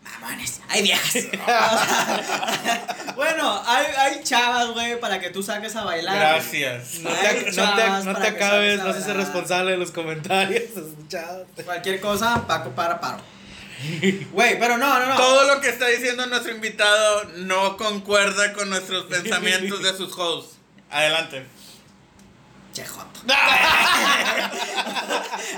Mamones, 0.02 0.60
hay 0.68 0.82
viejas. 0.82 1.14
O 1.32 1.46
sea, 1.46 3.12
bueno, 3.16 3.62
hay, 3.66 3.86
hay 3.98 4.22
chavas, 4.24 4.68
güey, 4.70 4.98
para 4.98 5.20
que 5.20 5.30
tú 5.30 5.42
saques 5.42 5.76
a 5.76 5.84
bailar. 5.84 6.16
Gracias. 6.16 6.94
No 7.00 7.10
te, 7.10 7.52
no 7.52 7.74
te, 7.74 8.04
no 8.04 8.16
te 8.18 8.26
acabes, 8.28 8.82
no 8.82 8.92
seas 8.92 9.16
responsable 9.16 9.72
de 9.72 9.76
los 9.76 9.90
comentarios. 9.90 10.64
Cualquier 11.64 12.00
cosa, 12.00 12.44
Paco 12.46 12.70
para 12.70 12.98
paro. 13.00 13.18
Güey, 14.32 14.58
pero 14.58 14.76
no, 14.78 14.98
no, 15.00 15.06
no. 15.06 15.16
Todo 15.16 15.54
lo 15.54 15.60
que 15.60 15.68
está 15.68 15.86
diciendo 15.86 16.26
nuestro 16.26 16.52
invitado 16.52 17.24
no 17.36 17.76
concuerda 17.76 18.52
con 18.52 18.68
nuestros 18.70 19.04
pensamientos 19.06 19.82
de 19.82 19.96
sus 19.96 20.12
hosts. 20.16 20.56
Adelante. 20.90 21.46
Che, 22.72 22.84
Joto. 22.86 23.20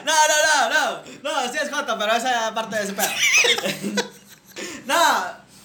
No, 0.04 0.12
no, 0.12 0.36
no, 0.48 0.68
no. 0.70 1.02
No, 1.22 1.52
sí 1.52 1.58
es 1.60 1.70
Joto, 1.70 1.98
pero 1.98 2.14
esa 2.14 2.48
es 2.48 2.52
parte 2.52 2.76
de 2.76 2.82
ese 2.82 2.92
pedo. 2.92 3.10
No, 4.86 5.02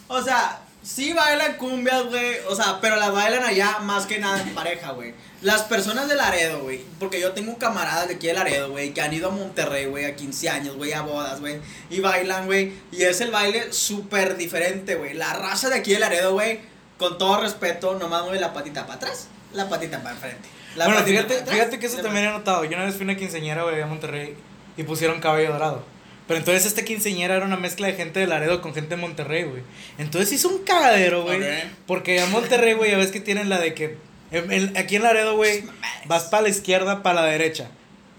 o 0.08 0.22
sea, 0.22 0.60
sí 0.82 1.14
bailan 1.14 1.58
cumbias, 1.58 2.05
güey. 2.05 2.39
O 2.47 2.55
sea, 2.55 2.80
pero 2.82 2.95
las 2.95 3.12
bailan 3.12 3.43
allá 3.43 3.80
más 3.80 4.05
que 4.05 4.20
nada 4.20 4.41
en 4.41 4.53
pareja, 4.55 4.91
güey. 4.91 5.14
Las 5.41 5.63
personas 5.63 6.09
de 6.09 6.15
Laredo, 6.15 6.61
güey. 6.61 6.81
Porque 6.99 7.19
yo 7.19 7.33
tengo 7.33 7.57
camaradas 7.57 8.07
de 8.07 8.15
aquí 8.15 8.27
de 8.27 8.33
Laredo, 8.33 8.71
güey, 8.71 8.93
que 8.93 9.01
han 9.01 9.13
ido 9.13 9.29
a 9.29 9.31
Monterrey, 9.31 9.85
güey, 9.85 10.05
a 10.05 10.15
15 10.15 10.49
años, 10.49 10.75
güey, 10.75 10.93
a 10.93 11.01
bodas, 11.01 11.39
güey. 11.39 11.59
Y 11.89 11.99
bailan, 11.99 12.45
güey. 12.45 12.73
Y 12.91 13.03
es 13.03 13.21
el 13.21 13.31
baile 13.31 13.71
súper 13.71 14.38
diferente, 14.38 14.95
güey. 14.95 15.13
La 15.13 15.33
raza 15.33 15.69
de 15.69 15.75
aquí 15.75 15.93
de 15.93 15.99
Laredo, 15.99 16.33
güey, 16.33 16.59
con 16.97 17.17
todo 17.17 17.41
respeto, 17.41 17.97
nomás 17.99 18.23
mueve 18.23 18.39
la 18.39 18.53
patita 18.53 18.88
para 18.88 18.95
atrás, 18.95 19.27
la 19.53 19.69
patita 19.69 20.01
para 20.01 20.15
enfrente. 20.15 20.49
La 20.75 20.85
bueno, 20.85 21.01
fíjate, 21.01 21.27
para 21.27 21.39
atrás, 21.41 21.55
fíjate 21.55 21.79
que 21.79 21.85
eso 21.85 21.97
también 21.97 22.25
he 22.25 22.29
notado. 22.29 22.63
Yo 22.63 22.75
una 22.75 22.85
vez 22.85 22.95
fui 22.95 23.03
a 23.03 23.09
una 23.09 23.17
quinceañera, 23.17 23.63
güey, 23.63 23.81
a 23.81 23.85
Monterrey 23.85 24.35
y 24.75 24.83
pusieron 24.83 25.19
cabello 25.19 25.53
dorado. 25.53 25.83
Pero 26.27 26.39
entonces 26.39 26.65
esta 26.65 26.83
quinceañera 26.83 27.38
era 27.38 27.45
una 27.45 27.55
mezcla 27.55 27.88
de 27.88 27.93
gente 27.93 28.19
de 28.19 28.27
Laredo 28.27 28.61
con 28.61 28.73
gente 28.73 28.95
de 28.95 29.01
Monterrey, 29.01 29.43
güey. 29.43 29.63
Entonces 29.97 30.33
hizo 30.33 30.49
un 30.49 30.63
cagadero, 30.63 31.23
güey. 31.23 31.41
Porque 31.85 32.19
en 32.19 32.29
Monterrey, 32.31 32.73
güey, 32.73 32.91
ya 32.91 32.97
ves 32.97 33.11
que 33.11 33.21
tienen 33.21 33.49
la 33.49 33.59
de 33.59 33.73
que. 33.73 33.97
En- 34.32 34.51
en- 34.51 34.78
aquí 34.78 34.95
en 34.97 35.03
Laredo, 35.03 35.36
güey, 35.36 35.63
vas 36.05 36.23
para 36.25 36.43
la 36.43 36.49
izquierda, 36.49 37.03
para 37.03 37.21
la 37.21 37.28
derecha. 37.28 37.69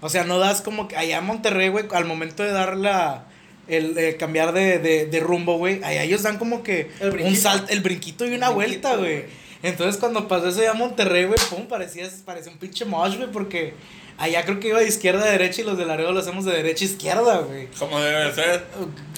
O 0.01 0.09
sea, 0.09 0.23
no 0.23 0.39
das 0.39 0.61
como 0.61 0.87
que. 0.87 0.95
Allá 0.97 1.17
en 1.17 1.25
Monterrey, 1.25 1.69
güey, 1.69 1.85
al 1.91 2.05
momento 2.05 2.43
de 2.43 2.51
dar 2.51 2.77
la. 2.77 3.25
El, 3.67 4.17
cambiar 4.17 4.51
de, 4.53 4.79
de, 4.79 5.05
de 5.05 5.19
rumbo, 5.19 5.57
güey. 5.57 5.83
Allá 5.83 6.03
ellos 6.03 6.23
dan 6.23 6.37
como 6.39 6.63
que. 6.63 6.89
El 6.99 7.11
un 7.21 7.35
salto, 7.35 7.71
el 7.71 7.81
brinquito 7.81 8.25
y 8.25 8.33
una 8.33 8.47
El 8.47 8.53
vuelta, 8.55 8.95
güey. 8.95 9.25
Entonces 9.63 9.97
cuando 9.99 10.27
pasó 10.27 10.47
eso 10.47 10.61
ya 10.61 10.71
a 10.71 10.73
Monterrey, 10.73 11.25
güey, 11.25 11.39
pum, 11.49 11.67
parecía, 11.67 12.07
parecía 12.25 12.51
un 12.51 12.57
pinche 12.59 12.85
mosh, 12.85 13.17
güey, 13.17 13.29
porque 13.31 13.73
allá 14.17 14.43
creo 14.45 14.59
que 14.59 14.69
iba 14.69 14.79
de 14.79 14.87
izquierda 14.87 15.23
a 15.25 15.29
derecha 15.31 15.61
y 15.61 15.65
los 15.65 15.77
de 15.77 15.85
Laredo 15.85 16.11
lo 16.13 16.19
hacemos 16.21 16.45
de 16.45 16.51
derecha 16.53 16.85
a 16.85 16.87
izquierda, 16.87 17.37
güey. 17.39 17.67
Como 17.77 17.99
debe 17.99 18.33
ser. 18.33 18.65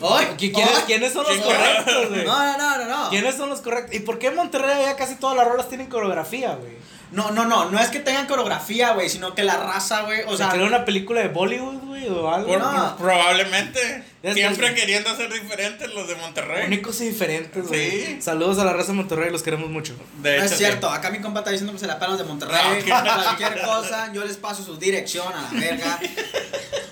¡Ay! 0.03 0.27
¿Qui- 0.37 0.51
¿Quiénes, 0.53 0.79
quiénes 0.87 1.13
son 1.13 1.23
los 1.23 1.33
¿Quién- 1.33 1.43
correctos, 1.43 2.09
güey? 2.09 2.25
No, 2.25 2.57
no, 2.57 2.57
no, 2.57 2.77
no, 2.77 3.03
no. 3.03 3.09
¿Quiénes 3.09 3.35
son 3.35 3.49
los 3.49 3.61
correctos? 3.61 3.95
¿Y 3.95 3.99
por 3.99 4.17
qué 4.19 4.27
en 4.27 4.35
Monterrey 4.35 4.71
allá 4.83 4.95
casi 4.95 5.15
todas 5.15 5.35
las 5.37 5.47
rolas 5.47 5.69
tienen 5.69 5.87
coreografía, 5.87 6.55
güey? 6.55 6.73
No, 7.11 7.29
no, 7.31 7.45
no, 7.45 7.69
no 7.69 7.77
es 7.79 7.89
que 7.89 7.99
tengan 7.99 8.25
coreografía, 8.25 8.93
güey, 8.93 9.09
sino 9.09 9.35
que 9.35 9.43
la 9.43 9.57
raza, 9.57 10.03
güey, 10.03 10.21
o 10.23 10.29
O 10.29 10.37
sea, 10.37 10.49
sea, 10.51 10.63
una 10.63 10.85
película 10.85 11.19
de 11.21 11.27
Bollywood, 11.27 11.79
güey, 11.83 12.07
o 12.07 12.33
algo. 12.33 12.47
Por- 12.47 12.59
No. 12.59 12.95
Probablemente. 12.97 14.03
Es- 14.24 14.36
Siempre 14.36 14.76
queriendo 14.76 15.15
ser 15.17 15.34
diferentes 15.34 15.91
los 15.93 16.07
de 16.07 16.15
Monterrey. 16.15 16.67
Únicos 16.67 17.01
y 17.01 17.09
diferentes, 17.09 17.67
güey. 17.67 17.89
Sí. 18.05 18.22
Saludos 18.22 18.59
a 18.59 18.65
la 18.65 18.74
raza 18.74 18.89
de 18.89 18.97
Monterrey, 18.97 19.32
los 19.32 19.41
queremos 19.41 19.69
mucho. 19.69 19.95
De 20.22 20.38
no 20.38 20.43
hecho, 20.43 20.53
es 20.53 20.57
cierto, 20.59 20.89
acá 20.91 21.09
mi 21.09 21.19
compa 21.22 21.39
está 21.39 21.49
diciendo 21.49 21.74
que 21.74 21.80
se 21.80 21.88
la 21.88 21.95
pelan 21.97 22.11
los 22.11 22.19
de 22.19 22.26
Monterrey, 22.26 22.86
Ah, 22.91 23.36
cualquier 23.38 23.61
cosa, 23.63 24.11
yo 24.13 24.24
les 24.24 24.38
paso 24.38 24.63
su 24.63 24.78
dirección 24.78 25.34
a 25.34 25.41
la 25.41 25.59
verga. 25.59 25.99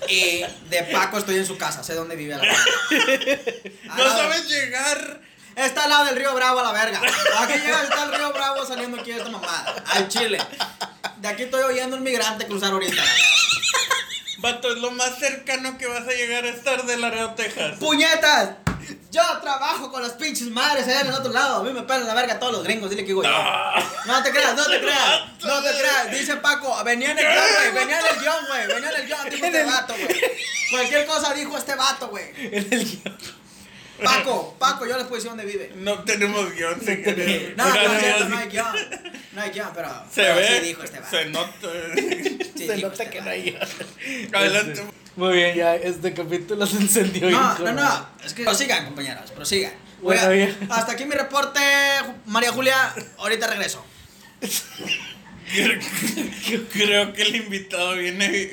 Y 0.08 0.42
de 0.70 0.82
Paco 0.90 1.18
estoy 1.18 1.36
en 1.36 1.46
su 1.46 1.56
casa, 1.56 1.84
sé 1.84 1.94
dónde 1.94 2.16
vive 2.16 2.34
a 2.34 2.38
la 2.38 2.42
verga. 2.42 2.64
No 3.96 4.08
sabes 4.08 4.48
llegar. 4.48 5.20
Está 5.56 5.84
al 5.84 5.90
lado 5.90 6.04
del 6.06 6.16
río 6.16 6.34
Bravo 6.34 6.60
a 6.60 6.62
la 6.64 6.72
verga. 6.72 7.00
Aquí 7.38 7.52
llega, 7.58 7.82
está 7.82 8.04
el 8.04 8.12
río 8.14 8.32
Bravo 8.32 8.64
saliendo 8.66 8.98
aquí 9.00 9.10
de 9.12 9.18
esta 9.18 9.30
mamada. 9.30 9.84
Al 9.86 10.08
Chile. 10.08 10.38
De 11.18 11.28
aquí 11.28 11.42
estoy 11.44 11.62
oyendo 11.62 11.96
un 11.96 12.02
migrante 12.02 12.46
cruzar 12.46 12.72
ahorita. 12.72 13.02
Vato, 14.40 14.72
es 14.72 14.78
lo 14.78 14.90
más 14.92 15.18
cercano 15.18 15.76
que 15.76 15.86
vas 15.86 16.06
a 16.06 16.12
llegar 16.12 16.44
a 16.44 16.48
estar 16.48 16.84
de 16.84 16.96
Laredo, 16.96 17.34
Texas. 17.34 17.78
¡Puñetas! 17.78 18.50
Yo 19.12 19.22
trabajo 19.42 19.90
con 19.90 20.02
las 20.02 20.12
pinches 20.12 20.48
madres 20.48 20.86
allá 20.86 21.02
en 21.02 21.08
el 21.08 21.14
otro 21.14 21.32
lado. 21.32 21.60
A 21.60 21.62
mí 21.64 21.72
me 21.72 21.82
pelan 21.82 22.06
la 22.06 22.14
verga 22.14 22.38
todos 22.38 22.52
los 22.52 22.64
gringos. 22.64 22.88
Dile 22.90 23.02
que 23.02 23.08
digo 23.08 23.22
yo. 23.22 23.30
No 24.06 24.22
te 24.22 24.30
creas, 24.30 24.54
no 24.54 24.64
te 24.64 24.80
creas. 24.80 25.20
No 25.42 25.62
te 25.62 25.70
creas. 25.70 26.10
Dice 26.10 26.36
Paco, 26.36 26.82
venía 26.84 27.10
en 27.12 27.18
el 27.18 27.26
guion, 27.26 27.44
güey. 27.54 27.72
Venía 27.72 28.00
en 28.00 28.06
el 28.06 28.20
guion, 28.20 28.46
güey. 28.46 28.66
Venía 28.66 28.90
en 28.90 28.96
el 29.00 29.06
guion. 29.06 29.30
Dijo 29.30 29.44
este 29.46 29.64
vato, 29.64 29.94
güey. 29.94 30.20
Cualquier 30.70 31.06
cosa 31.06 31.34
dijo 31.34 31.58
este 31.58 31.74
vato, 31.74 32.08
güey. 32.08 32.24
En 32.36 32.72
el 32.72 32.84
guion. 32.84 33.18
Paco, 34.02 34.56
Paco, 34.58 34.86
yo 34.86 34.96
les 34.96 35.06
puedo 35.06 35.16
decir 35.16 35.30
dónde 35.30 35.44
vive. 35.44 35.72
No 35.76 36.02
tenemos 36.04 36.52
guion, 36.54 36.80
señores. 36.80 37.56
No, 37.56 37.64
no, 37.66 37.72
Gracias. 37.74 37.92
es 37.94 38.02
cierto, 38.02 38.28
no 38.28 38.36
hay 38.38 38.48
guion. 38.48 38.66
No 39.32 39.40
hay 39.42 39.50
guion, 39.50 39.68
pero. 39.74 39.88
Se 40.12 40.22
pero 40.22 40.34
ve, 40.36 40.48
Sí 40.48 40.66
dijo 40.66 40.82
este 40.82 40.98
se 41.10 41.24
nota. 41.26 41.68
Sí 42.56 42.66
Se 42.66 42.76
nota 42.78 43.02
este 43.04 43.10
que 43.10 43.20
no 43.22 43.30
hay 43.30 43.42
guion. 43.42 43.60
Adelante. 44.34 44.84
Muy 45.16 45.34
bien, 45.34 45.56
ya 45.56 45.74
este 45.76 46.14
capítulo 46.14 46.66
se 46.66 46.76
encendió. 46.76 47.30
No, 47.30 47.58
no, 47.58 47.72
no. 47.72 48.08
Es 48.24 48.32
que 48.34 48.44
prosigan, 48.44 48.84
compañeros, 48.86 49.30
prosigan. 49.32 49.72
Bueno, 50.00 50.20
Oiga, 50.28 50.32
bien. 50.32 50.56
hasta 50.70 50.92
aquí 50.92 51.04
mi 51.04 51.14
reporte, 51.14 51.60
María 52.26 52.52
Julia. 52.52 52.94
Ahorita 53.18 53.46
regreso. 53.48 53.84
Creo 56.72 57.12
que 57.12 57.22
el 57.22 57.36
invitado 57.36 57.94
viene, 57.96 58.50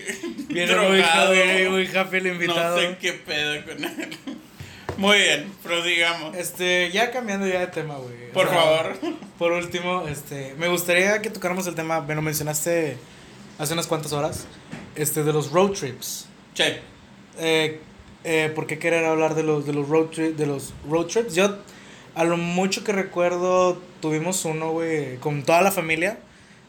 Viene 0.49 0.75
muy, 0.75 0.97
drogado. 0.97 1.31
happy, 1.31 1.69
muy 1.69 1.87
happy 1.95 2.17
el 2.17 2.27
invitado. 2.27 2.75
No 2.75 2.81
sé 2.81 2.97
qué 2.99 3.13
pedo 3.13 3.63
con 3.65 3.83
él. 3.83 4.17
Muy 4.97 5.17
bien, 5.19 5.51
prosigamos. 5.63 6.35
Este, 6.35 6.89
ya 6.91 7.11
cambiando 7.11 7.47
ya 7.47 7.59
de 7.59 7.67
tema, 7.67 7.95
güey. 7.97 8.29
O 8.29 8.33
Por 8.33 8.49
sea, 8.49 8.55
favor. 8.59 8.97
Por 9.37 9.51
último, 9.51 10.07
este, 10.07 10.55
me 10.57 10.67
gustaría 10.67 11.21
que 11.21 11.29
tocáramos 11.29 11.67
el 11.67 11.75
tema, 11.75 12.01
me 12.01 12.15
lo 12.15 12.21
mencionaste 12.21 12.97
hace 13.59 13.73
unas 13.73 13.87
cuantas 13.87 14.13
horas, 14.13 14.45
este, 14.95 15.23
de 15.23 15.33
los 15.33 15.51
road 15.51 15.71
trips. 15.71 16.27
Che, 16.53 16.81
Eh, 17.39 17.79
eh, 18.23 18.51
¿Por 18.55 18.65
qué 18.65 18.79
querer 18.79 19.05
hablar 19.05 19.35
de 19.35 19.43
los, 19.43 19.65
de 19.67 19.73
los 19.73 19.87
road 19.87 20.07
tri- 20.07 20.33
de 20.35 20.45
los 20.47 20.73
road 20.89 21.05
trips? 21.05 21.35
Yo, 21.35 21.57
a 22.15 22.23
lo 22.23 22.35
mucho 22.37 22.83
que 22.83 22.91
recuerdo, 22.91 23.79
tuvimos 24.01 24.43
uno, 24.45 24.71
güey, 24.71 25.17
con 25.17 25.43
toda 25.43 25.61
la 25.61 25.71
familia 25.71 26.17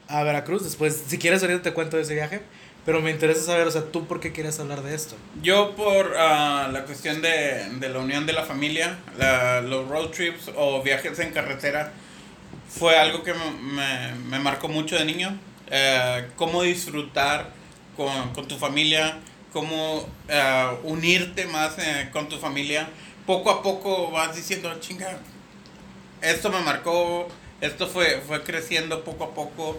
a 0.09 0.23
Veracruz. 0.23 0.65
Después, 0.65 1.03
si 1.07 1.17
quieres 1.19 1.43
ahorita 1.43 1.63
te 1.63 1.73
cuento 1.73 1.97
de 1.97 2.03
ese 2.03 2.13
viaje. 2.15 2.43
Pero 2.89 3.03
me 3.03 3.11
interesa 3.11 3.43
saber, 3.43 3.67
o 3.67 3.71
sea, 3.71 3.83
¿tú 3.83 4.07
por 4.07 4.19
qué 4.19 4.33
quieres 4.33 4.59
hablar 4.61 4.83
de 4.83 4.95
esto? 4.95 5.15
yo 5.43 5.77
por 5.77 6.15
ah, 6.17 6.71
la 6.73 6.87
cuestión 6.87 7.21
de, 7.21 7.69
de 7.81 7.89
la 7.91 7.99
unión 7.99 8.25
de 8.25 8.33
la 8.33 8.45
familia, 8.45 8.99
la- 9.19 9.61
los 9.61 9.87
road 9.91 10.07
trips 10.09 10.51
o 10.57 10.83
viajes 10.83 11.19
en 11.19 11.31
carretera, 11.33 11.93
fue 12.71 12.97
algo 12.97 13.23
que 13.23 13.35
me, 13.35 14.15
me- 14.31 14.39
marcó 14.39 14.69
mucho 14.69 14.97
de 14.97 15.05
niño. 15.05 15.39
Eh, 15.71 16.29
cómo 16.37 16.63
disfrutar 16.63 17.51
con, 17.95 18.33
con 18.33 18.49
tu 18.49 18.57
familia, 18.57 19.19
cómo 19.53 20.09
eh, 20.27 20.69
unirte 20.85 21.47
más 21.47 21.79
eh, 21.79 22.09
con 22.11 22.31
tu 22.31 22.39
familia. 22.39 22.89
Poco 23.27 23.51
a 23.51 23.63
poco 23.63 24.11
vas 24.13 24.35
diciendo, 24.35 24.75
chinga, 24.81 25.19
esto 26.23 26.49
me 26.49 26.61
marcó, 26.61 27.29
esto 27.61 27.87
fue, 27.87 28.23
fue 28.27 28.43
creciendo 28.45 29.05
poco 29.05 29.25
a 29.25 29.35
poco. 29.35 29.77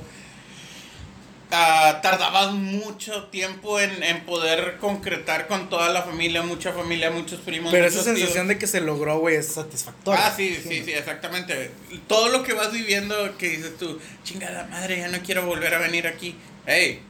Ah, 1.51 1.99
tardabas 2.03 2.51
mucho 2.53 3.23
tiempo 3.25 3.79
en, 3.79 4.03
en 4.03 4.23
poder 4.23 4.77
concretar 4.77 5.47
con 5.47 5.67
toda 5.67 5.89
la 5.89 6.03
familia, 6.03 6.43
mucha 6.43 6.73
familia, 6.73 7.09
muchos 7.09 7.39
primos. 7.39 7.71
Pero 7.71 7.87
esa 7.87 8.03
tíos. 8.03 8.17
sensación 8.17 8.47
de 8.47 8.59
que 8.59 8.67
se 8.67 8.81
logró, 8.81 9.17
güey, 9.17 9.37
es 9.37 9.47
satisfactoria. 9.47 10.27
Ah, 10.27 10.33
sí, 10.35 10.55
sí, 10.61 10.83
sí, 10.85 10.91
exactamente. 10.91 11.71
Todo 12.07 12.29
lo 12.29 12.43
que 12.43 12.53
vas 12.53 12.71
viviendo 12.71 13.35
que 13.39 13.49
dices 13.49 13.77
tú, 13.79 13.99
chingada 14.23 14.67
madre, 14.67 14.99
ya 14.99 15.07
no 15.07 15.17
quiero 15.23 15.43
volver 15.47 15.73
a 15.73 15.79
venir 15.79 16.05
aquí. 16.05 16.35
Hey, 16.67 17.01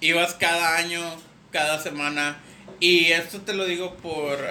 ibas 0.00 0.34
cada 0.34 0.76
año, 0.76 1.00
cada 1.50 1.82
semana. 1.82 2.38
Y 2.80 3.06
esto 3.12 3.40
te 3.40 3.54
lo 3.54 3.64
digo 3.64 3.94
por, 3.96 4.46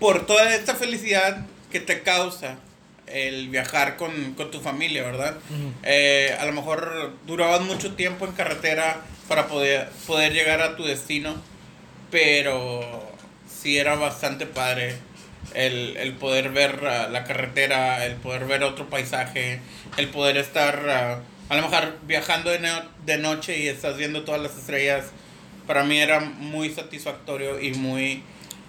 por 0.00 0.26
toda 0.26 0.52
esta 0.52 0.74
felicidad 0.74 1.46
que 1.70 1.78
te 1.78 2.02
causa 2.02 2.58
el 3.14 3.48
viajar 3.48 3.96
con, 3.96 4.34
con 4.34 4.50
tu 4.50 4.60
familia, 4.60 5.02
¿verdad? 5.04 5.36
Ujú. 5.50 5.72
Eh, 5.84 6.36
a 6.38 6.44
lo 6.44 6.52
mejor 6.52 7.12
durabas 7.26 7.60
mucho 7.62 7.94
tiempo 7.94 8.26
en 8.26 8.32
carretera 8.32 9.00
para 9.28 9.46
poder, 9.46 9.88
poder 10.06 10.32
llegar 10.32 10.60
a 10.60 10.76
tu 10.76 10.84
destino, 10.84 11.34
pero 12.10 13.02
sí 13.48 13.78
era 13.78 13.94
bastante 13.96 14.46
padre 14.46 14.96
el, 15.54 15.96
el 15.96 16.12
poder 16.14 16.50
ver 16.50 16.80
ah, 16.86 17.08
la 17.10 17.24
carretera, 17.24 18.04
el 18.06 18.14
poder 18.16 18.44
ver 18.46 18.62
otro 18.64 18.88
paisaje, 18.90 19.60
el 19.96 20.08
poder 20.08 20.36
estar 20.36 20.88
ah, 20.88 21.20
a 21.48 21.56
lo 21.56 21.62
mejor 21.68 21.98
viajando 22.02 22.50
de, 22.50 22.58
no- 22.60 22.82
de 23.04 23.18
noche 23.18 23.58
y 23.58 23.68
estás 23.68 23.96
viendo 23.96 24.24
todas 24.24 24.40
las 24.40 24.56
estrellas. 24.56 25.06
Para 25.66 25.82
mí 25.84 25.98
era 25.98 26.20
muy 26.20 26.70
satisfactorio 26.70 27.60
y 27.60 27.72
muy... 27.72 28.22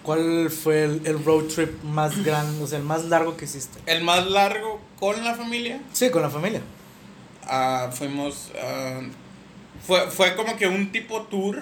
¿Cuál 0.06 0.50
fue 0.50 0.84
el, 0.84 1.02
el 1.04 1.24
road 1.24 1.46
trip 1.46 1.82
más 1.82 2.24
grande, 2.24 2.62
o 2.62 2.66
sea, 2.68 2.78
el 2.78 2.84
más 2.84 3.04
largo 3.06 3.36
que 3.36 3.44
hiciste? 3.44 3.80
El 3.86 4.04
más 4.04 4.24
largo 4.26 4.80
con 5.00 5.22
la 5.24 5.34
familia. 5.34 5.80
Sí, 5.92 6.10
con 6.10 6.22
la 6.22 6.30
familia. 6.30 6.60
Ah, 7.44 7.90
fuimos... 7.92 8.52
ah, 8.62 9.00
fue, 9.84 10.08
fue 10.10 10.36
como 10.36 10.56
que 10.56 10.68
un 10.68 10.92
tipo 10.92 11.22
tour. 11.22 11.60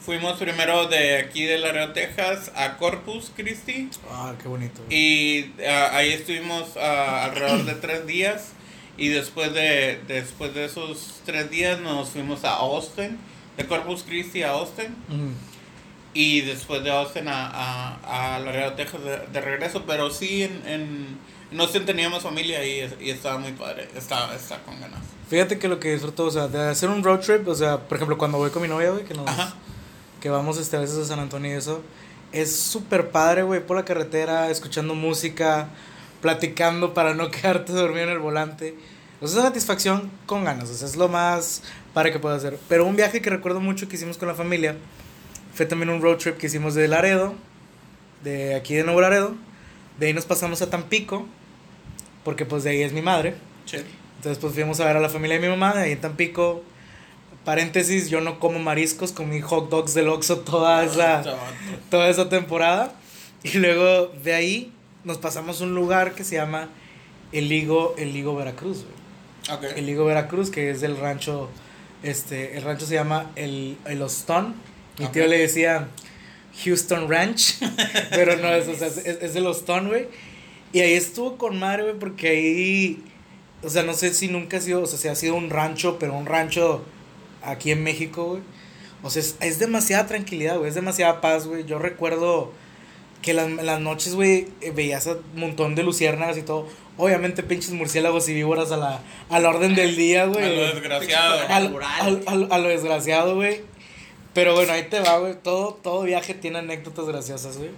Fuimos 0.00 0.38
primero 0.38 0.88
de 0.88 1.18
aquí 1.18 1.44
de 1.44 1.58
Laredo, 1.58 1.92
Texas, 1.92 2.50
a 2.56 2.76
Corpus 2.76 3.30
Christi. 3.36 3.88
Ah, 4.10 4.34
qué 4.42 4.48
bonito. 4.48 4.80
Y 4.90 5.52
ah, 5.64 5.90
ahí 5.92 6.12
estuvimos 6.12 6.76
alrededor 6.76 7.64
de 7.64 7.74
tres 7.74 8.04
días. 8.06 8.48
Y 8.96 9.08
después 9.08 9.54
de, 9.54 10.00
después 10.08 10.54
de 10.54 10.64
esos 10.64 11.20
tres 11.24 11.50
días 11.50 11.78
nos 11.80 12.08
fuimos 12.10 12.44
a 12.44 12.56
Austin. 12.56 13.16
De 13.56 13.66
Corpus 13.66 14.02
Christi 14.02 14.42
a 14.42 14.50
Austin. 14.50 14.94
Ujú. 15.08 15.34
Y 16.12 16.40
después 16.40 16.82
de 16.82 16.90
Austin 16.90 17.28
a, 17.28 17.46
a, 17.46 18.36
a 18.36 18.38
Laredo, 18.40 18.72
Texas 18.72 19.02
de, 19.04 19.18
de 19.32 19.40
regreso. 19.40 19.84
Pero 19.86 20.10
sí, 20.10 20.42
en, 20.42 20.62
en, 20.66 21.18
en 21.52 21.60
Austin 21.60 21.86
teníamos 21.86 22.22
familia 22.22 22.64
y, 22.64 22.92
y 23.00 23.10
estaba 23.10 23.38
muy 23.38 23.52
padre. 23.52 23.88
Estaba, 23.96 24.34
estaba 24.34 24.62
con 24.62 24.80
ganas. 24.80 25.00
Fíjate 25.30 25.60
que 25.60 25.68
lo 25.68 25.78
que 25.78 25.92
disfruto, 25.92 26.24
o 26.24 26.30
sea, 26.32 26.48
de 26.48 26.70
hacer 26.70 26.88
un 26.88 27.04
road 27.04 27.20
trip, 27.20 27.46
o 27.46 27.54
sea, 27.54 27.78
por 27.78 27.96
ejemplo, 27.96 28.18
cuando 28.18 28.38
voy 28.38 28.50
con 28.50 28.62
mi 28.62 28.66
novia, 28.66 28.90
güey, 28.90 29.04
que 29.04 29.14
nos, 29.14 29.30
que 30.20 30.28
vamos 30.28 30.58
este, 30.58 30.76
a 30.76 30.80
veces 30.80 30.98
a 30.98 31.04
San 31.04 31.20
Antonio 31.20 31.52
y 31.52 31.54
eso, 31.54 31.82
es 32.32 32.56
súper 32.56 33.10
padre, 33.10 33.44
güey, 33.44 33.64
por 33.64 33.76
la 33.76 33.84
carretera, 33.84 34.50
escuchando 34.50 34.96
música, 34.96 35.68
platicando 36.20 36.94
para 36.94 37.14
no 37.14 37.30
quedarte 37.30 37.72
dormido 37.72 38.06
en 38.06 38.10
el 38.10 38.18
volante. 38.18 38.74
O 39.20 39.28
sea, 39.28 39.42
satisfacción 39.42 40.10
con 40.26 40.42
ganas, 40.42 40.68
o 40.68 40.74
sea, 40.74 40.88
es 40.88 40.96
lo 40.96 41.08
más 41.08 41.62
padre 41.94 42.10
que 42.10 42.18
puedo 42.18 42.34
hacer. 42.34 42.58
Pero 42.68 42.84
un 42.84 42.96
viaje 42.96 43.22
que 43.22 43.30
recuerdo 43.30 43.60
mucho 43.60 43.88
que 43.88 43.94
hicimos 43.94 44.18
con 44.18 44.26
la 44.26 44.34
familia 44.34 44.74
fue 45.54 45.66
también 45.66 45.90
un 45.90 46.00
road 46.00 46.16
trip 46.16 46.36
que 46.36 46.46
hicimos 46.46 46.74
de 46.74 46.88
Laredo, 46.88 47.34
de 48.22 48.54
aquí 48.54 48.74
de 48.74 48.84
Nuevo 48.84 49.00
Laredo. 49.00 49.34
De 49.98 50.06
ahí 50.06 50.14
nos 50.14 50.24
pasamos 50.24 50.62
a 50.62 50.70
Tampico, 50.70 51.26
porque 52.24 52.46
pues 52.46 52.64
de 52.64 52.70
ahí 52.70 52.82
es 52.82 52.92
mi 52.92 53.02
madre. 53.02 53.34
Che. 53.66 53.84
Entonces 54.16 54.38
pues 54.38 54.54
fuimos 54.54 54.80
a 54.80 54.84
ver 54.84 54.96
a 54.96 55.00
la 55.00 55.08
familia 55.08 55.38
de 55.38 55.42
mi 55.42 55.48
mamá, 55.48 55.72
ahí 55.78 55.92
en 55.92 56.00
Tampico. 56.00 56.62
Paréntesis, 57.44 58.10
yo 58.10 58.20
no 58.20 58.38
como 58.38 58.58
mariscos, 58.58 59.12
comí 59.12 59.40
hot 59.40 59.70
dogs 59.70 59.94
del 59.94 60.08
Oxxo 60.08 60.40
toda 60.40 60.84
esa, 60.84 61.22
toda 61.90 62.08
esa 62.08 62.28
temporada. 62.28 62.92
Y 63.42 63.58
luego 63.58 64.08
de 64.22 64.34
ahí 64.34 64.72
nos 65.04 65.18
pasamos 65.18 65.60
a 65.60 65.64
un 65.64 65.74
lugar 65.74 66.14
que 66.14 66.24
se 66.24 66.36
llama 66.36 66.68
El 67.32 67.48
Ligo, 67.48 67.94
El 67.96 68.12
Ligo 68.12 68.36
Veracruz, 68.36 68.84
güey. 68.84 69.58
Ok. 69.58 69.76
El 69.76 69.86
Ligo 69.86 70.04
Veracruz, 70.04 70.50
que 70.50 70.70
es 70.70 70.82
del 70.82 70.98
rancho, 70.98 71.48
este, 72.02 72.58
el 72.58 72.62
rancho 72.62 72.84
se 72.84 72.94
llama 72.94 73.30
El, 73.36 73.78
el 73.86 74.02
Hostón. 74.02 74.54
Mi 74.98 75.06
tío 75.08 75.22
Ok. 75.24 75.28
le 75.30 75.38
decía 75.38 75.88
Houston 76.64 77.08
Ranch, 77.10 77.56
pero 78.10 78.36
no 78.36 78.52
es, 78.54 78.68
o 78.68 78.74
sea, 78.74 78.88
es, 78.88 78.98
es 78.98 79.36
el 79.36 79.46
Hostón, 79.46 79.88
güey. 79.88 80.06
Y 80.72 80.80
ahí 80.80 80.92
estuvo 80.92 81.36
con 81.38 81.58
madre, 81.58 81.82
güey, 81.84 81.98
porque 81.98 82.28
ahí, 82.28 83.02
o 83.62 83.68
sea, 83.70 83.82
no 83.82 83.94
sé 83.94 84.12
si 84.14 84.28
nunca 84.28 84.58
ha 84.58 84.60
sido, 84.60 84.82
o 84.82 84.86
sea, 84.86 84.98
si 84.98 85.08
ha 85.08 85.14
sido 85.14 85.34
un 85.34 85.50
rancho, 85.50 85.98
pero 85.98 86.14
un 86.14 86.26
rancho 86.26 86.84
aquí 87.42 87.70
en 87.72 87.82
México, 87.82 88.24
güey. 88.26 88.42
O 89.02 89.08
sea, 89.10 89.22
es, 89.22 89.36
es 89.40 89.58
demasiada 89.58 90.06
tranquilidad, 90.06 90.58
güey, 90.58 90.68
es 90.68 90.74
demasiada 90.74 91.20
paz, 91.20 91.46
güey. 91.46 91.64
Yo 91.64 91.78
recuerdo 91.78 92.52
que 93.22 93.32
las, 93.34 93.50
las 93.50 93.80
noches, 93.80 94.14
güey, 94.14 94.48
eh, 94.60 94.70
veías 94.74 95.06
a 95.06 95.12
un 95.12 95.40
montón 95.40 95.74
de 95.74 95.82
luciérnagas 95.82 96.36
y 96.36 96.42
todo. 96.42 96.68
Obviamente, 96.98 97.42
pinches 97.42 97.70
murciélagos 97.72 98.28
y 98.28 98.34
víboras 98.34 98.70
a 98.72 98.76
la, 98.76 99.00
a 99.30 99.40
la 99.40 99.48
orden 99.48 99.74
del 99.74 99.96
día, 99.96 100.24
A 100.24 100.26
güey. 100.26 100.54
lo 100.56 100.62
desgraciado. 100.74 101.40
Al- 101.48 101.76
al- 102.00 102.22
al- 102.26 102.48
a 102.50 102.58
lo 102.58 102.68
desgraciado, 102.68 103.36
güey. 103.36 103.62
Pero 104.34 104.54
bueno, 104.54 104.72
ahí 104.72 104.84
te 104.88 105.00
va, 105.00 105.18
güey. 105.18 105.34
Todo, 105.42 105.74
todo 105.82 106.02
viaje 106.02 106.34
tiene 106.34 106.58
anécdotas 106.58 107.06
graciosas, 107.06 107.56
güey. 107.58 107.70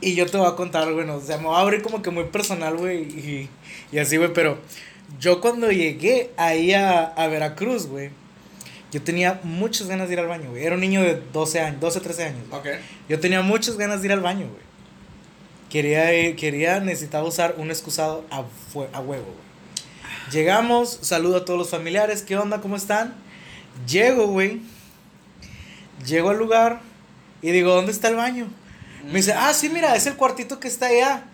Y 0.00 0.14
yo 0.14 0.26
te 0.26 0.36
voy 0.36 0.46
a 0.46 0.56
contar, 0.56 0.92
güey. 0.92 1.06
no, 1.06 1.16
O 1.16 1.20
sea, 1.20 1.38
me 1.38 1.44
voy 1.44 1.56
a 1.56 1.60
abrir 1.60 1.82
como 1.82 2.02
que 2.02 2.10
muy 2.10 2.24
personal, 2.24 2.76
güey. 2.76 3.02
Y, 3.02 3.48
y 3.92 3.98
así, 3.98 4.16
güey. 4.16 4.32
Pero 4.32 4.58
yo 5.20 5.40
cuando 5.40 5.70
llegué 5.70 6.30
ahí 6.36 6.72
a, 6.74 7.02
a 7.04 7.26
Veracruz, 7.28 7.86
güey. 7.86 8.10
Yo 8.92 9.00
tenía 9.02 9.40
muchas 9.42 9.88
ganas 9.88 10.08
de 10.08 10.14
ir 10.14 10.20
al 10.20 10.26
baño, 10.26 10.50
güey. 10.50 10.64
Era 10.64 10.74
un 10.74 10.80
niño 10.82 11.00
de 11.02 11.20
12 11.32 11.60
años, 11.60 11.80
12, 11.80 12.00
13 12.00 12.24
años. 12.24 12.48
güey. 12.50 12.60
Ok. 12.76 12.80
Yo 13.08 13.18
tenía 13.20 13.40
muchas 13.40 13.76
ganas 13.78 14.02
de 14.02 14.08
ir 14.08 14.12
al 14.12 14.20
baño, 14.20 14.46
güey. 14.48 14.62
Quería 15.70 16.36
quería, 16.36 16.80
necesitaba 16.80 17.26
usar 17.26 17.54
un 17.56 17.70
excusado 17.70 18.24
a, 18.30 18.44
fue- 18.72 18.90
a 18.92 19.00
huevo, 19.00 19.24
güey. 19.24 20.30
Llegamos, 20.30 20.98
saludo 21.02 21.38
a 21.38 21.44
todos 21.46 21.58
los 21.58 21.70
familiares, 21.70 22.22
¿qué 22.22 22.36
onda? 22.36 22.60
¿Cómo 22.60 22.76
están? 22.76 23.14
Llego, 23.88 24.26
güey. 24.26 24.60
Llego 26.06 26.30
al 26.30 26.38
lugar 26.38 26.80
y 27.40 27.50
digo, 27.50 27.74
¿dónde 27.74 27.92
está 27.92 28.08
el 28.08 28.16
baño? 28.16 28.48
Me 29.04 29.14
dice, 29.14 29.32
ah, 29.32 29.52
sí, 29.52 29.68
mira, 29.68 29.96
es 29.96 30.06
el 30.06 30.16
cuartito 30.16 30.60
que 30.60 30.68
está 30.68 30.86
allá. 30.86 31.24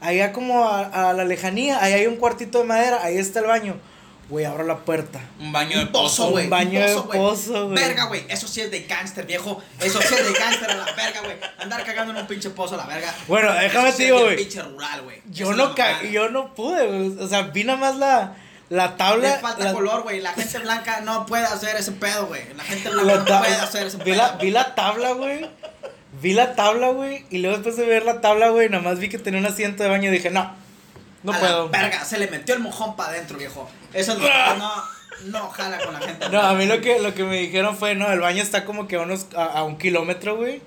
Allá 0.00 0.32
como 0.32 0.64
a, 0.64 1.10
a 1.10 1.12
la 1.12 1.24
lejanía, 1.24 1.82
ahí 1.82 1.92
hay 1.92 2.06
un 2.06 2.16
cuartito 2.16 2.58
de 2.60 2.64
madera, 2.64 3.00
ahí 3.02 3.18
está 3.18 3.40
el 3.40 3.46
baño. 3.46 3.76
Güey, 4.30 4.44
abro 4.44 4.62
la 4.62 4.78
puerta. 4.78 5.20
Un 5.40 5.50
baño 5.50 5.76
de 5.80 5.86
pozo, 5.86 6.02
pozo. 6.02 6.30
güey. 6.30 6.44
Un 6.44 6.50
baño 6.50 6.80
un 6.80 6.86
de 6.86 7.18
pozo, 7.18 7.66
güey. 7.66 7.74
Verga, 7.74 8.04
güey. 8.04 8.24
Eso 8.28 8.46
sí 8.46 8.60
es 8.60 8.70
de 8.70 8.82
gangster, 8.84 9.26
viejo. 9.26 9.60
Eso 9.80 10.00
sí 10.00 10.14
es 10.14 10.32
de 10.32 10.38
gangster 10.38 10.70
a 10.70 10.76
la 10.76 10.84
verga, 10.84 11.20
güey. 11.24 11.36
Andar 11.58 11.84
cagando 11.84 12.12
en 12.12 12.20
un 12.20 12.26
pinche 12.28 12.48
pozo 12.50 12.76
a 12.76 12.78
la 12.78 12.86
verga. 12.86 13.12
Bueno, 13.26 13.52
déjame 13.52 13.92
te 13.92 14.04
digo, 14.04 14.20
güey. 14.20 14.36
pinche 14.36 14.62
rural, 14.62 15.02
güey. 15.02 15.20
Yo 15.30 15.52
no, 15.52 15.74
ca 15.74 16.04
yo 16.04 16.28
no 16.28 16.54
pude, 16.54 16.86
güey. 16.86 17.18
O 17.18 17.28
sea, 17.28 17.42
vi 17.42 17.64
nada 17.64 17.78
más 17.80 17.96
la, 17.96 18.36
la 18.70 18.96
tabla. 18.96 19.34
Le 19.36 19.38
falta 19.40 19.64
la- 19.64 19.72
color, 19.74 20.02
güey. 20.02 20.20
La 20.20 20.32
gente 20.32 20.58
blanca 20.60 21.00
no 21.02 21.26
puede 21.26 21.44
hacer 21.44 21.76
ese 21.76 21.92
pedo, 21.92 22.26
güey. 22.26 22.42
La 22.56 22.64
gente 22.64 22.88
la 22.90 23.02
blanca 23.02 23.18
no 23.20 23.24
ta- 23.26 23.38
puede 23.40 23.54
hacer 23.56 23.86
ese 23.86 23.98
vi, 23.98 24.04
pedo. 24.04 24.16
la, 24.16 24.32
vi 24.32 24.50
la 24.50 24.74
tabla, 24.74 25.10
güey. 25.12 25.48
Vi 26.22 26.32
la 26.32 26.54
tabla, 26.54 26.88
güey. 26.88 27.26
Y 27.30 27.38
luego 27.38 27.56
después 27.58 27.76
de 27.76 27.84
ver 27.86 28.04
la 28.04 28.20
tabla, 28.22 28.48
güey, 28.48 28.68
nada 28.70 28.82
más 28.82 28.98
vi 28.98 29.08
que 29.10 29.18
tenía 29.18 29.38
un 29.40 29.46
asiento 29.46 29.82
de 29.82 29.88
baño 29.90 30.08
y 30.08 30.12
dije, 30.12 30.30
no, 30.30 30.54
no 31.22 31.32
A 31.32 31.34
la 31.34 31.40
puedo. 31.40 31.68
verga, 31.68 32.04
se 32.04 32.18
le 32.18 32.26
metió 32.28 32.54
el 32.54 32.60
mojón 32.60 32.96
para 32.96 33.10
adentro, 33.10 33.36
viejo. 33.38 33.70
Eso 33.92 34.12
es 34.12 34.18
lo 34.18 34.24
que 34.24 34.58
no, 34.58 34.72
no 35.26 35.50
jala 35.50 35.78
con 35.78 35.92
la 35.94 36.00
gente. 36.00 36.28
No, 36.30 36.40
a 36.40 36.54
mí 36.54 36.66
lo 36.66 36.80
que, 36.80 36.98
lo 37.00 37.14
que 37.14 37.24
me 37.24 37.36
dijeron 37.38 37.76
fue, 37.76 37.94
no, 37.94 38.10
el 38.10 38.20
baño 38.20 38.42
está 38.42 38.64
como 38.64 38.88
que 38.88 38.96
a, 38.96 39.00
unos, 39.00 39.26
a, 39.36 39.44
a 39.44 39.62
un 39.64 39.78
kilómetro, 39.78 40.36
güey. 40.36 40.62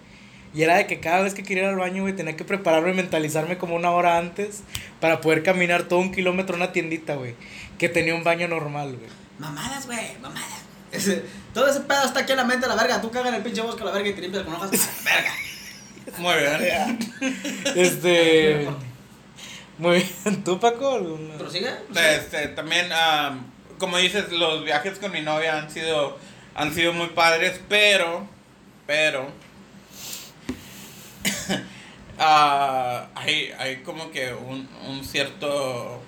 Y 0.54 0.62
era 0.64 0.76
de 0.76 0.86
que 0.88 1.00
cada 1.00 1.22
vez 1.22 1.34
que 1.34 1.44
quería 1.44 1.64
ir 1.64 1.70
al 1.70 1.76
baño, 1.78 2.04
güey, 2.04 2.16
tenía 2.16 2.36
que 2.36 2.44
prepararme 2.46 2.92
y 2.92 2.94
mentalizarme 2.94 3.58
como 3.58 3.76
una 3.76 3.90
hora 3.92 4.18
antes 4.18 4.62
para 5.00 5.20
poder 5.22 5.42
caminar 5.44 5.84
todo 5.84 6.00
un 6.00 6.12
kilómetro 6.12 6.54
a 6.56 6.58
una 6.58 6.72
tiendita, 6.72 7.16
güey. 7.16 7.36
Que 7.80 7.90
tenía 7.90 8.14
un 8.14 8.24
baño 8.24 8.48
normal, 8.48 8.96
güey. 8.96 9.10
Mamadas, 9.40 9.88
güey, 9.88 10.18
mamadas. 10.22 10.62
Ese- 10.92 11.24
todo 11.56 11.68
ese 11.68 11.80
pedo 11.82 12.04
está 12.06 12.20
aquí 12.20 12.34
en 12.34 12.38
la 12.38 12.44
mente, 12.46 12.68
la 12.68 12.76
verga. 12.76 13.02
Tú 13.02 13.10
cagas 13.10 13.30
en 13.30 13.36
el 13.36 13.42
pinche 13.42 13.62
bosque, 13.62 13.84
la 13.84 13.92
verga, 13.92 14.10
y 14.10 14.14
te 14.14 14.22
limpias 14.22 14.44
con 14.44 14.54
hojas. 14.54 14.72
verga. 15.04 15.34
Muy 16.20 16.36
bien. 16.36 17.00
Este. 17.76 18.68
Muy 19.80 20.06
bien. 20.24 20.44
¿Tú, 20.44 20.60
Paco? 20.60 20.96
¿Alguna? 20.96 21.36
¿Prosigue? 21.38 21.72
Este, 21.96 22.50
también, 22.50 22.92
am, 22.92 23.44
como 23.80 23.98
dices, 23.98 24.32
los 24.32 24.64
viajes 24.64 25.00
con 25.00 25.12
mi 25.12 25.22
novia 25.22 25.58
han 25.58 25.72
sido, 25.72 26.18
han 26.54 26.74
sido 26.76 26.94
muy 26.94 27.08
padres, 27.08 27.60
pero, 27.68 28.28
pero, 28.86 29.28
ah, 32.20 33.08
hay, 33.16 33.52
hay 33.58 33.78
como 33.84 34.12
que 34.12 34.34
un, 34.34 34.68
un 34.88 35.04
cierto 35.04 36.02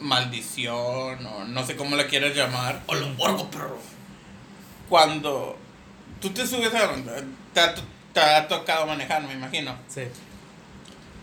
maldición, 0.00 1.24
o 1.24 1.44
no 1.44 1.66
sé 1.66 1.76
cómo 1.76 1.96
la 1.96 2.06
quieras 2.06 2.34
llamar, 2.34 2.82
O 2.86 2.94
lo 2.94 3.08
borgo, 3.14 3.50
perro. 3.50 3.78
cuando 4.88 5.56
tú 6.20 6.30
te 6.30 6.46
subes 6.46 6.74
a... 6.74 6.90
Te 7.54 7.60
ha, 7.60 7.74
te 8.12 8.20
ha 8.20 8.48
tocado 8.48 8.86
manejar, 8.86 9.22
me 9.22 9.34
imagino. 9.34 9.76
Sí. 9.88 10.02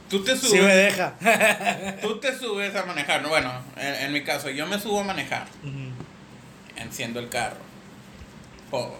Tú 0.09 0.23
te 0.23 0.35
subes... 0.35 0.51
Sí 0.51 0.59
me 0.59 0.75
deja. 0.75 1.13
Tú 2.01 2.19
te 2.19 2.35
subes 2.37 2.75
a 2.75 2.85
manejar, 2.85 3.27
bueno, 3.27 3.51
en, 3.75 3.95
en 3.95 4.13
mi 4.13 4.23
caso, 4.23 4.49
yo 4.49 4.65
me 4.65 4.79
subo 4.79 5.01
a 5.01 5.03
manejar, 5.03 5.47
enciendo 6.75 7.19
el 7.19 7.29
carro, 7.29 7.59
o, 8.71 8.97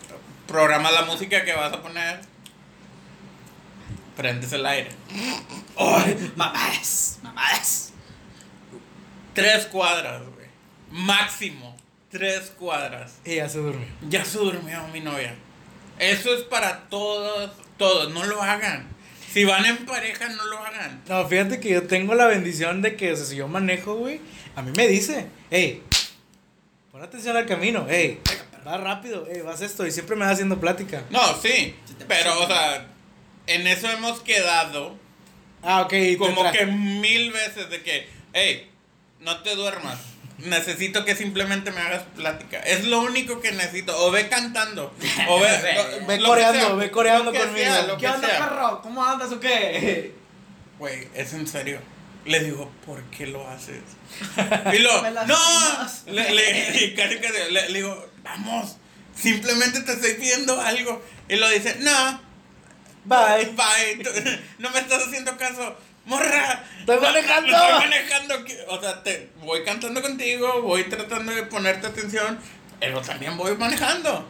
programa 0.48 0.92
la 0.92 1.04
música 1.04 1.44
que 1.44 1.54
vas 1.54 1.74
a 1.74 1.82
poner, 1.82 2.20
prendes 4.20 4.52
el 4.52 4.66
aire. 4.66 4.90
¡Ay! 5.78 6.34
Mamadas, 6.36 7.20
mamadas. 7.24 7.94
Tres 9.34 9.66
cuadras, 9.68 10.22
güey. 10.24 10.48
Máximo, 10.92 11.78
tres 12.12 12.52
cuadras. 12.60 13.14
y 13.24 13.36
ya 13.36 13.48
se 13.48 13.60
durmió. 13.60 13.88
Ya 14.10 14.26
se 14.26 14.38
durmió 14.40 14.86
mi 14.92 15.00
novia. 15.00 15.36
Eso 16.00 16.34
es 16.34 16.42
para 16.42 16.90
todos, 16.90 17.52
todos, 17.78 18.14
no 18.14 18.26
lo 18.26 18.44
hagan. 18.44 18.90
Si 19.32 19.46
van 19.46 19.66
en 19.66 19.86
pareja, 19.86 20.28
no 20.28 20.46
lo 20.48 20.60
hagan. 20.60 21.02
No, 21.08 21.26
fíjate 21.26 21.62
que 21.62 21.70
yo 21.70 21.88
tengo 21.88 22.14
la 22.14 22.26
bendición 22.26 22.82
de 22.82 22.98
que, 22.98 23.14
o 23.14 23.16
sea, 23.16 23.26
si 23.26 23.38
yo 23.38 23.48
manejo, 23.48 23.96
güey, 23.96 24.20
a 24.58 24.62
mí 24.62 24.74
me 24.76 24.90
dice, 24.90 25.28
hey, 25.50 25.82
pon 26.92 27.02
atención 27.02 27.38
al 27.38 27.46
camino, 27.46 27.88
hey, 27.90 28.20
va 28.68 28.76
rápido, 28.78 29.26
hey, 29.32 29.44
vas 29.46 29.62
esto, 29.62 29.88
y 29.88 29.92
siempre 29.92 30.18
me 30.18 30.26
va 30.26 30.32
haciendo 30.32 30.60
plática. 30.60 31.04
No, 31.10 31.22
sí, 31.42 31.74
pero, 32.06 32.44
o 32.44 32.48
sea, 32.48 32.86
en 33.56 33.68
eso 33.68 33.90
hemos 33.90 34.20
quedado 34.22 34.98
Ah, 35.64 35.82
ok. 35.82 35.94
como 36.18 36.52
que 36.52 36.66
mil 36.66 37.32
veces 37.32 37.70
de 37.70 37.82
que, 37.84 38.08
hey, 38.34 38.70
no 39.20 39.42
te 39.42 39.56
duermas. 39.56 39.98
Necesito 40.38 41.04
que 41.04 41.18
simplemente 41.18 41.70
me 41.72 41.82
hagas 41.82 42.04
plática. 42.16 42.60
Es 42.62 42.86
lo 42.86 43.02
único 43.02 43.42
que 43.42 43.52
necesito. 43.52 43.94
O 44.06 44.10
ve 44.10 44.30
cantando. 44.30 44.94
O 45.28 45.40
ve, 45.42 45.50
Ve- 45.50 45.74
lo- 46.00 46.08
ve 46.08 46.18
lo 46.18 46.24
que 46.24 46.30
coreando, 46.30 46.60
sea, 46.68 46.74
ve 46.76 46.92
coreando 46.92 47.34
conmigo. 47.34 47.56
sea, 47.74 47.88
¿Qué 47.88 47.98
que 47.98 48.08
onda, 48.08 48.28
sea. 48.30 48.40
perro? 48.40 48.82
¿Cómo 48.82 49.04
andas 49.06 49.32
o 49.34 49.40
qué? 49.42 50.14
Güey, 50.78 51.10
es 51.14 51.34
en 51.34 51.46
serio. 51.46 51.82
Le 52.26 52.40
digo, 52.42 52.72
¿por 52.86 53.04
qué 53.06 53.28
lo 53.28 53.46
haces? 53.50 53.82
Y 54.74 54.80
lo, 54.80 55.02
no. 55.26 55.38
Le, 56.08 56.32
le- 56.34 56.86
y 56.86 56.96
casi, 56.96 57.18
casi, 57.18 57.52
le, 57.52 57.70
le 57.70 57.74
digo, 57.74 58.08
vamos. 58.24 58.78
Simplemente 59.14 59.82
te 59.82 59.92
estoy 59.92 60.14
pidiendo 60.14 60.62
algo. 60.62 61.04
Y 61.28 61.36
lo 61.36 61.50
dice, 61.50 61.76
no. 61.82 62.22
Bye. 63.06 63.54
Bye. 63.56 64.40
No 64.60 64.70
me 64.72 64.80
estás 64.80 65.08
haciendo 65.08 65.38
caso. 65.38 65.76
Morra. 66.06 66.64
Estoy 66.80 67.00
manejando. 67.00 67.56
Estoy 67.56 67.80
manejando. 67.80 68.36
O 68.70 68.82
sea, 68.82 69.04
te 69.04 69.30
voy 69.42 69.64
cantando 69.64 70.02
contigo, 70.02 70.62
voy 70.62 70.84
tratando 70.86 71.34
de 71.34 71.44
ponerte 71.44 71.88
atención, 71.88 72.40
pero 72.80 73.02
también 73.02 73.38
voy 73.38 73.56
manejando. 73.56 74.28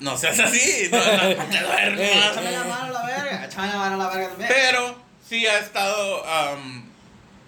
No 0.00 0.16
seas 0.16 0.38
así. 0.38 0.88
No, 0.90 0.98
no, 0.98 1.34
no 1.34 1.44
te 1.44 1.60
duermas. 1.60 2.00
Échame 2.32 2.52
la 2.52 2.64
mano 2.64 2.84
a 2.84 2.90
la 2.90 3.06
verga. 3.06 3.44
Échame 3.44 3.68
la 3.68 3.76
mano 3.76 3.94
a 3.94 3.98
la 3.98 4.08
verga 4.08 4.28
también. 4.28 4.50
Pero 4.54 4.96
sí 5.28 5.46
ha 5.46 5.58
estado 5.58 6.26
am, 6.26 6.84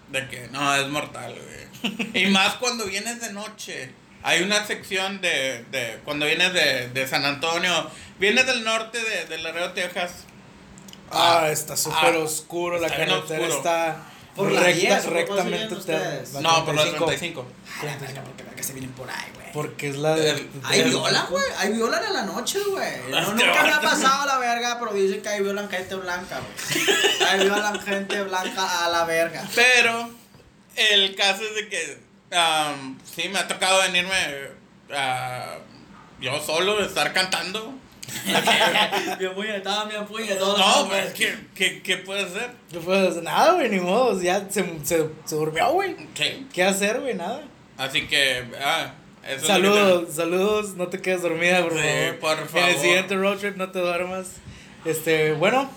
de 0.08 0.28
que 0.28 0.48
no, 0.48 0.74
es 0.74 0.88
mortal, 0.88 1.34
güey. 1.34 2.10
Y 2.14 2.26
más 2.26 2.56
cuando 2.56 2.84
vienes 2.86 3.20
de 3.20 3.32
noche. 3.32 3.94
Hay 4.22 4.42
una 4.42 4.66
sección 4.66 5.20
de, 5.20 5.64
de 5.70 5.98
cuando 6.04 6.26
vienes 6.26 6.52
de, 6.52 6.88
de 6.88 7.08
San 7.08 7.24
Antonio, 7.24 7.90
vienes 8.18 8.46
del 8.46 8.64
norte 8.64 8.98
de, 9.02 9.26
de 9.26 9.38
Laredo, 9.38 9.72
Texas. 9.72 10.12
Ah, 11.10 11.48
está 11.50 11.76
súper 11.76 12.14
Ah, 12.14 12.18
oscuro, 12.18 12.78
la 12.78 12.86
está 12.86 12.98
carretera 12.98 13.46
está 13.48 13.96
Por 14.36 14.52
la 14.52 14.60
recta, 14.60 14.80
10, 14.80 15.06
¿o 15.06 15.08
por 15.10 15.26
cuál 15.26 15.38
rectamente. 15.50 15.76
te- 15.76 16.32
la 16.34 16.40
No, 16.40 16.64
por 16.64 16.74
la 16.74 16.82
35, 16.82 17.04
35. 17.06 17.46
A 17.80 17.84
la 17.84 17.96
verga, 17.96 18.22
porque 18.24 18.42
verga 18.44 18.62
se 18.62 18.72
vienen 18.74 18.92
por 18.92 19.10
ahí, 19.10 19.26
güey. 19.34 19.52
Porque 19.52 19.88
es 19.88 19.96
la 19.96 20.14
de. 20.14 20.30
El- 20.30 20.50
Hay 20.62 20.84
violan, 20.84 21.26
güey. 21.30 21.44
Hay 21.58 21.72
violan 21.72 22.04
en 22.04 22.12
la 22.12 22.22
noche, 22.24 22.58
güey. 22.70 23.00
No, 23.10 23.18
Este 23.18 23.32
nunca 23.46 23.62
me 23.64 23.72
ha 23.72 23.80
pasado 23.80 24.26
la 24.26 24.38
verga, 24.38 24.78
pero 24.78 24.92
dicen 24.92 25.20
que 25.22 25.28
hay 25.30 25.40
violan 25.42 25.68
gente 25.68 25.94
blanca, 25.96 26.38
güey. 26.38 26.86
Hay 27.28 27.40
violan 27.40 27.80
gente 27.80 28.22
blanca 28.22 28.84
a 28.84 28.88
la 28.90 29.04
verga. 29.04 29.48
Pero 29.54 30.10
el 30.76 31.14
caso 31.16 31.42
es 31.42 31.54
de 31.56 31.68
que 31.68 31.98
am, 32.32 32.98
sí 33.04 33.28
me 33.28 33.38
ha 33.38 33.48
tocado 33.48 33.80
venirme 33.82 34.14
ah, 34.94 35.56
yo 36.20 36.40
solo, 36.40 36.84
estar 36.84 37.12
cantando. 37.12 37.74
Bien 39.18 39.32
puñetado, 39.34 39.86
bien 39.88 40.04
puñetado. 40.04 40.58
No, 40.58 40.88
pues, 40.88 41.12
¿qué, 41.12 41.32
qué, 41.54 41.80
qué 41.80 41.96
puedes 41.98 42.26
hacer? 42.34 42.50
No 42.72 42.80
puedo 42.80 43.08
hacer 43.08 43.22
nada, 43.22 43.52
güey, 43.52 43.68
ni 43.68 43.78
modo. 43.78 44.20
Ya 44.20 44.48
se, 44.50 44.64
se, 44.84 45.06
se 45.24 45.34
durmió, 45.36 45.70
güey. 45.72 45.94
Sí. 46.14 46.46
¿Qué 46.52 46.64
hacer, 46.64 47.00
güey? 47.00 47.14
Nada. 47.14 47.42
Así 47.78 48.08
que, 48.08 48.44
ah, 48.60 48.94
eso 49.24 49.34
es 49.34 49.40
lo 49.42 49.46
que 49.46 49.46
Saludos, 49.46 50.14
saludos. 50.14 50.74
No 50.74 50.88
te 50.88 51.00
quedes 51.00 51.22
dormida, 51.22 51.62
por 51.62 51.72
Sí, 51.72 51.78
favor. 51.78 52.18
por 52.18 52.32
En 52.32 52.42
el 52.42 52.48
favor. 52.48 52.80
siguiente 52.80 53.16
road 53.16 53.38
trip 53.38 53.56
no 53.56 53.70
te 53.70 53.78
duermas. 53.78 54.26
Este, 54.84 55.32
bueno, 55.34 55.70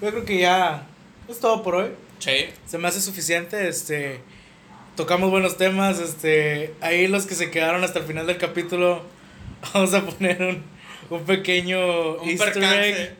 yo 0.00 0.10
creo 0.10 0.24
que 0.24 0.38
ya 0.38 0.86
es 1.28 1.40
todo 1.40 1.64
por 1.64 1.74
hoy. 1.74 1.90
Sí. 2.20 2.46
Se 2.66 2.78
me 2.78 2.86
hace 2.86 3.00
suficiente, 3.00 3.66
este. 3.68 4.20
Tocamos 4.96 5.30
buenos 5.30 5.56
temas, 5.58 5.98
este. 6.00 6.72
Ahí 6.80 7.06
los 7.06 7.26
que 7.26 7.34
se 7.34 7.50
quedaron 7.50 7.84
hasta 7.84 7.98
el 7.98 8.06
final 8.06 8.26
del 8.26 8.38
capítulo, 8.38 9.02
vamos 9.74 9.92
a 9.94 10.04
poner 10.06 10.40
un, 10.42 10.62
un 11.10 11.24
pequeño 11.24 12.14
Un 12.14 12.28
easter 12.30 12.52
percance. 12.54 12.88
egg. 12.88 13.16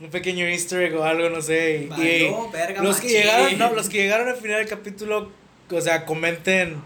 Un 0.00 0.10
pequeño 0.10 0.46
easter 0.46 0.82
egg 0.82 0.96
o 0.96 1.04
algo, 1.04 1.30
no 1.30 1.40
sé. 1.40 1.82
y- 1.82 1.84
y 1.84 1.86
Valió 1.88 2.50
verga, 2.50 2.82
los 2.82 3.00
que 3.00 3.08
llegaron, 3.08 3.56
no, 3.58 3.72
los 3.72 3.88
que 3.88 3.98
llegaron 3.98 4.28
al 4.28 4.36
final 4.36 4.58
del 4.58 4.68
capítulo, 4.68 5.30
o 5.70 5.80
sea, 5.80 6.04
comenten 6.04 6.76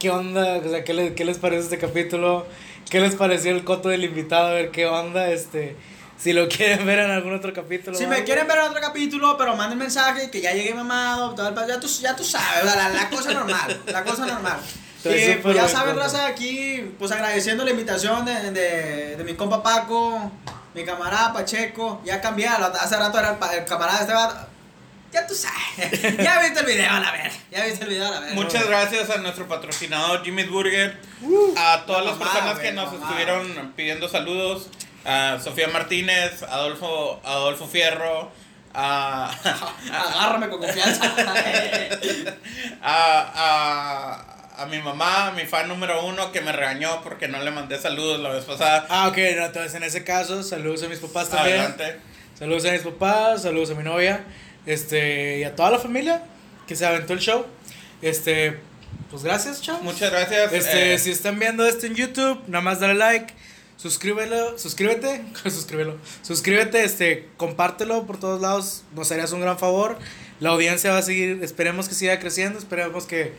qué 0.00 0.10
onda, 0.10 0.56
o 0.56 0.68
sea, 0.68 0.82
qué, 0.82 0.92
le- 0.92 1.14
qué 1.14 1.24
les 1.24 1.38
parece 1.38 1.62
este 1.62 1.78
capítulo, 1.78 2.46
qué 2.90 3.00
les 3.00 3.14
pareció 3.14 3.52
el 3.52 3.62
coto 3.62 3.90
del 3.90 4.02
invitado, 4.02 4.48
a 4.48 4.52
ver 4.54 4.70
qué 4.72 4.86
onda, 4.86 5.30
este. 5.30 5.76
Si 6.18 6.32
lo 6.32 6.48
quieren 6.48 6.84
ver 6.84 6.98
en 6.98 7.10
algún 7.12 7.34
otro 7.34 7.52
capítulo. 7.52 7.96
Si 7.96 8.06
me 8.06 8.16
algo. 8.16 8.26
quieren 8.26 8.46
ver 8.48 8.58
en 8.58 8.64
otro 8.64 8.80
capítulo, 8.80 9.36
pero 9.38 9.54
manden 9.56 9.78
mensaje 9.78 10.30
que 10.30 10.40
ya 10.40 10.52
llegué 10.52 10.74
mamado, 10.74 11.34
todo 11.34 11.48
el 11.48 11.54
pa- 11.54 11.66
ya 11.66 11.78
tú, 11.78 11.86
ya 12.00 12.16
tú 12.16 12.24
sabes, 12.24 12.64
la, 12.64 12.74
la, 12.74 12.88
la 12.88 13.08
cosa 13.08 13.32
normal, 13.32 13.80
la 13.86 14.02
cosa 14.04 14.26
normal. 14.26 14.58
Estoy 14.98 15.14
Y 15.32 15.34
pues 15.36 15.54
ya 15.54 15.68
saben, 15.68 15.94
raza, 15.96 16.26
aquí, 16.26 16.92
pues 16.98 17.12
agradeciendo 17.12 17.64
la 17.64 17.70
invitación 17.70 18.24
de, 18.24 18.50
de, 18.50 19.16
de 19.16 19.24
mi 19.24 19.34
compa 19.34 19.62
Paco, 19.62 20.32
mi 20.74 20.84
camarada 20.84 21.32
Pacheco. 21.32 22.02
Ya 22.04 22.20
cambié, 22.20 22.48
hace 22.48 22.96
rato 22.96 23.16
era 23.20 23.38
el, 23.40 23.58
el 23.60 23.64
camarada 23.64 24.00
este 24.00 24.12
vato. 24.12 24.48
Ya 25.12 25.24
tú 25.24 25.34
sabes. 25.34 26.16
Ya 26.18 26.40
viste 26.42 26.58
el 26.60 26.66
video, 26.66 26.90
a 26.90 26.98
la 27.00 27.12
ver. 27.12 27.30
Ya 27.52 27.64
viste 27.64 27.84
el 27.84 27.90
video, 27.90 28.08
a 28.08 28.10
la 28.10 28.20
ver. 28.20 28.34
Muchas 28.34 28.66
gracias 28.66 29.08
a 29.08 29.18
nuestro 29.18 29.46
patrocinador 29.46 30.24
Jimmy's 30.24 30.50
Burger, 30.50 30.98
a 31.56 31.84
todas 31.86 32.04
La 32.04 32.10
las 32.10 32.18
mamada, 32.18 32.34
personas 32.34 32.58
que 32.58 32.72
nos 32.72 32.92
mamada. 32.92 33.06
estuvieron 33.06 33.72
pidiendo 33.76 34.08
saludos, 34.08 34.66
a 35.08 35.40
Sofía 35.42 35.68
Martínez, 35.68 36.42
Adolfo, 36.42 37.20
Adolfo 37.24 37.66
Fierro, 37.66 38.30
a, 38.74 39.30
Agárrame 39.90 40.50
con 40.50 40.60
confianza. 40.60 41.02
a, 42.82 43.32
a, 43.34 44.62
a 44.62 44.66
mi 44.66 44.80
mamá, 44.80 45.32
mi 45.32 45.46
fan 45.46 45.66
número 45.66 46.04
uno, 46.04 46.30
que 46.30 46.42
me 46.42 46.52
regañó 46.52 47.00
porque 47.02 47.26
no 47.26 47.42
le 47.42 47.50
mandé 47.50 47.78
saludos 47.78 48.20
la 48.20 48.28
vez 48.28 48.44
pasada. 48.44 48.86
Ah, 48.90 49.08
ok, 49.08 49.16
no, 49.36 49.46
entonces 49.46 49.74
en 49.74 49.84
ese 49.84 50.04
caso, 50.04 50.42
saludos 50.42 50.82
a 50.82 50.88
mis 50.88 50.98
papás 50.98 51.30
también. 51.30 51.60
Adelante. 51.60 52.00
Saludos 52.38 52.66
a 52.66 52.72
mis 52.72 52.82
papás, 52.82 53.42
saludos 53.42 53.70
a 53.70 53.74
mi 53.74 53.84
novia, 53.84 54.24
este, 54.66 55.38
y 55.38 55.44
a 55.44 55.56
toda 55.56 55.70
la 55.70 55.78
familia 55.78 56.22
que 56.66 56.76
se 56.76 56.84
aventó 56.84 57.14
el 57.14 57.20
show. 57.20 57.46
Este, 58.02 58.60
pues 59.10 59.22
gracias, 59.24 59.62
chavos. 59.62 59.82
Muchas 59.82 60.10
gracias. 60.10 60.52
Este, 60.52 60.94
eh, 60.94 60.98
si 60.98 61.10
están 61.10 61.38
viendo 61.38 61.66
esto 61.66 61.86
en 61.86 61.94
YouTube, 61.94 62.42
nada 62.46 62.62
más 62.62 62.78
dale 62.78 62.94
like, 62.94 63.32
suscríbelo, 63.78 64.58
suscríbete, 64.58 65.24
suscríbelo, 65.44 65.96
suscríbete, 66.22 66.84
este, 66.84 67.28
compártelo 67.38 68.06
por 68.06 68.20
todos 68.20 68.42
lados, 68.42 68.84
nos 68.94 69.10
harías 69.10 69.32
un 69.32 69.40
gran 69.40 69.58
favor. 69.58 69.98
La 70.40 70.50
audiencia 70.50 70.92
va 70.92 70.98
a 70.98 71.02
seguir, 71.02 71.42
esperemos 71.42 71.88
que 71.88 71.94
siga 71.94 72.18
creciendo, 72.18 72.58
esperemos 72.58 73.06
que 73.06 73.32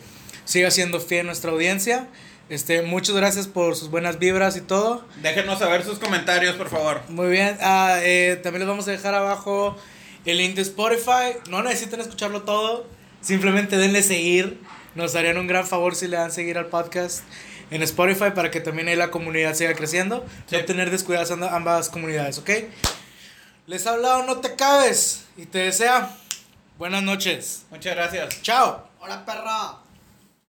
siga 0.44 0.70
siendo 0.70 1.00
fiel 1.00 1.26
nuestra 1.26 1.52
audiencia. 1.52 2.08
Este, 2.48 2.82
muchas 2.82 3.14
gracias 3.14 3.46
por 3.46 3.76
sus 3.76 3.90
buenas 3.90 4.18
vibras 4.18 4.56
y 4.56 4.60
todo. 4.60 5.04
Déjenos 5.22 5.60
saber 5.60 5.84
sus 5.84 5.98
comentarios, 5.98 6.56
por 6.56 6.68
favor. 6.68 7.00
Muy 7.08 7.28
bien, 7.28 7.56
ah, 7.60 8.00
eh, 8.02 8.38
también 8.42 8.60
les 8.60 8.68
vamos 8.68 8.88
a 8.88 8.90
dejar 8.90 9.14
abajo 9.14 9.76
el 10.24 10.38
link 10.38 10.56
de 10.56 10.62
Spotify. 10.62 11.36
No 11.48 11.62
necesitan 11.62 12.00
escucharlo 12.00 12.42
todo, 12.42 12.86
simplemente 13.20 13.76
denle 13.76 14.02
seguir. 14.02 14.58
Nos 14.94 15.14
harían 15.14 15.38
un 15.38 15.46
gran 15.46 15.66
favor 15.66 15.94
si 15.94 16.08
le 16.08 16.16
dan 16.16 16.32
seguir 16.32 16.58
al 16.58 16.66
podcast 16.66 17.22
en 17.70 17.82
Spotify 17.82 18.30
para 18.34 18.50
que 18.50 18.60
también 18.60 18.88
ahí 18.88 18.96
la 18.96 19.10
comunidad 19.10 19.54
siga 19.54 19.74
creciendo. 19.74 20.24
Sí. 20.46 20.56
No 20.56 20.64
tener 20.64 20.90
descuidadas 20.90 21.30
ambas 21.30 21.88
comunidades, 21.88 22.38
¿ok? 22.38 22.50
Les 23.66 23.86
ha 23.86 23.90
hablado 23.90 24.24
No 24.24 24.38
Te 24.38 24.56
Cabes 24.56 25.26
y 25.36 25.46
te 25.46 25.58
desea 25.58 26.10
buenas 26.78 27.02
noches. 27.02 27.66
Muchas 27.70 27.94
gracias. 27.94 28.42
Chao. 28.42 28.88
Hola, 29.00 29.24
perra. 29.24 29.79